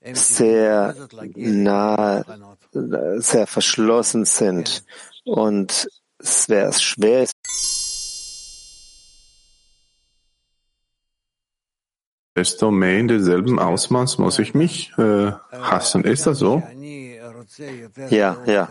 sehr 0.00 0.94
nah, 1.34 2.24
sehr 2.72 3.46
verschlossen 3.46 4.24
sind 4.24 4.84
und 5.24 5.88
es 6.18 6.48
wäre 6.48 6.72
schwer 6.72 7.22
ist, 7.24 7.32
desto 12.36 12.70
mehr 12.70 12.98
in 12.98 13.08
demselben 13.08 13.58
Ausmaß 13.58 14.18
muss 14.18 14.38
ich 14.38 14.54
mich 14.54 14.92
äh, 14.96 15.32
hassen. 15.52 16.04
Ist 16.04 16.26
das 16.26 16.38
so? 16.38 16.62
Ja, 18.10 18.38
ja. 18.46 18.68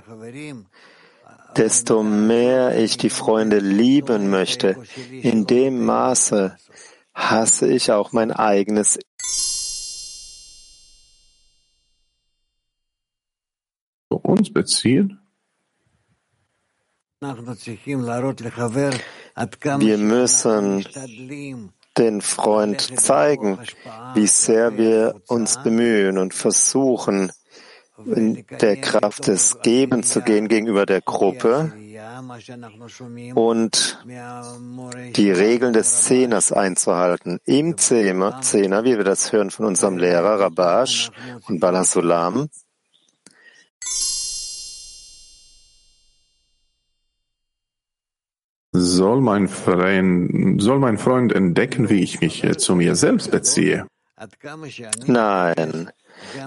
Desto 1.56 2.04
mehr 2.04 2.78
ich 2.78 2.98
die 2.98 3.10
Freunde 3.10 3.60
lieben 3.60 4.30
möchte, 4.30 4.78
in 5.12 5.46
dem 5.48 5.86
Maße 5.86 6.56
hasse 7.14 7.68
ich 7.68 7.92
auch 7.92 8.14
mein 8.14 8.32
eigenes 8.32 9.00
uns 14.38 14.54
beziehen? 14.54 15.20
Wir 19.80 19.98
müssen 19.98 20.86
den 21.98 22.22
Freund 22.22 23.00
zeigen, 23.00 23.58
wie 24.14 24.28
sehr 24.28 24.78
wir 24.78 25.16
uns 25.28 25.64
bemühen 25.64 26.20
und 26.20 26.36
versuchen, 26.36 27.32
in 28.06 28.46
der 28.62 28.78
Kraft 28.78 29.26
des 29.26 29.60
Gebens 29.64 30.12
zu 30.12 30.22
gehen 30.22 30.48
gegenüber 30.48 30.86
der 30.86 31.02
Gruppe 31.02 31.74
und 33.34 34.06
die 35.16 35.32
Regeln 35.32 35.74
des 35.74 36.04
Zehners 36.04 36.52
einzuhalten. 36.52 37.40
Im 37.46 37.76
Zehner, 37.78 38.42
Zehner, 38.42 38.84
wie 38.84 38.98
wir 38.98 39.04
das 39.04 39.32
hören 39.32 39.50
von 39.50 39.66
unserem 39.66 39.98
Lehrer 39.98 40.40
Rabash 40.40 41.10
und 41.48 41.60
Balasulam, 41.60 42.50
Soll 48.98 49.22
mein, 49.22 49.48
Freund, 49.48 50.60
soll 50.60 50.80
mein 50.80 50.98
Freund 50.98 51.32
entdecken, 51.32 51.88
wie 51.92 52.02
ich 52.02 52.20
mich 52.20 52.44
zu 52.58 52.76
mir 52.76 52.96
selbst 52.96 53.30
beziehe? 53.30 53.86
Nein, 55.06 55.92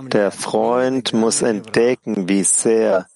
der 0.08 0.32
Freund 0.32 1.12
muss 1.12 1.42
entdecken, 1.42 2.28
wie 2.28 2.42
sehr 2.42 3.06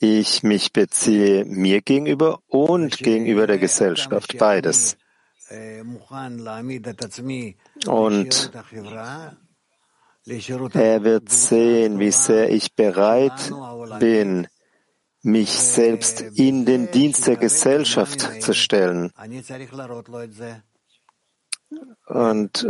ich 0.00 0.42
mich 0.42 0.72
beziehe 0.72 1.44
mir 1.44 1.82
gegenüber 1.82 2.38
und 2.48 2.96
gegenüber 2.96 3.46
der 3.46 3.58
Gesellschaft, 3.58 4.38
beides. 4.38 4.96
Und 7.86 8.50
er 10.72 11.04
wird 11.04 11.28
sehen, 11.28 11.98
wie 11.98 12.12
sehr 12.12 12.50
ich 12.50 12.74
bereit 12.74 13.52
bin, 14.00 14.46
mich 15.24 15.50
selbst 15.50 16.20
in 16.20 16.66
den 16.66 16.90
Dienst 16.90 17.26
der 17.26 17.36
Gesellschaft 17.36 18.42
zu 18.42 18.52
stellen. 18.52 19.10
Und 22.06 22.68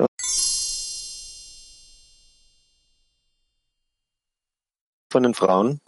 von 5.11 5.23
den 5.23 5.35
Frauen? 5.35 5.81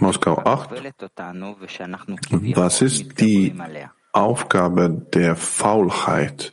Moskau 0.00 0.38
8. 0.38 0.70
Was 2.56 2.82
ist 2.82 3.20
die 3.20 3.54
Aufgabe 4.12 5.06
der 5.12 5.36
Faulheit, 5.36 6.52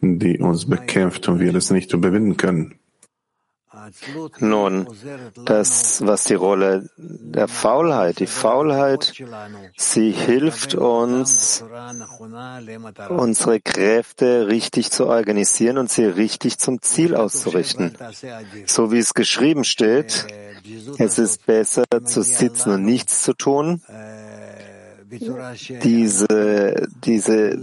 die 0.00 0.38
uns 0.38 0.68
bekämpft 0.68 1.28
und 1.28 1.40
wir 1.40 1.54
es 1.54 1.70
nicht 1.70 1.92
überwinden 1.92 2.38
können? 2.38 2.81
Nun, 4.38 4.86
das, 5.46 6.06
was 6.06 6.24
die 6.24 6.34
Rolle 6.34 6.90
der 6.96 7.48
Faulheit, 7.48 8.18
die 8.18 8.26
Faulheit, 8.26 9.14
sie 9.76 10.10
hilft 10.10 10.74
uns, 10.74 11.64
unsere 13.08 13.60
Kräfte 13.60 14.48
richtig 14.48 14.90
zu 14.90 15.06
organisieren 15.06 15.78
und 15.78 15.90
sie 15.90 16.04
richtig 16.04 16.58
zum 16.58 16.82
Ziel 16.82 17.16
auszurichten. 17.16 17.96
So 18.66 18.92
wie 18.92 18.98
es 18.98 19.14
geschrieben 19.14 19.64
steht, 19.64 20.26
es 20.98 21.18
ist 21.18 21.46
besser 21.46 21.84
zu 22.04 22.22
sitzen 22.22 22.72
und 22.72 22.84
nichts 22.84 23.22
zu 23.22 23.32
tun, 23.32 23.82
diese, 25.82 26.88
diese 27.04 27.58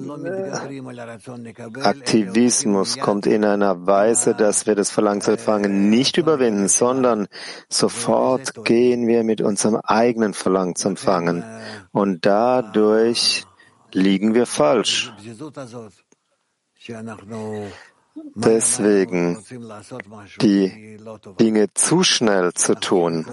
Aktivismus 1.84 2.97
kommt 3.00 3.26
in 3.26 3.43
einer 3.43 3.88
Weise, 3.88 4.36
dass 4.36 4.68
wir 4.68 4.76
das 4.76 4.91
Verlangen 4.91 5.22
zu 5.22 5.32
empfangen 5.32 5.89
nicht 5.89 6.18
überwinden, 6.18 6.68
sondern 6.68 7.28
sofort 7.68 8.66
gehen 8.66 9.08
wir 9.08 9.24
mit 9.24 9.41
unserem 9.41 9.78
eigenen 9.84 10.34
Verlangen 10.34 10.76
zu 10.76 10.89
empfangen. 10.89 11.43
Und 11.91 12.26
dadurch 12.26 13.45
liegen 13.93 14.36
wir 14.36 14.45
falsch. 14.45 15.12
Deswegen 18.36 19.38
die 20.41 20.97
Dinge 21.39 21.74
zu 21.74 22.03
schnell 22.03 22.53
zu 22.53 22.76
tun. 22.76 23.26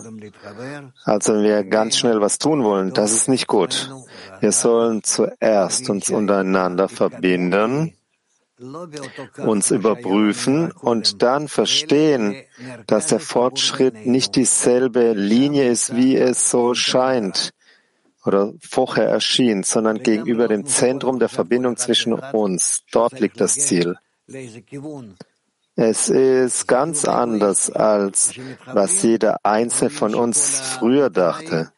Also 1.05 1.35
wenn 1.35 1.43
wir 1.43 1.65
ganz 1.65 1.97
schnell 1.97 2.21
was 2.21 2.39
tun 2.39 2.65
wollen, 2.65 2.93
das 2.93 3.13
ist 3.13 3.29
nicht 3.29 3.47
gut. 3.47 3.93
Wir 4.41 4.53
sollen 4.53 5.03
zuerst 5.03 5.91
uns 5.91 6.11
untereinander 6.11 6.89
verbinden, 6.89 7.95
uns 9.37 9.71
überprüfen 9.71 10.73
und 10.73 11.23
dann 11.23 11.49
verstehen, 11.49 12.37
dass 12.87 13.09
der 13.09 13.21
Fortschritt 13.21 14.07
nicht 14.07 14.35
dieselbe 14.35 15.13
Linie 15.13 15.69
ist, 15.69 15.95
wie 15.95 16.17
es 16.17 16.51
so 16.51 16.75
scheint 16.75 17.53
oder 18.25 18.55
vorher 18.61 19.09
erschien, 19.09 19.63
sondern 19.63 20.03
gegenüber 20.03 20.49
dem 20.49 20.67
Zentrum 20.67 21.19
der 21.19 21.29
Verbindung 21.29 21.77
zwischen 21.77 22.13
uns. 22.13 22.83
Dort 22.91 23.21
liegt 23.21 23.41
das 23.41 23.55
Ziel. 23.55 23.97
Es 25.79 26.09
ist 26.09 26.67
ganz 26.67 27.05
anders, 27.05 27.71
als 27.71 28.35
was 28.65 29.03
jeder 29.03 29.45
Einzelne 29.45 29.91
von 29.91 30.15
uns 30.15 30.61
früher 30.61 31.11
dachte. 31.11 31.71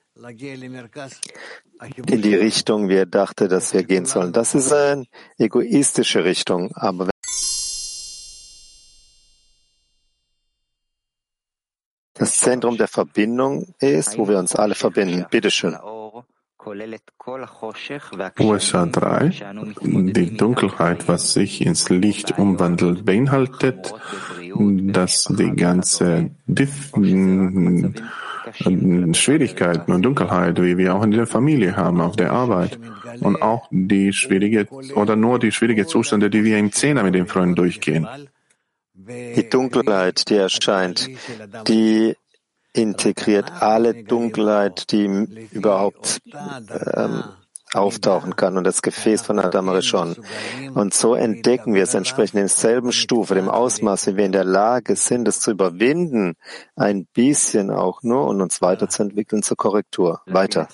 In 2.06 2.22
die 2.22 2.34
Richtung, 2.34 2.88
wie 2.88 2.96
er 2.96 3.06
dachte, 3.06 3.48
dass 3.48 3.72
wir 3.74 3.82
gehen 3.84 4.06
sollen. 4.06 4.32
Das 4.32 4.54
ist 4.54 4.72
eine 4.72 5.04
egoistische 5.36 6.24
Richtung. 6.24 6.74
Aber 6.74 7.08
das 12.14 12.38
Zentrum 12.38 12.76
der 12.76 12.88
Verbindung 12.88 13.74
ist, 13.78 14.16
wo 14.16 14.26
wir 14.28 14.38
uns 14.38 14.56
alle 14.56 14.74
verbinden. 14.74 15.26
Bitteschön. 15.30 15.76
USA 18.40 18.86
3, 18.86 19.30
die 19.82 20.36
Dunkelheit, 20.36 21.08
was 21.08 21.32
sich 21.32 21.64
ins 21.64 21.88
Licht 21.88 22.38
umwandelt, 22.38 23.04
beinhaltet, 23.04 23.94
dass 24.54 25.24
die 25.24 25.50
ganze 25.52 26.30
Dif 26.46 26.92
Schwierigkeiten 29.12 29.92
und 29.92 30.02
Dunkelheit, 30.02 30.60
wie 30.62 30.78
wir 30.78 30.94
auch 30.94 31.02
in 31.02 31.10
der 31.10 31.26
Familie 31.26 31.76
haben, 31.76 32.00
auf 32.00 32.16
der 32.16 32.32
Arbeit 32.32 32.78
und 33.20 33.42
auch 33.42 33.68
die 33.70 34.12
schwierige 34.12 34.66
oder 34.94 35.16
nur 35.16 35.38
die 35.38 35.52
schwierige 35.52 35.86
Zustände, 35.86 36.30
die 36.30 36.44
wir 36.44 36.58
im 36.58 36.72
Zehner 36.72 37.02
mit 37.02 37.14
den 37.14 37.26
Freunden 37.26 37.56
durchgehen. 37.56 38.06
Die 38.94 39.48
Dunkelheit, 39.48 40.28
die 40.28 40.36
erscheint, 40.36 41.08
die 41.66 42.16
integriert 42.78 43.50
alle 43.60 44.04
Dunkelheit, 44.04 44.92
die 44.92 45.06
überhaupt 45.52 46.20
ähm, 46.94 47.24
auftauchen 47.74 48.36
kann 48.36 48.56
und 48.56 48.64
das 48.64 48.80
Gefäß 48.82 49.22
von 49.22 49.38
Adam 49.38 49.68
Rishon. 49.68 50.16
Und 50.74 50.94
so 50.94 51.14
entdecken 51.14 51.74
wir 51.74 51.82
es 51.82 51.94
entsprechend 51.94 52.34
in 52.34 52.42
derselben 52.42 52.92
Stufe, 52.92 53.34
dem 53.34 53.48
Ausmaß, 53.48 54.06
wie 54.06 54.16
wir 54.16 54.24
in 54.24 54.32
der 54.32 54.44
Lage 54.44 54.96
sind, 54.96 55.28
es 55.28 55.40
zu 55.40 55.50
überwinden, 55.50 56.34
ein 56.76 57.06
bisschen 57.06 57.70
auch 57.70 58.02
nur 58.02 58.26
und 58.26 58.40
uns 58.40 58.62
weiterzuentwickeln 58.62 59.42
zur 59.42 59.56
Korrektur. 59.56 60.22
Weiter. 60.26 60.68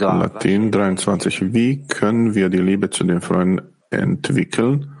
Latin 0.00 0.70
23. 0.70 1.52
Wie 1.52 1.86
können 1.86 2.34
wir 2.34 2.48
die 2.48 2.58
Liebe 2.58 2.88
zu 2.88 3.04
den 3.04 3.20
Freunden 3.20 3.74
entwickeln? 3.90 4.95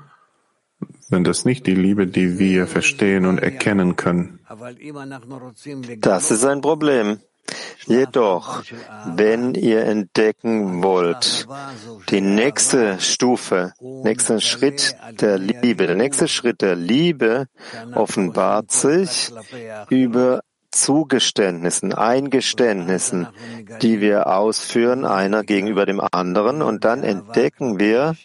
Wenn 1.08 1.24
das 1.24 1.44
nicht 1.44 1.66
die 1.66 1.74
Liebe, 1.74 2.06
die 2.06 2.38
wir 2.38 2.66
verstehen 2.66 3.26
und 3.26 3.38
erkennen 3.38 3.96
können. 3.96 4.40
Das 6.00 6.30
ist 6.30 6.44
ein 6.44 6.60
Problem. 6.60 7.20
Jedoch, 7.86 8.64
wenn 9.14 9.54
ihr 9.54 9.84
entdecken 9.84 10.82
wollt, 10.82 11.46
die 12.10 12.20
nächste 12.20 12.98
Stufe, 12.98 13.72
nächsten 13.80 14.40
Schritt 14.40 14.96
der 15.20 15.38
Liebe, 15.38 15.86
der 15.86 15.94
nächste 15.94 16.26
Schritt 16.26 16.60
der 16.60 16.74
Liebe 16.74 17.46
offenbart 17.94 18.72
sich 18.72 19.32
über 19.90 20.40
Zugeständnissen, 20.72 21.94
Eingeständnissen, 21.94 23.28
die 23.80 24.00
wir 24.00 24.26
ausführen, 24.26 25.04
einer 25.04 25.44
gegenüber 25.44 25.86
dem 25.86 26.00
anderen, 26.00 26.62
und 26.62 26.84
dann 26.84 27.04
entdecken 27.04 27.78
wir, 27.78 28.16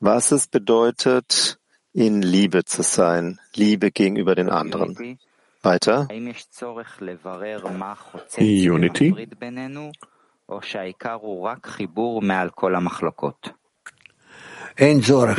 was 0.00 0.32
es 0.32 0.48
bedeutet, 0.48 1.58
in 1.92 2.22
Liebe 2.22 2.64
zu 2.64 2.82
sein, 2.82 3.40
Liebe 3.54 3.90
gegenüber 3.90 4.34
den 4.34 4.50
anderen. 4.50 5.18
Weiter. 5.62 6.08
Unity. 8.40 9.28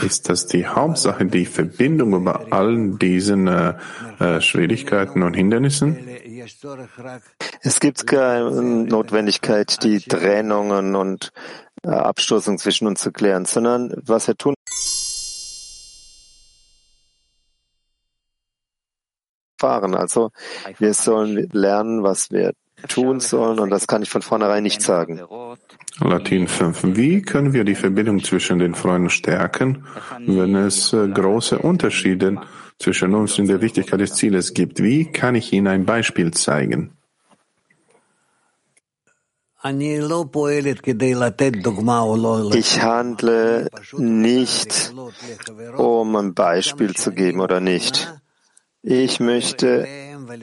Ist 0.03 0.27
das 0.27 0.47
die 0.47 0.67
Hauptsache, 0.67 1.25
die 1.25 1.45
Verbindung 1.45 2.13
über 2.13 2.51
allen 2.51 2.99
diesen 2.99 3.47
äh, 3.47 3.75
äh, 4.19 4.41
Schwierigkeiten 4.41 5.23
und 5.23 5.33
Hindernissen? 5.33 5.97
Es 7.61 7.79
gibt 7.79 8.05
keine 8.05 8.51
Notwendigkeit, 8.51 9.81
die 9.83 9.99
Trennungen 9.99 10.95
und 10.95 11.31
äh, 11.83 11.89
Abstoßung 11.89 12.57
zwischen 12.57 12.87
uns 12.87 12.99
zu 12.99 13.13
klären, 13.13 13.45
sondern 13.45 13.93
was 14.05 14.27
wir 14.27 14.35
tun, 14.35 14.55
fahren. 19.59 19.95
Also 19.95 20.31
wir 20.77 20.93
sollen 20.93 21.49
lernen, 21.51 22.03
was 22.03 22.31
wir 22.31 22.53
tun 22.87 23.19
sollen, 23.19 23.59
und 23.59 23.69
das 23.69 23.87
kann 23.87 24.01
ich 24.01 24.09
von 24.09 24.21
vornherein 24.21 24.63
nicht 24.63 24.81
sagen. 24.81 25.19
Latin 25.99 26.47
5. 26.47 26.95
Wie 26.95 27.21
können 27.21 27.51
wir 27.53 27.65
die 27.65 27.75
Verbindung 27.75 28.23
zwischen 28.23 28.59
den 28.59 28.73
Freunden 28.73 29.09
stärken, 29.09 29.85
wenn 30.25 30.55
es 30.55 30.93
äh, 30.93 31.07
große 31.09 31.59
Unterschiede 31.59 32.37
zwischen 32.77 33.13
uns 33.13 33.37
in 33.37 33.47
der 33.47 33.59
Wichtigkeit 33.59 33.99
des 33.99 34.13
Zieles 34.13 34.53
gibt? 34.53 34.81
Wie 34.81 35.11
kann 35.11 35.35
ich 35.35 35.51
Ihnen 35.51 35.67
ein 35.67 35.85
Beispiel 35.85 36.31
zeigen? 36.31 36.91
Ich 42.55 42.81
handle 42.81 43.67
nicht, 43.97 44.93
um 45.75 46.15
ein 46.15 46.33
Beispiel 46.33 46.95
zu 46.95 47.11
geben 47.11 47.41
oder 47.41 47.59
nicht. 47.59 48.09
Ich 48.91 49.19
möchte 49.19 49.87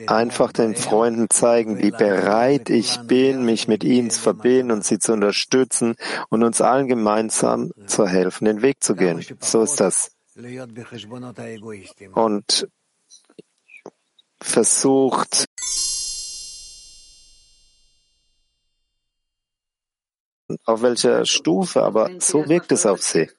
einfach 0.07 0.53
den 0.53 0.73
Freunden 0.73 1.29
zeigen, 1.29 1.79
wie 1.79 1.91
bereit 1.91 2.69
ich 2.69 2.97
bin, 3.01 3.43
mich 3.43 3.67
mit 3.67 3.83
ihnen 3.83 4.09
zu 4.09 4.21
verbinden 4.21 4.71
und 4.71 4.85
sie 4.85 4.99
zu 4.99 5.11
unterstützen 5.11 5.95
und 6.29 6.43
uns 6.43 6.61
allen 6.61 6.87
gemeinsam 6.87 7.73
zu 7.87 8.07
helfen, 8.07 8.45
den 8.45 8.61
Weg 8.61 8.81
zu 8.81 8.95
gehen. 8.95 9.21
So 9.41 9.63
ist 9.63 9.81
das. 9.81 10.11
Und 12.13 12.69
versucht, 14.39 15.45
auf 20.65 20.81
welcher 20.81 21.25
Stufe, 21.25 21.83
aber 21.83 22.09
so 22.19 22.47
wirkt 22.47 22.71
es 22.71 22.85
auf 22.85 23.01
sie. 23.01 23.29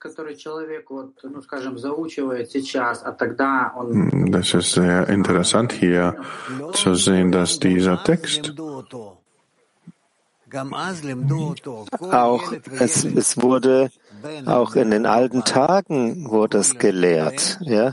Das 4.31 4.55
ist 4.55 4.73
sehr 4.73 5.09
interessant 5.09 5.73
hier 5.73 6.17
zu 6.73 6.95
sehen, 6.95 7.33
dass 7.33 7.59
dieser 7.59 8.05
Text 8.05 8.55
auch 12.11 12.53
es, 12.79 13.05
es 13.05 13.41
wurde 13.41 13.91
auch 14.47 14.75
in 14.77 14.91
den 14.91 15.05
alten 15.07 15.45
Tagen 15.45 16.31
wurde 16.31 16.59
es 16.59 16.79
gelehrt, 16.79 17.59
ja, 17.61 17.93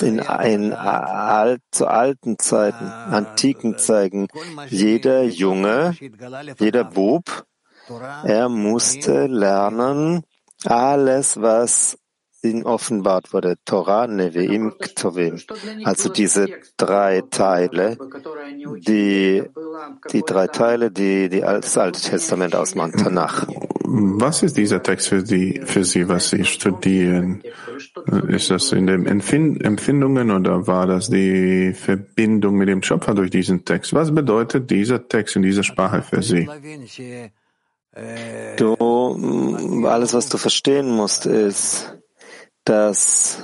in, 0.00 0.18
in 0.18 0.72
alt, 0.74 1.62
zu 1.70 1.86
alten 1.86 2.38
Zeiten, 2.38 2.84
antiken 2.84 3.78
Zeiten. 3.78 4.28
Jeder 4.68 5.24
Junge, 5.24 5.96
jeder 6.58 6.84
Bub 6.84 7.46
er 8.24 8.48
musste 8.48 9.26
lernen, 9.26 10.22
alles, 10.64 11.40
was 11.40 11.98
ihm 12.44 12.64
offenbart 12.64 13.32
wurde, 13.32 13.56
Torah, 13.64 14.04
Nevi'im, 14.04 14.72
Ktuvim. 14.78 15.40
Also 15.84 16.08
diese 16.08 16.46
drei 16.76 17.22
Teile, 17.30 17.96
die, 18.86 19.42
die 20.12 20.22
drei 20.22 20.46
Teile, 20.48 20.90
die, 20.90 21.28
die 21.28 21.40
das 21.40 21.78
Alte 21.78 22.00
Testament 22.00 22.54
ausmachen, 22.54 22.92
Tanach. 22.92 23.46
Was 23.86 24.42
ist 24.42 24.56
dieser 24.56 24.82
Text 24.82 25.08
für 25.08 25.24
Sie, 25.24 25.60
für 25.64 25.84
Sie, 25.84 26.08
was 26.08 26.30
Sie 26.30 26.44
studieren? 26.44 27.42
Ist 28.28 28.50
das 28.50 28.72
in 28.72 28.86
den 28.86 29.06
Empfindungen 29.06 30.30
oder 30.30 30.66
war 30.66 30.86
das 30.86 31.10
die 31.10 31.72
Verbindung 31.74 32.56
mit 32.56 32.68
dem 32.68 32.82
Schöpfer 32.82 33.14
durch 33.14 33.30
diesen 33.30 33.64
Text? 33.64 33.94
Was 33.94 34.14
bedeutet 34.14 34.70
dieser 34.70 35.06
Text 35.06 35.36
in 35.36 35.42
dieser 35.42 35.62
Sprache 35.62 36.02
für 36.02 36.22
Sie? 36.22 36.48
Du, 38.56 38.74
mm, 39.16 39.86
alles, 39.86 40.14
was 40.14 40.28
du 40.28 40.36
verstehen 40.36 40.90
musst, 40.90 41.26
ist, 41.26 41.94
dass, 42.64 43.38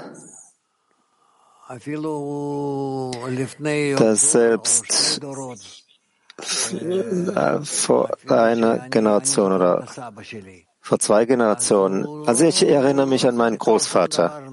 dass 3.96 4.30
selbst 4.32 5.20
äh, 6.72 7.60
vor 7.62 8.10
einer 8.28 8.88
Generation 8.88 9.52
oder 9.52 9.86
vor 10.80 10.98
zwei 10.98 11.26
Generationen, 11.26 12.26
also 12.26 12.44
ich 12.44 12.66
erinnere 12.66 13.06
mich 13.06 13.28
an 13.28 13.36
meinen 13.36 13.58
Großvater. 13.58 14.50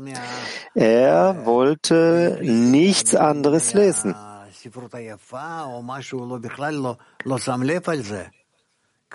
Er 0.76 1.46
wollte 1.46 2.40
nichts 2.44 3.16
anderes 3.16 3.74
lesen. 3.74 4.16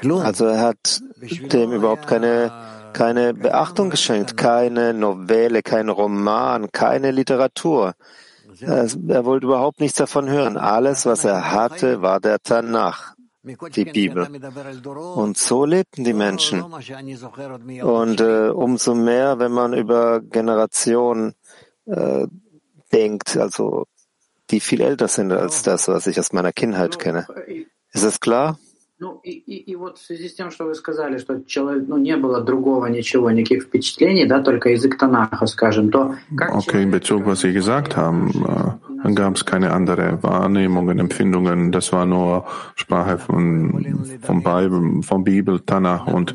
Also 0.01 0.47
er 0.47 0.61
hat 0.61 1.01
dem 1.21 1.73
überhaupt 1.73 2.07
keine, 2.07 2.51
keine 2.93 3.35
Beachtung 3.35 3.91
geschenkt, 3.91 4.37
keine 4.37 4.95
Novelle, 4.95 5.63
kein 5.63 5.89
Roman, 5.89 6.73
keine 6.73 7.11
Literatur. 7.11 7.95
Er, 8.61 8.89
er 9.09 9.25
wollte 9.25 9.47
überhaupt 9.47 9.81
nichts 9.81 9.99
davon 9.99 10.29
hören. 10.29 10.57
Alles, 10.57 11.07
was 11.07 11.25
er 11.25 11.53
hatte, 11.53 12.03
war 12.03 12.21
der 12.21 12.41
Tanach, 12.41 13.15
die 13.43 13.85
Bibel. 13.85 14.29
Und 15.15 15.39
so 15.39 15.65
lebten 15.65 16.05
die 16.05 16.13
Menschen. 16.13 16.63
Und 16.63 18.21
äh, 18.21 18.49
umso 18.49 18.95
mehr, 18.95 19.39
wenn 19.39 19.53
man 19.53 19.73
über 19.73 20.21
Generationen 20.21 21.35
äh, 21.87 22.27
denkt, 22.93 23.37
also 23.37 23.87
die 24.51 24.61
viel 24.61 24.81
älter 24.81 25.09
sind 25.09 25.33
als 25.33 25.63
das, 25.63 25.89
was 25.89 26.07
ich 26.07 26.21
aus 26.21 26.33
meiner 26.33 26.53
Kindheit 26.53 26.99
kenne. 26.99 27.27
Ist 27.91 28.05
es 28.05 28.21
klar? 28.21 28.59
Ну 29.03 29.21
и, 29.25 29.31
и, 29.33 29.73
и 29.73 29.75
вот 29.75 29.99
в 29.99 30.07
связи 30.07 30.29
с 30.29 30.35
тем, 30.35 30.53
что 30.53 30.65
вы 30.65 30.77
сказали, 30.77 31.19
что 31.19 31.43
человек, 31.45 31.89
ну, 31.89 31.97
не 31.97 32.17
было 32.17 32.41
другого 32.41 32.87
ничего, 32.87 33.33
никаких 33.33 33.65
впечатлений, 33.65 34.27
да, 34.27 34.41
только 34.41 34.69
язык 34.69 34.97
Танаха, 34.97 35.47
скажем, 35.47 35.91
то 35.91 36.15
как 36.37 36.55
Okay, 36.55 36.89
Bezug, 36.89 37.25
was 37.25 37.43
Sie 37.43 37.53
gesagt 37.53 37.97
haben, 37.97 38.31
äh, 39.05 39.13
gab 39.15 39.37
es 39.37 39.45
keine 39.45 39.73
andere 39.73 40.23
Wahrnehmungen, 40.23 40.99
Empfindungen, 40.99 41.73
das 41.73 41.93
war 41.93 42.07
nur 42.07 42.47
Sprache 42.75 43.19
von, 43.19 44.07
von, 44.23 44.43
Bibel, 44.43 45.03
von 45.03 45.25
Bibel, 45.25 45.61
Tanach 45.61 46.07
und 46.07 46.35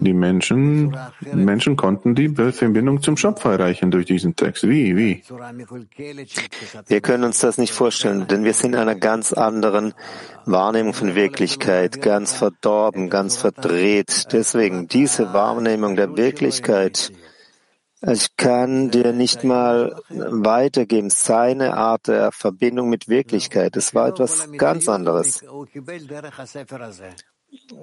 die 0.00 0.12
Menschen, 0.12 0.96
Menschen 1.32 1.76
konnten 1.76 2.14
die 2.14 2.28
Verbindung 2.28 3.02
zum 3.02 3.16
Schöpfer 3.16 3.52
erreichen 3.52 3.90
durch 3.90 4.06
diesen 4.06 4.36
Text. 4.36 4.68
Wie, 4.68 4.96
wie? 4.96 5.22
Wir 6.86 7.00
können 7.00 7.24
uns 7.24 7.40
das 7.40 7.58
nicht 7.58 7.72
vorstellen, 7.72 8.26
denn 8.28 8.44
wir 8.44 8.54
sind 8.54 8.74
in 8.74 8.80
einer 8.80 8.94
ganz 8.94 9.32
anderen 9.32 9.94
Wahrnehmung 10.46 10.94
von 10.94 11.14
Wirklichkeit, 11.14 12.02
ganz 12.02 12.32
verdorben, 12.32 13.10
ganz 13.10 13.36
verdreht. 13.36 14.32
Deswegen 14.32 14.88
diese 14.88 15.32
Wahrnehmung 15.32 15.96
der 15.96 16.16
Wirklichkeit, 16.16 17.12
ich 18.06 18.36
kann 18.36 18.90
dir 18.90 19.12
nicht 19.12 19.44
mal 19.44 20.00
weitergeben, 20.08 21.10
seine 21.10 21.76
Art 21.76 22.08
der 22.08 22.32
Verbindung 22.32 22.88
mit 22.88 23.08
Wirklichkeit. 23.08 23.76
Es 23.76 23.94
war 23.94 24.08
etwas 24.08 24.50
ganz 24.52 24.88
anderes. 24.88 25.44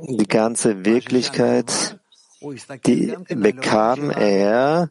Die 0.03 0.27
ganze 0.27 0.85
Wirklichkeit, 0.85 1.99
die 2.85 3.15
bekam 3.29 4.09
er 4.09 4.89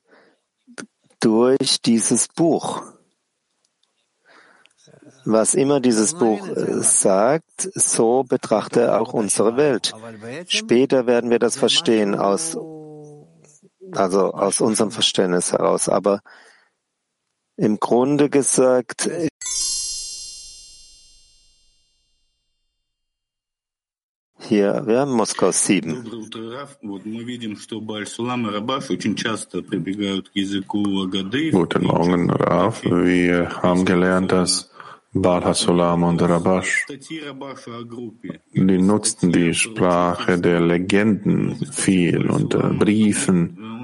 durch 1.21 1.81
dieses 1.83 2.29
Buch. 2.29 2.83
Was 5.27 5.55
immer 5.55 5.81
dieses 5.81 6.15
Buch 6.15 6.49
äh, 6.49 6.83
sagt, 6.83 7.71
so 7.75 8.25
betrachte 8.25 8.81
er 8.81 9.01
auch 9.01 9.13
unsere 9.13 9.59
Welt. 9.59 9.93
Später 10.47 11.07
werden 11.07 11.31
wir 11.31 11.39
das 11.39 11.57
verstehen 11.57 12.15
aus, 12.15 12.57
also 13.95 14.33
aus 14.33 14.61
unserem 14.61 14.91
Verständnis 14.91 15.53
heraus. 15.53 15.89
Aber 15.89 16.21
im 17.57 17.79
Grunde 17.79 18.31
gesagt 18.31 19.11
Hier, 24.51 24.83
wir 24.85 25.01
haben 25.01 25.13
Moskau 25.13 25.53
7. 25.53 26.03
Guten 31.53 31.85
Morgen, 31.85 32.31
Raf. 32.31 32.83
Wir 32.83 33.63
haben 33.63 33.85
gelernt, 33.85 34.33
dass 34.33 34.71
Baal 35.13 35.45
HaSolam 35.45 36.03
und 36.03 36.23
Rabash, 36.23 36.87
die 38.53 38.79
nutzten 38.79 39.31
die 39.31 39.55
Sprache 39.55 40.39
der 40.39 40.61
Legenden 40.61 41.55
viel 41.71 42.29
und 42.31 42.55
äh, 42.55 42.59
Briefen 42.59 43.80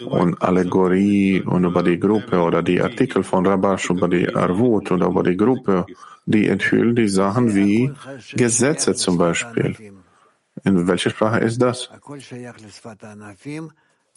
und 0.00 0.40
Allegorie 0.42 1.42
und 1.42 1.64
über 1.64 1.82
die 1.82 1.98
Gruppe 1.98 2.40
oder 2.40 2.62
die 2.62 2.80
Artikel 2.80 3.22
von 3.22 3.46
Rabash 3.46 3.90
über 3.90 4.08
die 4.08 4.28
Arvut 4.34 4.90
oder 4.90 5.06
über 5.06 5.22
die 5.22 5.36
Gruppe, 5.36 5.86
die 6.26 6.48
enthüllen 6.48 6.94
die 6.94 7.08
Sachen 7.08 7.54
wie 7.54 7.92
Gesetze 8.32 8.94
zum 8.94 9.18
Beispiel. 9.18 9.76
In 10.64 10.86
welcher 10.86 11.10
Sprache 11.10 11.40
ist 11.40 11.60
das? 11.60 11.90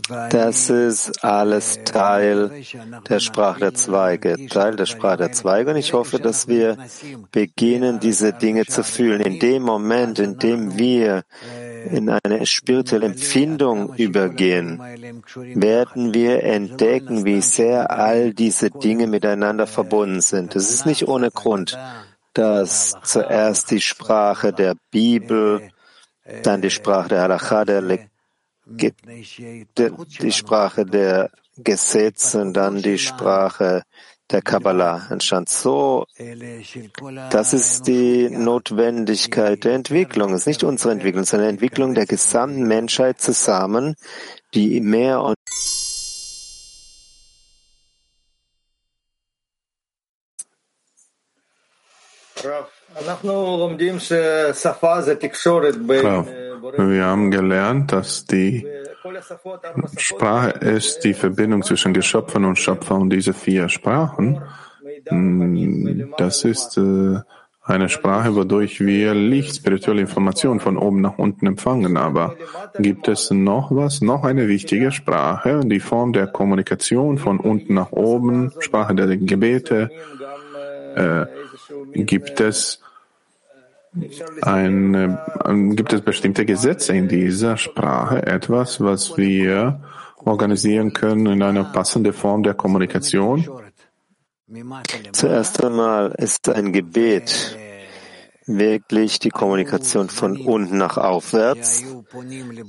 Das 0.08 0.70
ist 0.70 1.24
alles 1.24 1.80
Teil 1.84 2.64
der 3.10 3.20
Sprache 3.20 3.60
der 3.60 3.74
Zweige, 3.74 4.48
Teil 4.48 4.76
der 4.76 4.86
Sprache 4.86 5.18
der 5.18 5.32
Zweige. 5.32 5.72
Und 5.72 5.78
ich 5.78 5.94
hoffe, 5.94 6.20
dass 6.20 6.48
wir 6.48 6.78
beginnen, 7.32 8.00
diese 8.00 8.32
Dinge 8.32 8.66
zu 8.66 8.84
fühlen. 8.84 9.22
In 9.22 9.40
dem 9.40 9.64
Moment, 9.64 10.20
in 10.20 10.38
dem 10.38 10.78
wir 10.78 11.24
in 11.90 12.10
eine 12.10 12.46
spirituelle 12.46 13.08
Empfindung 13.08 13.96
übergehen, 13.96 14.80
werden 15.56 16.14
wir 16.14 16.44
entdecken, 16.44 17.26
wie 17.26 17.42
sehr 17.42 17.90
all 17.90 18.34
diese 18.34 18.70
Dinge 18.70 19.08
miteinander 19.08 19.66
verbunden 19.66 20.22
sind. 20.22 20.56
Es 20.56 20.70
ist 20.70 20.86
nicht 20.86 21.08
ohne 21.08 21.32
Grund, 21.32 21.78
dass 22.34 22.94
zuerst 23.04 23.72
die 23.72 23.82
Sprache 23.82 24.54
der 24.54 24.76
Bibel, 24.92 25.72
dann 26.44 26.62
die 26.62 26.70
Sprache 26.70 27.10
der 27.10 27.22
Halacha, 27.24 27.66
der 27.66 27.82
die 28.70 30.32
Sprache 30.32 30.86
der 30.86 31.32
Gesetze 31.58 32.42
und 32.42 32.54
dann 32.54 32.82
die 32.82 32.98
Sprache 32.98 33.84
der 34.30 34.42
Kabbalah 34.42 35.08
entstand. 35.10 35.50
So, 35.50 36.06
das 37.30 37.54
ist 37.54 37.88
die 37.88 38.30
Notwendigkeit 38.30 39.64
der 39.64 39.74
Entwicklung. 39.74 40.34
Es 40.34 40.42
ist 40.42 40.48
nicht 40.48 40.64
unsere 40.64 40.92
Entwicklung, 40.92 41.24
sondern 41.24 41.48
die 41.48 41.54
Entwicklung 41.54 41.94
der 41.96 42.06
gesamten 42.06 42.64
Menschheit 42.68 43.22
zusammen, 43.22 43.96
die 44.54 44.82
mehr 44.82 45.22
und 45.22 45.36
Klar. 56.00 56.28
Wir 56.78 57.06
haben 57.06 57.32
gelernt, 57.32 57.92
dass 57.92 58.26
die 58.26 58.66
Sprache 59.98 60.52
ist 60.60 61.04
die 61.04 61.14
Verbindung 61.14 61.64
zwischen 61.64 61.94
Geschöpfen 61.94 62.46
und 62.46 62.58
Schöpfer 62.58 62.96
und 62.96 63.10
diese 63.10 63.34
vier 63.34 63.70
Sprachen. 63.70 64.42
Mm, 65.10 66.12
das 66.18 66.44
ist 66.44 66.78
äh, 66.78 67.20
eine 67.64 67.90
Sprache, 67.90 68.36
wodurch 68.36 68.80
wir 68.80 69.14
Licht, 69.14 69.58
spirituelle 69.58 70.02
Informationen 70.02 70.60
von 70.60 70.78
oben 70.78 71.02
nach 71.02 71.18
unten 71.18 71.48
empfangen. 71.48 71.98
Aber 71.98 72.36
gibt 72.80 73.08
es 73.08 73.32
noch 73.32 73.72
was? 73.72 74.02
Noch 74.02 74.24
eine 74.24 74.48
wichtige 74.48 74.92
Sprache, 74.92 75.62
die 75.66 75.80
Form 75.80 76.14
der 76.14 76.28
Kommunikation 76.28 77.18
von 77.18 77.40
unten 77.40 77.74
nach 77.74 77.92
oben, 77.92 78.52
Sprache 78.60 78.96
der 78.96 79.18
Gebete. 79.18 79.90
Äh, 80.96 81.26
gibt 81.94 82.40
es 82.40 82.82
ein, 84.42 85.76
gibt 85.76 85.94
es 85.94 86.02
bestimmte 86.02 86.46
Gesetze 86.46 86.94
in 86.94 87.08
dieser 87.08 87.58
Sprache, 87.58 88.26
etwas, 88.26 88.82
was 88.82 89.18
wir 89.18 89.82
organisieren 90.18 90.94
können 90.94 91.26
in 91.28 91.44
einer 91.44 91.64
passenden 91.64 92.14
Form 92.14 92.44
der 92.44 92.54
Kommunikation? 92.54 93.48
Zuerst 95.12 95.64
einmal 95.64 96.14
ist 96.18 96.50
ein 96.50 96.72
Gebet 96.72 97.58
wirklich 98.46 99.20
die 99.20 99.30
Kommunikation 99.30 100.10
von 100.10 100.38
unten 100.38 100.78
nach 100.78 100.98
aufwärts. 100.98 101.84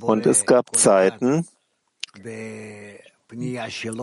Und 0.01 0.27
es 0.27 0.45
gab 0.45 0.77
Zeiten, 0.77 1.47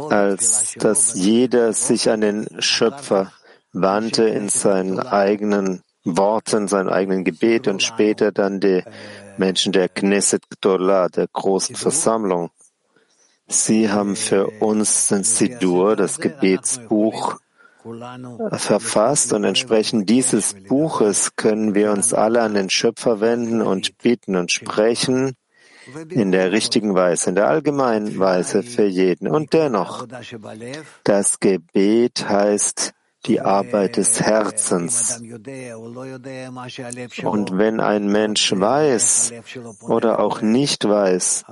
als 0.10 0.74
dass 0.76 1.16
jeder 1.16 1.74
sich 1.74 2.10
an 2.10 2.22
den 2.22 2.48
Schöpfer 2.60 3.32
wandte 3.74 4.24
in 4.24 4.48
seinen 4.48 5.00
eigenen 5.00 5.82
Worten, 6.06 6.68
seinem 6.68 6.90
eigenen 6.90 7.24
Gebet 7.24 7.68
und 7.68 7.84
später 7.84 8.32
dann 8.32 8.60
die 8.60 8.84
Menschen 9.38 9.74
der 9.74 9.90
Knesset 9.90 10.50
Gdolah, 10.50 11.10
der 11.10 11.28
großen 11.28 11.76
Versammlung. 11.76 12.52
Sie 13.48 13.92
haben 13.92 14.16
für 14.16 14.48
uns 14.60 15.10
den 15.10 15.24
Sidur, 15.24 15.96
das 15.96 16.20
Gebetsbuch, 16.20 17.38
verfasst 18.52 19.34
und 19.34 19.44
entsprechend 19.44 20.10
dieses 20.10 20.56
Buches 20.68 21.36
können 21.36 21.76
wir 21.76 21.92
uns 21.92 22.14
alle 22.14 22.42
an 22.42 22.56
den 22.56 22.70
Schöpfer 22.72 23.22
wenden 23.22 23.62
und 23.62 23.98
bitten 24.00 24.36
und 24.36 24.52
sprechen 24.52 25.36
in 26.10 26.32
der 26.32 26.52
richtigen 26.52 26.96
Weise, 26.96 27.30
in 27.30 27.36
der 27.36 27.48
allgemeinen 27.48 28.18
Weise 28.18 28.64
für 28.64 28.86
jeden. 28.86 29.28
Und 29.28 29.54
dennoch, 29.54 30.08
das 31.04 31.40
Gebet 31.40 32.28
heißt 32.28 32.94
die 33.26 33.42
Arbeit 33.42 33.98
des 33.98 34.22
Herzens. 34.22 35.22
Und 37.24 37.58
wenn 37.58 37.80
ein 37.80 38.08
Mensch 38.08 38.52
weiß 38.52 39.34
oder 39.82 40.20
auch 40.20 40.42
nicht 40.42 40.88
weiß, 40.88 41.46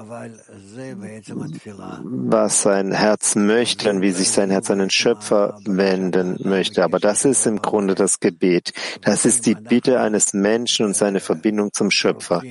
was 2.04 2.62
sein 2.62 2.92
Herz 2.92 3.36
möchte 3.36 3.90
und 3.90 4.02
wie 4.02 4.12
sich 4.12 4.32
sein 4.32 4.52
Herz 4.52 4.70
an 4.72 4.80
den 4.80 4.90
Schöpfer 4.90 5.60
wenden 5.66 6.38
möchte, 6.44 6.84
aber 6.84 7.00
das 7.00 7.26
ist 7.26 7.46
im 7.46 7.62
Grunde 7.62 7.96
das 7.96 8.20
Gebet. 8.20 8.74
Das 9.02 9.26
ist 9.26 9.46
die 9.46 9.56
Bitte 9.56 10.00
eines 10.00 10.34
Menschen 10.34 10.86
und 10.86 10.96
seine 10.96 11.20
Verbindung 11.20 11.74
zum 11.74 11.92
Schöpfer. 11.92 12.42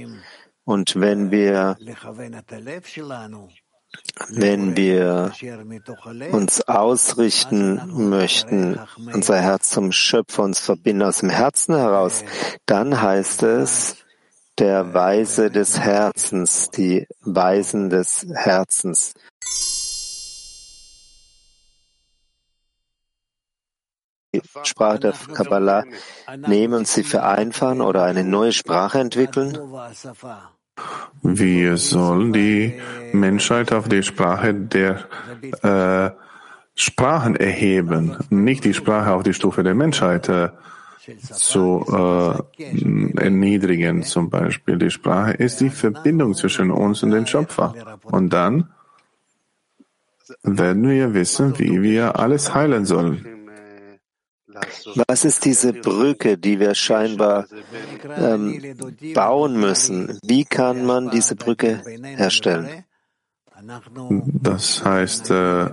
Und 0.64 0.94
wenn 1.00 1.30
wir 1.30 1.76
wenn 4.28 4.76
wir 4.76 5.32
uns 6.32 6.60
ausrichten 6.62 8.08
möchten, 8.08 8.78
unser 9.12 9.40
Herz 9.40 9.70
zum 9.70 9.92
Schöpfer 9.92 10.42
uns 10.42 10.60
verbinden 10.60 11.02
aus 11.02 11.18
dem 11.18 11.30
Herzen 11.30 11.74
heraus, 11.74 12.24
dann 12.66 13.00
heißt 13.00 13.42
es 13.42 13.96
der 14.58 14.92
Weise 14.94 15.50
des 15.50 15.78
Herzens, 15.78 16.70
die 16.70 17.06
Weisen 17.20 17.90
des 17.90 18.26
Herzens. 18.32 19.14
Die 24.34 24.40
Sprache 24.62 24.98
der 24.98 25.12
Kabbalah 25.12 25.84
nehmen 26.36 26.74
und 26.74 26.88
sie 26.88 27.02
vereinfachen 27.02 27.82
oder 27.82 28.04
eine 28.04 28.24
neue 28.24 28.52
Sprache 28.52 28.98
entwickeln? 28.98 29.58
Wir 31.22 31.76
sollen 31.76 32.32
die 32.32 32.74
Menschheit 33.12 33.72
auf 33.72 33.88
die 33.88 34.02
Sprache 34.02 34.54
der 34.54 35.04
äh, 35.62 36.10
Sprachen 36.74 37.36
erheben, 37.36 38.16
nicht 38.30 38.64
die 38.64 38.74
Sprache 38.74 39.12
auf 39.12 39.22
die 39.22 39.34
Stufe 39.34 39.62
der 39.62 39.74
Menschheit 39.74 40.28
äh, 40.28 40.48
zu 41.32 41.84
äh, 41.88 43.20
erniedrigen. 43.20 44.02
Zum 44.02 44.30
Beispiel 44.30 44.78
die 44.78 44.90
Sprache 44.90 45.32
ist 45.32 45.60
die 45.60 45.70
Verbindung 45.70 46.34
zwischen 46.34 46.70
uns 46.70 47.02
und 47.02 47.10
dem 47.10 47.26
Schöpfer. 47.26 47.74
Und 48.02 48.32
dann 48.32 48.70
werden 50.42 50.88
wir 50.88 51.14
wissen, 51.14 51.58
wie 51.58 51.82
wir 51.82 52.18
alles 52.18 52.54
heilen 52.54 52.84
sollen. 52.84 53.41
Was 55.08 55.24
ist 55.24 55.44
diese 55.44 55.72
Brücke, 55.72 56.38
die 56.38 56.58
wir 56.60 56.74
scheinbar 56.74 57.46
ähm, 58.16 58.60
bauen 59.14 59.58
müssen? 59.58 60.18
Wie 60.24 60.44
kann 60.44 60.84
man 60.84 61.10
diese 61.10 61.36
Brücke 61.36 61.82
herstellen? 62.16 62.84
Das 64.42 64.84
heißt, 64.84 65.30
äh, 65.30 65.70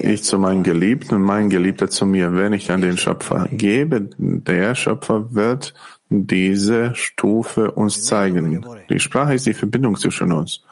ich 0.00 0.24
zu 0.24 0.38
meinem 0.38 0.64
Geliebten 0.64 1.14
und 1.14 1.22
mein 1.22 1.48
Geliebter 1.48 1.88
zu 1.88 2.06
mir. 2.06 2.34
Wenn 2.34 2.52
ich 2.52 2.70
an 2.72 2.80
den 2.80 2.96
Schöpfer 2.96 3.46
gebe, 3.50 4.10
der 4.18 4.74
Schöpfer 4.74 5.32
wird 5.32 5.74
diese 6.10 6.94
Stufe 6.94 7.70
uns 7.72 8.04
zeigen. 8.04 8.64
Die 8.88 8.98
Sprache 8.98 9.34
ist 9.34 9.46
die 9.46 9.54
Verbindung 9.54 9.96
zwischen 9.96 10.32
uns. 10.32 10.64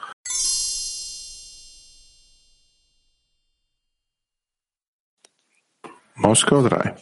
Москва 6.26 6.62
3. 6.70 6.96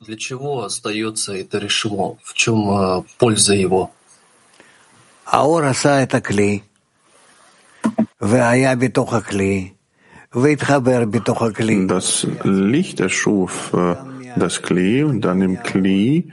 Для 0.00 0.16
чего 0.16 0.64
остается 0.64 1.34
это 1.34 1.58
решимо? 1.58 2.18
В 2.22 2.34
чем 2.34 3.04
польза 3.18 3.54
его? 3.54 3.90
האור 5.26 5.60
עשה 5.60 6.02
את 6.02 6.14
הכלי, 6.14 6.60
והיה 8.20 8.76
בתוך 8.76 9.14
הכלי, 9.14 9.70
והתחבר 10.34 11.04
בתוך 11.10 11.42
הכלי. 11.42 11.86
Das 11.88 12.26
Licht 12.44 13.00
erschuf 13.00 13.72
das 14.36 14.62
Kli 14.62 15.02
und 15.02 15.20
dann 15.22 15.42
im 15.42 15.62
Kli 15.62 16.32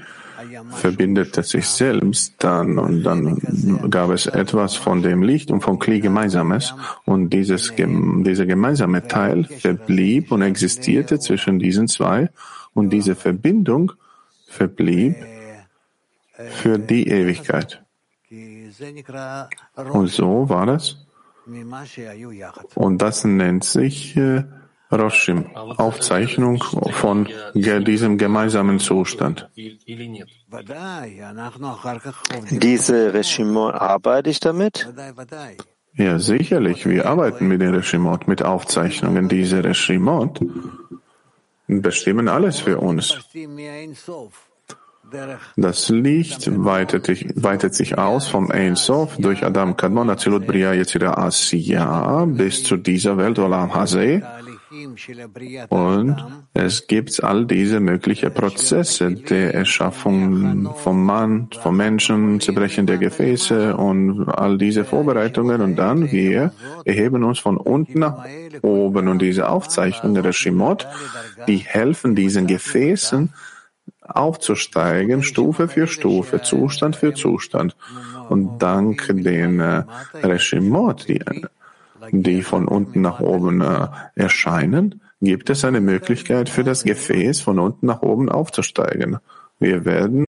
verbindet 0.75 1.37
es 1.39 1.51
sich 1.51 1.67
selbst 1.67 2.35
dann 2.39 2.79
und 2.79 3.03
dann 3.03 3.91
gab 3.91 4.11
es 4.11 4.27
etwas 4.27 4.77
von 4.77 5.03
dem 5.03 5.23
Licht 5.23 5.51
und 5.51 5.63
vom 5.63 5.79
Kli 5.79 6.01
Gemeinsames 6.01 6.75
und 7.05 7.31
dieses, 7.31 7.73
dieser 7.77 8.47
gemeinsame 8.47 9.07
Teil 9.07 9.45
verblieb 9.45 10.31
und 10.31 10.43
existierte 10.43 11.19
zwischen 11.19 11.59
diesen 11.59 11.89
zwei 11.89 12.31
und 12.75 12.91
diese 12.91 13.15
Verbindung 13.15 13.93
verblieb 14.47 15.17
für 16.51 16.79
die 16.79 17.09
Ewigkeit. 17.09 17.83
Und 19.75 20.09
so 20.09 20.49
war 20.49 20.67
das. 20.67 21.05
Und 22.75 23.03
das 23.03 23.25
nennt 23.25 23.65
sich 23.65 24.17
äh, 24.17 24.45
Roshim, 24.91 25.47
Aufzeichnung 25.55 26.65
von 26.93 27.29
diesem 27.55 28.17
gemeinsamen 28.17 28.79
Zustand. 28.79 29.49
Diese 32.51 33.15
Regimot 33.15 33.75
arbeite 33.75 34.31
ich 34.31 34.41
damit? 34.41 34.89
Ja, 35.95 36.19
sicherlich. 36.19 36.87
Wir 36.87 37.07
arbeiten 37.07 37.49
mit 37.49 37.61
den 37.61 37.75
Regimot, 37.75 38.29
mit 38.29 38.43
Aufzeichnungen. 38.43 39.29
Diese 39.29 39.63
Regimot 39.63 40.41
bestimmen 41.67 42.29
alles 42.29 42.61
für 42.61 42.79
uns. 42.79 43.19
Das 45.57 45.89
Licht 45.89 46.65
weitet, 46.65 47.09
weitet 47.43 47.75
sich 47.75 47.97
aus 47.97 48.29
vom 48.29 48.51
Ein 48.51 48.77
Sof 48.77 49.17
durch 49.17 49.43
Adam 49.45 49.77
Kadmon 49.77 50.11
Azilut 50.11 50.47
Bria 50.47 50.75
Yetzira 50.75 51.17
Asiya 51.17 52.27
bis 52.27 52.63
zu 52.63 52.77
dieser 52.77 53.17
Welt 53.17 53.39
Olam 53.39 53.75
Hazeh 53.75 54.23
und 55.69 56.17
es 56.53 56.87
gibt 56.87 57.23
all 57.25 57.47
diese 57.47 57.81
möglichen 57.81 58.33
Prozesse 58.33 59.11
der 59.13 59.55
Erschaffung 59.55 60.75
vom 60.77 61.05
Mann, 61.05 61.49
vom 61.63 61.77
Menschen, 61.77 62.41
Zerbrechen 62.41 62.87
der 62.87 62.99
Gefäße 62.99 63.77
und 63.77 64.29
all 64.29 64.59
diese 64.59 64.85
Vorbereitungen. 64.85 65.61
Und 65.61 65.77
dann 65.77 66.11
wir 66.11 66.53
erheben 66.85 67.25
uns 67.25 67.39
von 67.39 67.57
unten 67.57 68.01
nach 68.01 68.25
oben. 68.63 69.09
Und 69.09 69.23
diese 69.23 69.49
Aufzeichnungen 69.49 70.23
der 70.23 70.33
Shimot, 70.33 70.87
die 71.47 71.59
helfen 71.59 72.15
diesen 72.15 72.47
Gefäßen 72.47 73.33
aufzusteigen, 74.03 75.23
Stufe 75.23 75.69
für 75.69 75.87
Stufe, 75.87 76.43
Zustand 76.43 76.97
für 76.97 77.15
Zustand. 77.15 77.77
Und 78.29 78.59
dank 78.59 79.07
den 79.09 79.61
äh, 79.61 79.85
Reshimot, 80.23 81.09
die 81.09 81.21
die 82.13 82.43
von 82.43 82.69
unten 82.69 83.01
nach 83.01 83.21
oben 83.21 83.61
äh, 83.61 83.89
erscheinen, 84.15 85.03
gibt 85.21 85.51
es 85.51 85.65
eine 85.65 85.81
Möglichkeit 85.81 86.49
für 86.49 86.65
das 86.65 86.85
Gefäß 86.85 87.41
von 87.41 87.59
unten 87.59 87.87
nach 87.87 88.03
oben 88.03 88.29
aufzusteigen. 88.29 89.19
Wir 89.59 89.85
werden 89.85 90.25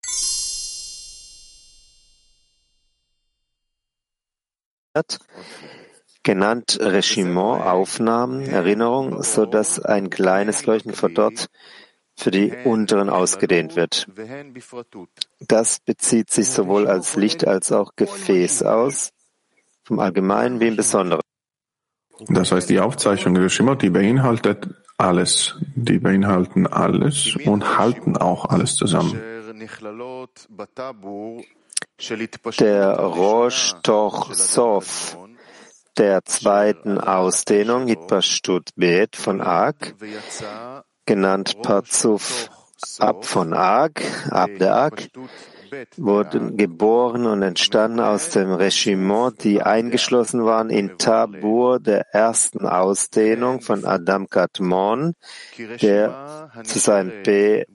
genannt 6.23 6.79
Regiment, 6.81 7.63
Aufnahmen, 7.63 8.43
Erinnerung, 8.43 9.23
so 9.23 9.47
dass 9.47 9.81
ein 9.81 10.11
kleines 10.11 10.67
Leuchten 10.67 10.95
von 10.95 11.15
dort 11.15 11.49
für 12.17 12.31
die 12.31 12.53
unteren 12.65 13.11
ausgedehnt 13.11 13.77
wird. 13.77 14.07
Das 15.41 15.81
bezieht 15.81 16.31
sich 16.31 16.49
sowohl 16.49 16.87
als 16.87 17.17
Licht 17.17 17.47
als 17.47 17.73
auch 17.73 17.97
Gefäß 17.97 18.63
aus, 18.63 19.11
vom 19.83 19.99
Allgemeinen 19.99 20.61
wie 20.61 20.69
im 20.69 20.77
Besonderen. 20.77 21.21
Das 22.29 22.53
heißt, 22.53 22.71
die 22.71 22.81
Aufzeichnung 22.81 23.35
der 23.35 23.49
Shimot, 23.49 23.83
die 23.83 23.91
beinhaltet 23.91 24.69
alles. 24.97 25.57
Die 25.75 25.99
beinhalten 25.99 26.67
alles 26.67 27.37
und 27.45 27.79
halten 27.79 28.17
auch 28.17 28.47
alles 28.47 28.77
zusammen. 28.77 29.21
Der 32.59 32.97
Rosh 32.99 33.75
Toch 33.83 34.35
Sof 34.35 35.17
der 35.97 36.25
zweiten 36.25 36.99
Ausdehnung 36.99 37.87
Hitpashtut 37.87 38.71
Bet 38.77 39.17
von 39.17 39.41
Ag, 39.41 39.95
genannt 41.07 41.63
Parzuf 41.63 42.51
ab 42.99 43.25
von 43.25 43.53
Ag, 43.53 44.03
ab 44.31 44.51
der 44.59 44.77
Ag, 44.77 45.09
wurden 45.97 46.57
geboren 46.57 47.27
und 47.27 47.43
entstanden 47.43 48.01
aus 48.01 48.31
dem 48.31 48.53
Regiment, 48.53 49.43
die 49.45 49.63
eingeschlossen 49.63 50.45
waren 50.45 50.71
in 50.71 50.99
Tabur 50.99 51.81
der 51.81 52.07
ersten 52.13 52.67
Ausdehnung 52.67 53.61
von 53.61 53.85
Adam 53.85 54.29
Katmon, 54.29 55.15
der 55.81 56.51
zu 56.65 56.79
seinem 56.79 57.23
P 57.23 57.67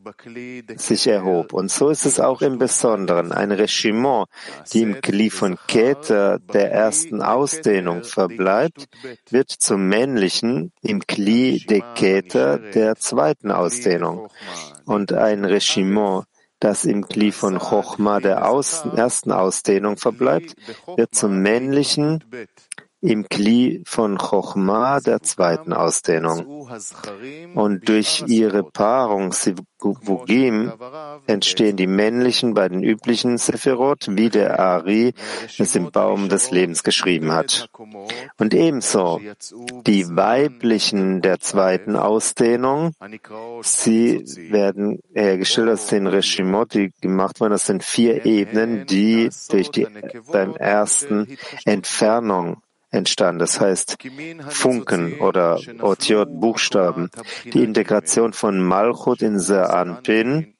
sich 0.75 1.07
erhob. 1.07 1.53
Und 1.53 1.71
so 1.71 1.89
ist 1.89 2.05
es 2.05 2.19
auch 2.19 2.41
im 2.41 2.57
Besonderen. 2.57 3.31
Ein 3.31 3.51
Regiment, 3.51 4.27
die 4.73 4.81
im 4.81 5.01
Kli 5.01 5.29
von 5.29 5.57
Keter 5.67 6.39
der 6.39 6.71
ersten 6.71 7.21
Ausdehnung 7.21 8.03
verbleibt, 8.03 8.85
wird 9.29 9.51
zum 9.51 9.87
männlichen 9.87 10.71
im 10.81 11.01
Kli 11.01 11.65
de 11.65 11.83
Keter 11.95 12.57
der 12.57 12.95
zweiten 12.95 13.51
Ausdehnung. 13.51 14.29
Und 14.85 15.13
ein 15.13 15.45
Regiment, 15.45 16.25
das 16.59 16.85
im 16.85 17.07
Kli 17.07 17.31
von 17.31 17.57
Chochma 17.57 18.19
der 18.19 18.49
Aus 18.49 18.83
ersten 18.95 19.31
Ausdehnung 19.31 19.97
verbleibt, 19.97 20.55
wird 20.95 21.15
zum 21.15 21.41
männlichen 21.41 22.23
im 23.01 23.27
Kli 23.29 23.81
von 23.85 24.17
Chochma 24.17 24.99
der 24.99 25.21
zweiten 25.21 25.73
Ausdehnung. 25.73 26.67
Und 27.55 27.87
durch 27.87 28.23
ihre 28.27 28.63
Paarung 28.63 29.31
Sivugim 29.31 30.73
entstehen 31.25 31.77
die 31.77 31.87
männlichen 31.87 32.53
bei 32.53 32.67
den 32.67 32.83
üblichen 32.83 33.37
Sephirot, 33.37 34.07
wie 34.09 34.29
der 34.29 34.59
Ari 34.59 35.13
es 35.57 35.75
im 35.75 35.91
Baum 35.91 36.27
des 36.27 36.51
Lebens 36.51 36.83
geschrieben 36.83 37.31
hat. 37.31 37.69
Und 38.37 38.53
ebenso 38.53 39.21
die 39.87 40.05
weiblichen 40.15 41.21
der 41.21 41.39
zweiten 41.39 41.95
Ausdehnung, 41.95 42.93
sie 43.61 44.25
werden 44.51 44.99
hergestellt 45.13 45.69
aus 45.69 45.87
den 45.87 46.07
Regimot, 46.07 46.73
die 46.73 46.91
gemacht 47.01 47.39
wurden 47.39 47.53
aus 47.53 47.65
den 47.65 47.79
vier 47.79 48.25
Ebenen, 48.25 48.85
die 48.85 49.29
durch 49.49 49.71
die 49.71 49.87
beim 50.31 50.55
ersten 50.55 51.37
Entfernung 51.63 52.61
entstanden. 52.91 53.39
Das 53.39 53.59
heißt 53.59 53.97
Funken 54.49 55.19
oder 55.19 55.59
Otiot 55.81 56.39
Buchstaben. 56.39 57.09
Die 57.45 57.63
Integration 57.63 58.33
von 58.33 58.59
Malchut 58.61 59.21
in 59.21 59.39
Seanpin 59.39 60.55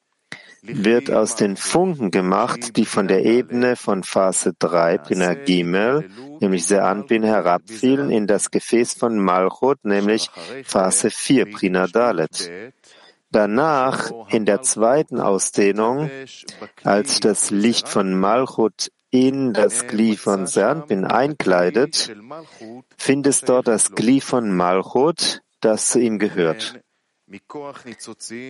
wird 0.62 1.10
aus 1.10 1.36
den 1.36 1.56
Funken 1.56 2.10
gemacht, 2.10 2.76
die 2.76 2.84
von 2.84 3.08
der 3.08 3.24
Ebene 3.24 3.76
von 3.76 4.02
Phase 4.02 4.52
3 4.58 4.98
Prina 4.98 5.34
Gimel, 5.34 6.10
nämlich 6.40 6.66
Seanpin, 6.66 7.22
herabfielen 7.22 8.10
in 8.10 8.26
das 8.26 8.50
Gefäß 8.50 8.94
von 8.94 9.18
Malchut, 9.18 9.84
nämlich 9.84 10.30
Phase 10.64 11.10
4 11.10 11.50
Prina 11.50 11.86
Dalet. 11.86 12.50
Danach, 13.32 14.10
in 14.28 14.44
der 14.44 14.60
zweiten 14.62 15.20
Ausdehnung, 15.20 16.10
als 16.82 17.20
das 17.20 17.50
Licht 17.50 17.88
von 17.88 18.18
Malchut 18.18 18.90
in 19.10 19.52
das 19.52 19.86
Gli 19.86 20.16
von 20.16 20.46
Sernpin 20.46 21.04
einkleidet, 21.04 22.14
findest 22.96 23.48
dort 23.48 23.68
das 23.68 23.92
Gli 23.92 24.20
von 24.20 24.52
Malchut, 24.52 25.42
das 25.60 25.90
zu 25.90 26.00
ihm 26.00 26.18
gehört. 26.18 26.80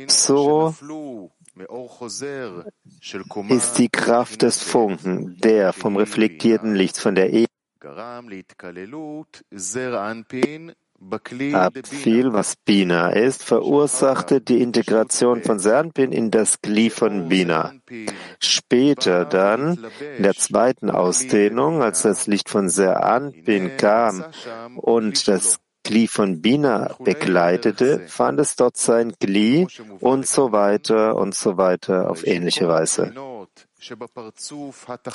So 0.08 0.74
ist 3.48 3.78
die 3.78 3.88
Kraft 3.88 4.42
des 4.42 4.62
Funken, 4.62 5.36
der 5.38 5.72
vom 5.72 5.96
reflektierten 5.96 6.74
Licht 6.74 6.98
von 6.98 7.14
der 7.14 7.30
Erde 7.30 7.46
abfiel, 11.52 12.32
was 12.32 12.56
Bina 12.56 13.10
ist, 13.10 13.42
verursachte 13.42 14.40
die 14.40 14.60
Integration 14.60 15.42
von 15.42 15.58
Sernpin 15.58 16.12
in 16.12 16.30
das 16.30 16.60
Gli 16.60 16.90
von 16.90 17.28
Bina. 17.28 17.72
Später 18.38 19.24
dann, 19.24 19.78
in 20.16 20.22
der 20.22 20.34
zweiten 20.34 20.90
Ausdehnung, 20.90 21.82
als 21.82 22.02
das 22.02 22.26
Licht 22.26 22.48
von 22.48 22.68
Sernpin 22.68 23.76
kam 23.76 24.24
und 24.76 25.26
das 25.26 25.58
Gli 25.82 26.06
von 26.06 26.42
Bina 26.42 26.94
begleitete, 27.02 28.00
fand 28.06 28.38
es 28.38 28.54
dort 28.56 28.76
sein 28.76 29.14
Gli 29.18 29.66
und 30.00 30.26
so 30.26 30.52
weiter 30.52 31.16
und 31.16 31.34
so 31.34 31.56
weiter 31.56 32.10
auf 32.10 32.26
ähnliche 32.26 32.68
Weise. 32.68 33.12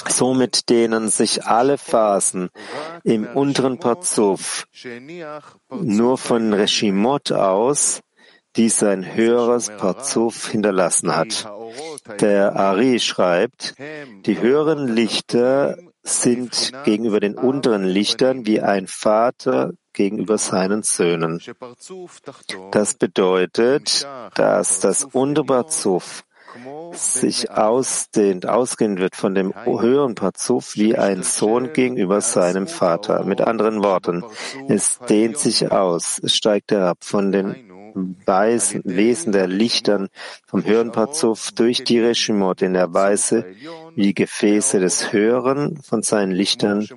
Somit 0.07 0.69
dehnen 0.69 1.09
sich 1.09 1.45
alle 1.45 1.77
Phasen 1.77 2.49
im 3.03 3.25
unteren 3.27 3.79
Parzuf 3.79 4.67
nur 5.69 6.17
von 6.17 6.53
Reshimot 6.53 7.31
aus, 7.31 8.01
die 8.55 8.69
sein 8.69 9.15
höheres 9.15 9.69
Parzuf 9.69 10.47
hinterlassen 10.47 11.15
hat. 11.15 11.49
Der 12.19 12.55
Ari 12.55 12.99
schreibt, 12.99 13.75
die 14.25 14.39
höheren 14.39 14.87
Lichter 14.87 15.77
sind 16.03 16.71
gegenüber 16.83 17.19
den 17.19 17.35
unteren 17.35 17.83
Lichtern 17.83 18.45
wie 18.45 18.61
ein 18.61 18.87
Vater 18.87 19.73
gegenüber 19.91 20.37
seinen 20.37 20.83
Söhnen. 20.83 21.41
Das 22.71 22.93
bedeutet, 22.93 24.07
dass 24.35 24.79
das 24.79 25.03
Unterparzuf 25.05 26.24
sich 26.93 27.51
ausdehnt, 27.51 28.47
ausgehen 28.47 28.97
wird 28.97 29.15
von 29.15 29.35
dem 29.35 29.53
höheren 29.65 30.15
Parzuf 30.15 30.75
wie 30.75 30.97
ein 30.97 31.23
Sohn 31.23 31.73
gegenüber 31.73 32.21
seinem 32.21 32.67
Vater. 32.67 33.23
Mit 33.25 33.41
anderen 33.41 33.83
Worten, 33.83 34.23
es 34.67 34.99
dehnt 34.99 35.37
sich 35.37 35.71
aus, 35.71 36.19
es 36.23 36.35
steigt 36.35 36.71
herab 36.71 37.03
von 37.03 37.31
den 37.31 37.71
Weisen, 38.25 38.81
Wesen 38.83 39.31
der 39.31 39.47
Lichtern 39.47 40.09
vom 40.45 40.65
höheren 40.65 40.91
Parzuf 40.91 41.51
durch 41.51 41.83
die 41.83 41.99
Reshimot 41.99 42.61
in 42.61 42.73
der 42.73 42.93
Weise 42.93 43.45
wie 43.95 44.13
Gefäße 44.13 44.79
des 44.79 45.13
Höheren 45.13 45.81
von 45.81 46.01
seinen 46.01 46.31
Lichtern, 46.31 46.87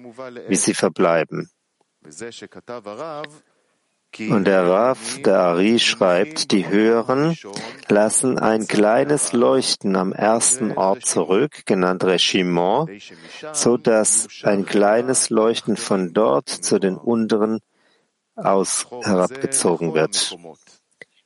wie 0.48 0.56
sie 0.56 0.74
verbleiben. 0.74 1.50
Und 4.18 4.46
der 4.46 4.66
Rav, 4.66 5.18
der 5.24 5.38
Ari, 5.38 5.78
schreibt, 5.78 6.50
die 6.50 6.68
Höheren 6.68 7.36
lassen 7.88 8.38
ein 8.38 8.66
kleines 8.66 9.32
Leuchten 9.32 9.96
am 9.96 10.12
ersten 10.12 10.72
Ort 10.72 11.04
zurück, 11.04 11.62
genannt 11.66 12.04
Reshimon, 12.04 12.88
so 13.52 13.76
dass 13.76 14.28
ein 14.42 14.64
kleines 14.64 15.30
Leuchten 15.30 15.76
von 15.76 16.12
dort 16.12 16.48
zu 16.48 16.78
den 16.78 16.96
unteren 16.96 17.60
aus 18.34 18.86
herabgezogen 19.02 19.94
wird. 19.94 20.36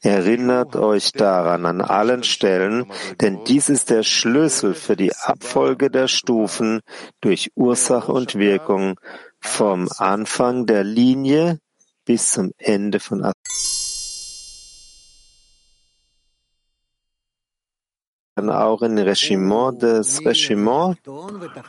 Erinnert 0.05 0.75
euch 0.75 1.13
daran 1.13 1.65
an 1.65 1.81
allen 1.81 2.25
Stellen, 2.25 2.91
denn 3.21 3.45
dies 3.45 3.69
ist 3.69 3.89
der 3.91 4.03
Schlüssel 4.03 4.75
für 4.75 4.97
die 4.97 5.15
Abfolge 5.15 5.91
der 5.91 6.09
Stufen 6.09 6.81
durch 7.21 7.53
Ursache 7.55 8.11
und 8.11 8.35
Wirkung 8.35 8.99
vom 9.39 9.89
Anfang 9.99 10.67
der 10.67 10.83
Linie 10.83 11.61
bis 12.05 12.33
zum 12.33 12.53
Ende 12.59 13.01
von 13.01 13.25
auch 18.49 18.83
in 18.83 18.99
Regiment 18.99 19.83
des 19.83 20.25
Regiment? 20.25 20.99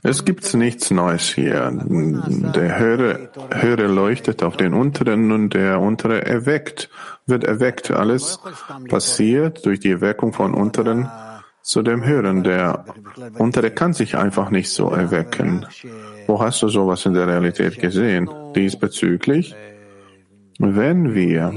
Es 0.02 0.24
gibt 0.26 0.54
nichts 0.54 0.92
Neues 0.92 1.30
hier. 1.30 1.72
Der 1.72 2.80
Höhere, 2.80 3.30
Höhere 3.52 3.88
leuchtet 3.88 4.44
auf 4.44 4.58
den 4.58 4.74
Unteren 4.74 5.32
und 5.32 5.54
der 5.54 5.80
Untere 5.80 6.26
erweckt, 6.26 6.90
wird 7.26 7.44
erweckt. 7.44 7.92
Alles 7.92 8.40
passiert 8.90 9.66
durch 9.66 9.80
die 9.80 9.92
Erweckung 9.92 10.34
von 10.34 10.54
Unteren 10.54 11.10
zu 11.62 11.82
dem 11.82 12.04
Höheren. 12.04 12.44
Der 12.44 12.86
Untere 13.38 13.72
kann 13.72 13.94
sich 13.94 14.16
einfach 14.16 14.50
nicht 14.50 14.70
so 14.70 14.90
erwecken. 14.90 15.66
Wo 16.28 16.42
hast 16.42 16.62
du 16.62 16.70
sowas 16.70 17.06
in 17.06 17.14
der 17.14 17.28
Realität 17.28 17.80
gesehen? 17.80 18.30
Diesbezüglich? 18.56 19.56
Wenn 20.60 21.14
wir 21.14 21.52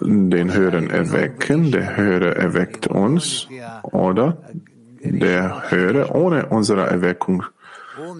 den 0.00 0.54
Höheren 0.54 0.90
erwecken, 0.90 1.70
der 1.70 1.96
Höhere 1.96 2.34
erweckt 2.34 2.86
uns, 2.86 3.48
oder 3.82 4.38
der 5.00 5.70
Höhere 5.70 6.10
ohne 6.14 6.46
unsere 6.46 6.86
Erweckung 6.86 7.44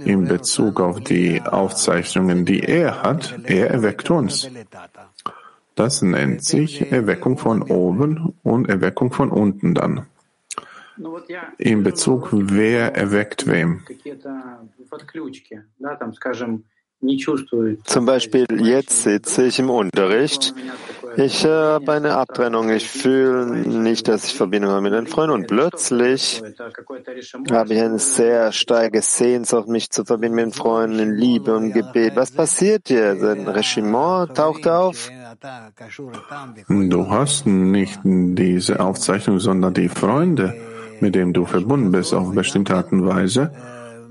in 0.05 0.27
Bezug 0.27 0.81
auf 0.81 1.01
die 1.01 1.41
Aufzeichnungen, 1.41 2.45
die 2.45 2.61
er 2.61 3.03
hat, 3.03 3.39
er 3.45 3.71
erweckt 3.71 4.11
uns. 4.11 4.51
Das 5.75 6.03
nennt 6.03 6.45
sich 6.45 6.93
Erweckung 6.93 7.39
von 7.39 7.63
oben 7.63 8.35
und 8.43 8.69
Erweckung 8.69 9.13
von 9.13 9.31
unten 9.31 9.75
dann. 9.75 10.07
In 11.57 11.83
Bezug, 11.83 12.29
wer 12.33 12.95
erweckt 12.95 13.47
wem. 13.47 13.83
Zum 17.85 18.07
Beispiel 18.07 18.47
jetzt 18.61 19.03
sitze 19.03 19.47
ich 19.47 19.59
im 19.59 19.71
Unterricht. 19.71 20.55
Ich 21.17 21.45
habe 21.45 21.93
eine 21.93 22.17
Abtrennung. 22.17 22.71
Ich 22.71 22.89
fühle 22.89 23.47
nicht, 23.47 24.09
dass 24.09 24.25
ich 24.25 24.35
Verbindung 24.35 24.71
habe 24.71 24.83
mit 24.83 24.93
den 24.93 25.07
Freunden. 25.07 25.35
Und 25.35 25.47
plötzlich 25.49 26.43
habe 27.51 27.75
ich 27.75 27.81
eine 27.81 27.99
sehr 27.99 28.53
starke 28.53 29.03
Sehnsucht, 29.03 29.69
mich 29.69 29.91
zu 29.91 30.05
verbinden 30.05 30.37
mit 30.37 30.45
den 30.47 30.53
Freunden 30.53 30.99
in 31.01 31.15
Liebe 31.15 31.55
und 31.55 31.73
Gebet. 31.73 32.15
Was 32.15 32.31
passiert 32.31 32.89
hier? 32.89 33.11
Ein 33.11 33.49
Regiment 33.49 34.35
taucht 34.37 34.67
auf? 34.69 35.11
Du 36.69 37.11
hast 37.11 37.47
nicht 37.47 38.01
diese 38.05 38.81
Aufzeichnung, 38.81 39.39
sondern 39.39 39.75
die 39.75 39.89
Freunde, 39.89 40.55
mit 41.01 41.15
denen 41.15 41.33
du 41.33 41.45
verbunden 41.47 41.91
bist, 41.91 42.15
auf 42.15 42.33
bestimmte 42.33 42.75
Art 42.75 42.93
und 42.93 43.05
Weise 43.07 43.53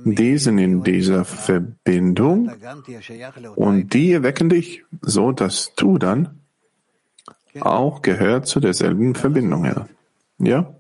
die 0.03 0.37
sind 0.37 0.57
in 0.57 0.83
dieser 0.83 1.25
Verbindung 1.25 2.51
und 3.55 3.93
die 3.93 4.11
erwecken 4.13 4.49
dich, 4.49 4.83
so 5.01 5.31
dass 5.31 5.73
du 5.75 5.97
dann 5.97 6.41
auch 7.59 8.01
gehört 8.01 8.47
zu 8.47 8.59
derselben 8.59 9.15
Verbindung. 9.15 9.65
Ja? 9.65 9.87
ja? 10.39 10.73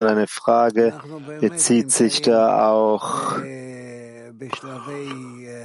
Eine 0.00 0.26
Frage 0.26 0.94
bezieht 1.40 1.92
sich 1.92 2.22
da 2.22 2.68
auch. 2.68 3.38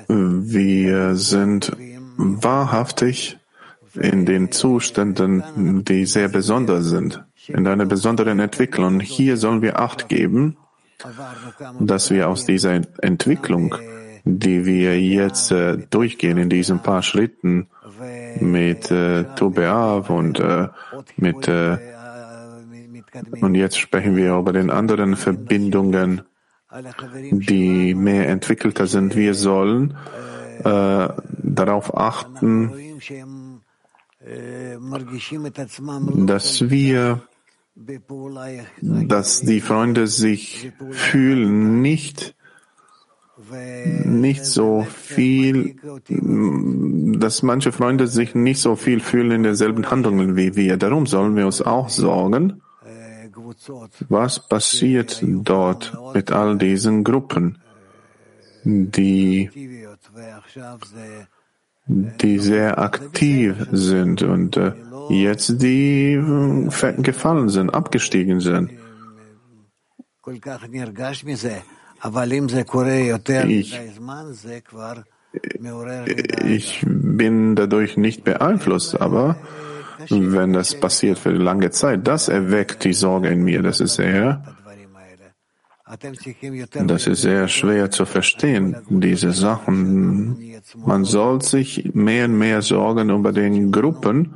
Wir 0.08 1.16
sind 1.16 1.72
wahrhaftig 2.18 3.40
in 3.96 4.28
den 4.28 4.52
Zuständen, 4.52 5.84
die 5.86 6.06
sehr 6.06 6.28
besonders 6.28 6.86
sind 6.86 7.24
in 7.50 7.68
einer 7.68 7.86
besonderen 7.86 8.40
Entwicklung. 8.40 9.00
Hier 9.00 9.38
sollen 9.38 9.62
wir 9.62 9.80
Acht 9.80 10.10
geben, 10.10 10.58
dass 11.80 12.10
wir 12.10 12.30
aus 12.30 12.46
dieser 12.46 12.82
Entwicklung, 13.02 13.76
die 14.26 14.66
wir 14.66 15.00
jetzt 15.00 15.52
äh, 15.52 15.78
durchgehen 15.90 16.38
in 16.38 16.50
diesen 16.50 16.80
paar 16.80 17.02
Schritten 17.02 17.68
mit 18.40 18.92
äh, 18.92 19.24
Tubeav 19.36 20.10
und 20.10 20.40
äh, 20.40 20.68
mit 21.18 21.48
äh, 21.48 21.78
und 23.42 23.56
jetzt 23.56 23.78
sprechen 23.80 24.16
wir 24.16 24.36
über 24.36 24.54
den 24.54 24.70
anderen 24.70 25.16
Verbindungen, 25.16 26.22
die 27.32 27.96
mehr 27.96 28.28
entwickelter 28.28 28.86
sind. 28.86 29.16
Wir 29.16 29.34
sollen 29.34 29.96
äh, 30.64 31.08
darauf 31.42 31.98
achten, 31.98 33.02
dass 36.26 36.70
wir 36.70 37.22
dass 38.82 39.42
die 39.42 39.62
Freunde 39.62 40.08
sich 40.08 40.72
fühlen, 40.92 41.82
nicht, 41.82 42.36
nicht 44.04 44.46
so 44.46 44.86
viel, 44.90 45.76
dass 47.20 47.44
manche 47.44 47.72
Freunde 47.72 48.08
sich 48.08 48.36
nicht 48.36 48.60
so 48.60 48.76
viel 48.76 49.00
fühlen 49.00 49.32
in 49.32 49.44
derselben 49.44 49.90
Handlungen 49.92 50.36
wie 50.36 50.56
wir. 50.56 50.78
Darum 50.78 51.06
sollen 51.06 51.36
wir 51.36 51.46
uns 51.46 51.62
auch 51.62 51.90
sorgen, 51.90 52.62
was 54.10 54.48
passiert 54.48 55.24
dort 55.24 55.98
mit 56.14 56.32
all 56.32 56.58
diesen 56.58 57.04
Gruppen, 57.04 57.60
die 58.64 59.50
die 61.88 62.40
sehr 62.40 62.80
aktiv 62.80 63.56
sind 63.72 64.22
und 64.22 64.58
äh, 64.58 64.74
jetzt 65.10 65.62
die 65.62 66.14
äh, 66.14 67.02
gefallen 67.02 67.50
sind, 67.50 67.74
abgestiegen 67.74 68.40
sind. 68.40 68.72
Ich, 76.06 76.46
ich 76.46 76.84
bin 76.86 77.56
dadurch 77.56 77.98
nicht 77.98 78.24
beeinflusst, 78.24 79.00
aber 79.00 79.36
wenn 80.10 80.54
das 80.54 80.80
passiert 80.80 81.18
für 81.18 81.32
lange 81.32 81.72
Zeit, 81.72 82.08
das 82.08 82.28
erweckt 82.28 82.84
die 82.84 82.94
Sorge 82.94 83.30
in 83.30 83.44
mir. 83.44 83.62
Das 83.62 83.80
ist 83.80 83.96
sehr 83.96 84.44
das 86.86 87.08
ist 87.08 87.22
sehr 87.22 87.48
schwer 87.48 87.90
zu 87.90 88.06
verstehen, 88.06 88.76
diese 88.90 89.32
Sachen. 89.32 90.38
Man 90.86 91.06
soll 91.06 91.42
sich 91.42 91.92
mehr 91.94 92.26
und 92.26 92.38
mehr 92.38 92.62
Sorgen 92.62 93.10
über 93.10 93.32
den 93.32 93.72
Gruppen, 93.72 94.36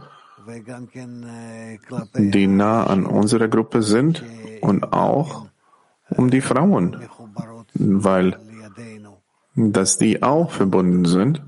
die 2.16 2.48
nah 2.48 2.84
an 2.86 3.06
unserer 3.06 3.48
Gruppe 3.48 3.84
sind 3.84 4.24
und 4.62 4.92
auch 4.94 5.48
um 6.10 6.30
die 6.30 6.42
Frauen, 6.42 6.98
weil 7.74 8.38
dass 9.56 9.98
die 9.98 10.24
auch 10.24 10.52
verbunden 10.52 11.06
sind. 11.06 11.42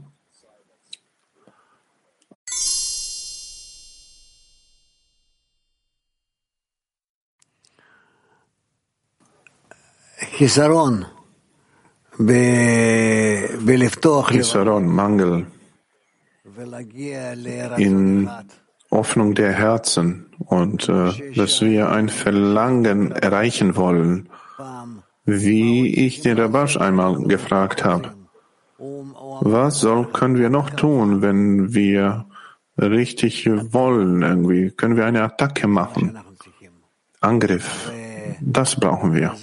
Chisaron, 14.44 14.88
Mangel. 14.88 15.48
In 17.78 18.30
Öffnung 18.94 19.36
der 19.36 19.52
Herzen 19.52 20.28
und 20.40 20.90
äh, 20.90 21.34
dass 21.36 21.62
wir 21.62 21.90
ein 21.90 22.10
Verlangen 22.10 23.12
erreichen 23.12 23.76
wollen, 23.76 24.30
wie 25.26 26.06
ich 26.06 26.22
den 26.22 26.40
Rabash 26.40 26.78
einmal 26.78 27.22
gefragt 27.24 27.84
habe. 27.86 28.14
Was 29.42 29.80
soll, 29.80 30.08
können 30.12 30.38
wir 30.38 30.50
noch 30.50 30.70
tun, 30.70 31.22
wenn 31.22 31.74
wir 31.74 32.26
richtig 32.78 33.50
wollen 33.74 34.22
irgendwie? 34.22 34.72
Können 34.72 34.98
wir 34.98 35.06
eine 35.06 35.24
Attacke 35.24 35.68
machen? 35.68 36.18
Angriff. 37.22 37.92
Das 38.42 38.76
brauchen 38.76 39.14
wir. 39.14 39.34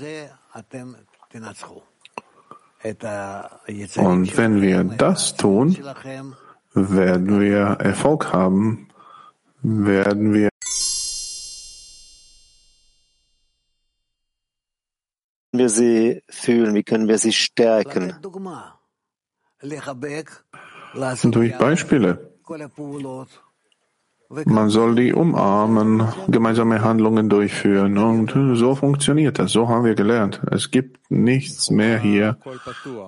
Und 3.97 4.37
wenn 4.37 4.63
wir 4.63 4.85
das 4.85 5.37
tun, 5.37 5.77
werden 6.75 7.41
wir 7.41 7.61
Erfolg 7.81 8.33
haben, 8.33 8.90
werden 9.63 10.33
wir 10.35 10.51
wir 15.53 15.69
sie 15.69 16.23
fühlen? 16.29 16.75
Wie 16.75 16.83
können 16.83 17.09
wir 17.09 17.19
sie 17.19 17.33
stärken? 17.33 18.17
Durch 21.33 21.59
Beispiele. 21.59 22.35
Man 24.45 24.71
soll 24.71 24.95
die 24.95 25.13
umarmen, 25.13 26.05
gemeinsame 26.29 26.83
Handlungen 26.83 27.29
durchführen 27.29 27.99
und 27.99 28.33
so 28.57 28.77
funktioniert 28.77 29.41
das. 29.41 29.51
So 29.51 29.69
haben 29.69 29.85
wir 29.85 29.97
gelernt. 29.97 30.41
Es 30.53 30.71
gibt 30.71 31.11
nichts 31.11 31.69
mehr 31.71 31.99
hier 31.99 32.39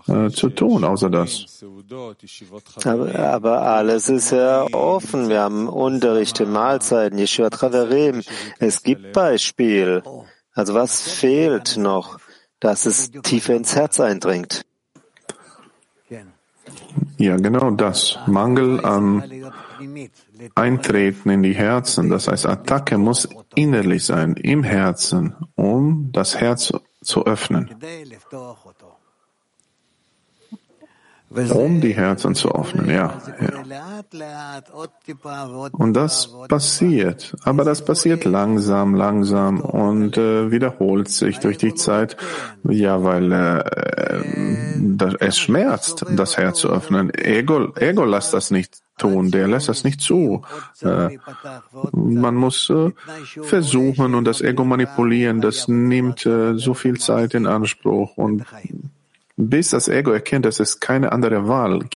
äh, 0.08 0.30
zu 0.30 0.48
tun, 0.48 0.82
außer 0.82 1.10
das. 1.10 1.64
Aber, 2.84 3.14
aber, 3.14 3.62
alles 3.62 4.08
ist 4.08 4.32
ja 4.32 4.66
offen. 4.72 5.28
Wir 5.28 5.42
haben 5.42 5.68
Unterrichte, 5.68 6.44
Mahlzeiten, 6.44 7.18
Yeshua 7.18 7.50
Traverim. 7.50 8.22
Es 8.58 8.82
gibt 8.82 9.12
Beispiel. 9.12 10.02
Also 10.54 10.74
was 10.74 11.02
fehlt 11.02 11.76
noch, 11.76 12.18
dass 12.58 12.84
es 12.84 13.12
tiefer 13.22 13.54
ins 13.54 13.76
Herz 13.76 14.00
eindringt? 14.00 14.66
Ja, 17.16 17.36
genau 17.36 17.70
das. 17.70 18.18
Mangel 18.26 18.84
an 18.84 19.22
Eintreten 20.54 21.30
in 21.30 21.42
die 21.42 21.54
Herzen. 21.54 22.08
Das 22.08 22.28
heißt, 22.28 22.46
Attacke 22.46 22.98
muss 22.98 23.28
innerlich 23.54 24.04
sein, 24.04 24.34
im 24.34 24.62
Herzen, 24.62 25.34
um 25.54 26.10
das 26.12 26.40
Herz 26.40 26.72
zu 27.02 27.26
öffnen 27.26 27.70
um 31.52 31.80
die 31.80 31.94
Herzen 31.94 32.34
zu 32.34 32.54
öffnen, 32.54 32.88
ja, 32.88 33.14
ja. 33.40 34.62
Und 35.72 35.94
das 35.94 36.30
passiert, 36.48 37.34
aber 37.44 37.64
das 37.64 37.84
passiert 37.84 38.24
langsam, 38.24 38.94
langsam 38.94 39.60
und 39.60 40.16
äh, 40.16 40.50
wiederholt 40.50 41.08
sich 41.08 41.38
durch 41.38 41.58
die 41.58 41.74
Zeit, 41.74 42.16
ja, 42.64 43.02
weil 43.02 43.32
äh, 43.32 44.22
das, 44.78 45.14
es 45.20 45.38
schmerzt, 45.38 46.04
das 46.10 46.36
Herz 46.36 46.58
zu 46.58 46.70
öffnen. 46.70 47.12
Ego, 47.14 47.74
Ego 47.76 48.04
lässt 48.04 48.34
das 48.34 48.50
nicht 48.50 48.82
tun, 48.98 49.30
der 49.30 49.48
lässt 49.48 49.68
das 49.68 49.84
nicht 49.84 50.00
zu. 50.00 50.42
Äh, 50.82 51.18
man 51.92 52.34
muss 52.34 52.70
äh, 52.70 52.90
versuchen 53.42 54.14
und 54.14 54.24
das 54.24 54.40
Ego 54.40 54.64
manipulieren, 54.64 55.40
das 55.40 55.68
nimmt 55.68 56.26
äh, 56.26 56.54
so 56.54 56.74
viel 56.74 56.98
Zeit 56.98 57.34
in 57.34 57.46
Anspruch 57.46 58.16
und 58.16 58.44
bis 59.36 59.70
das 59.70 59.88
Ego 59.88 60.12
erkennt, 60.12 60.44
dass 60.44 60.60
es 60.60 60.80
keine 60.80 61.12
andere 61.12 61.48
Wahl 61.48 61.88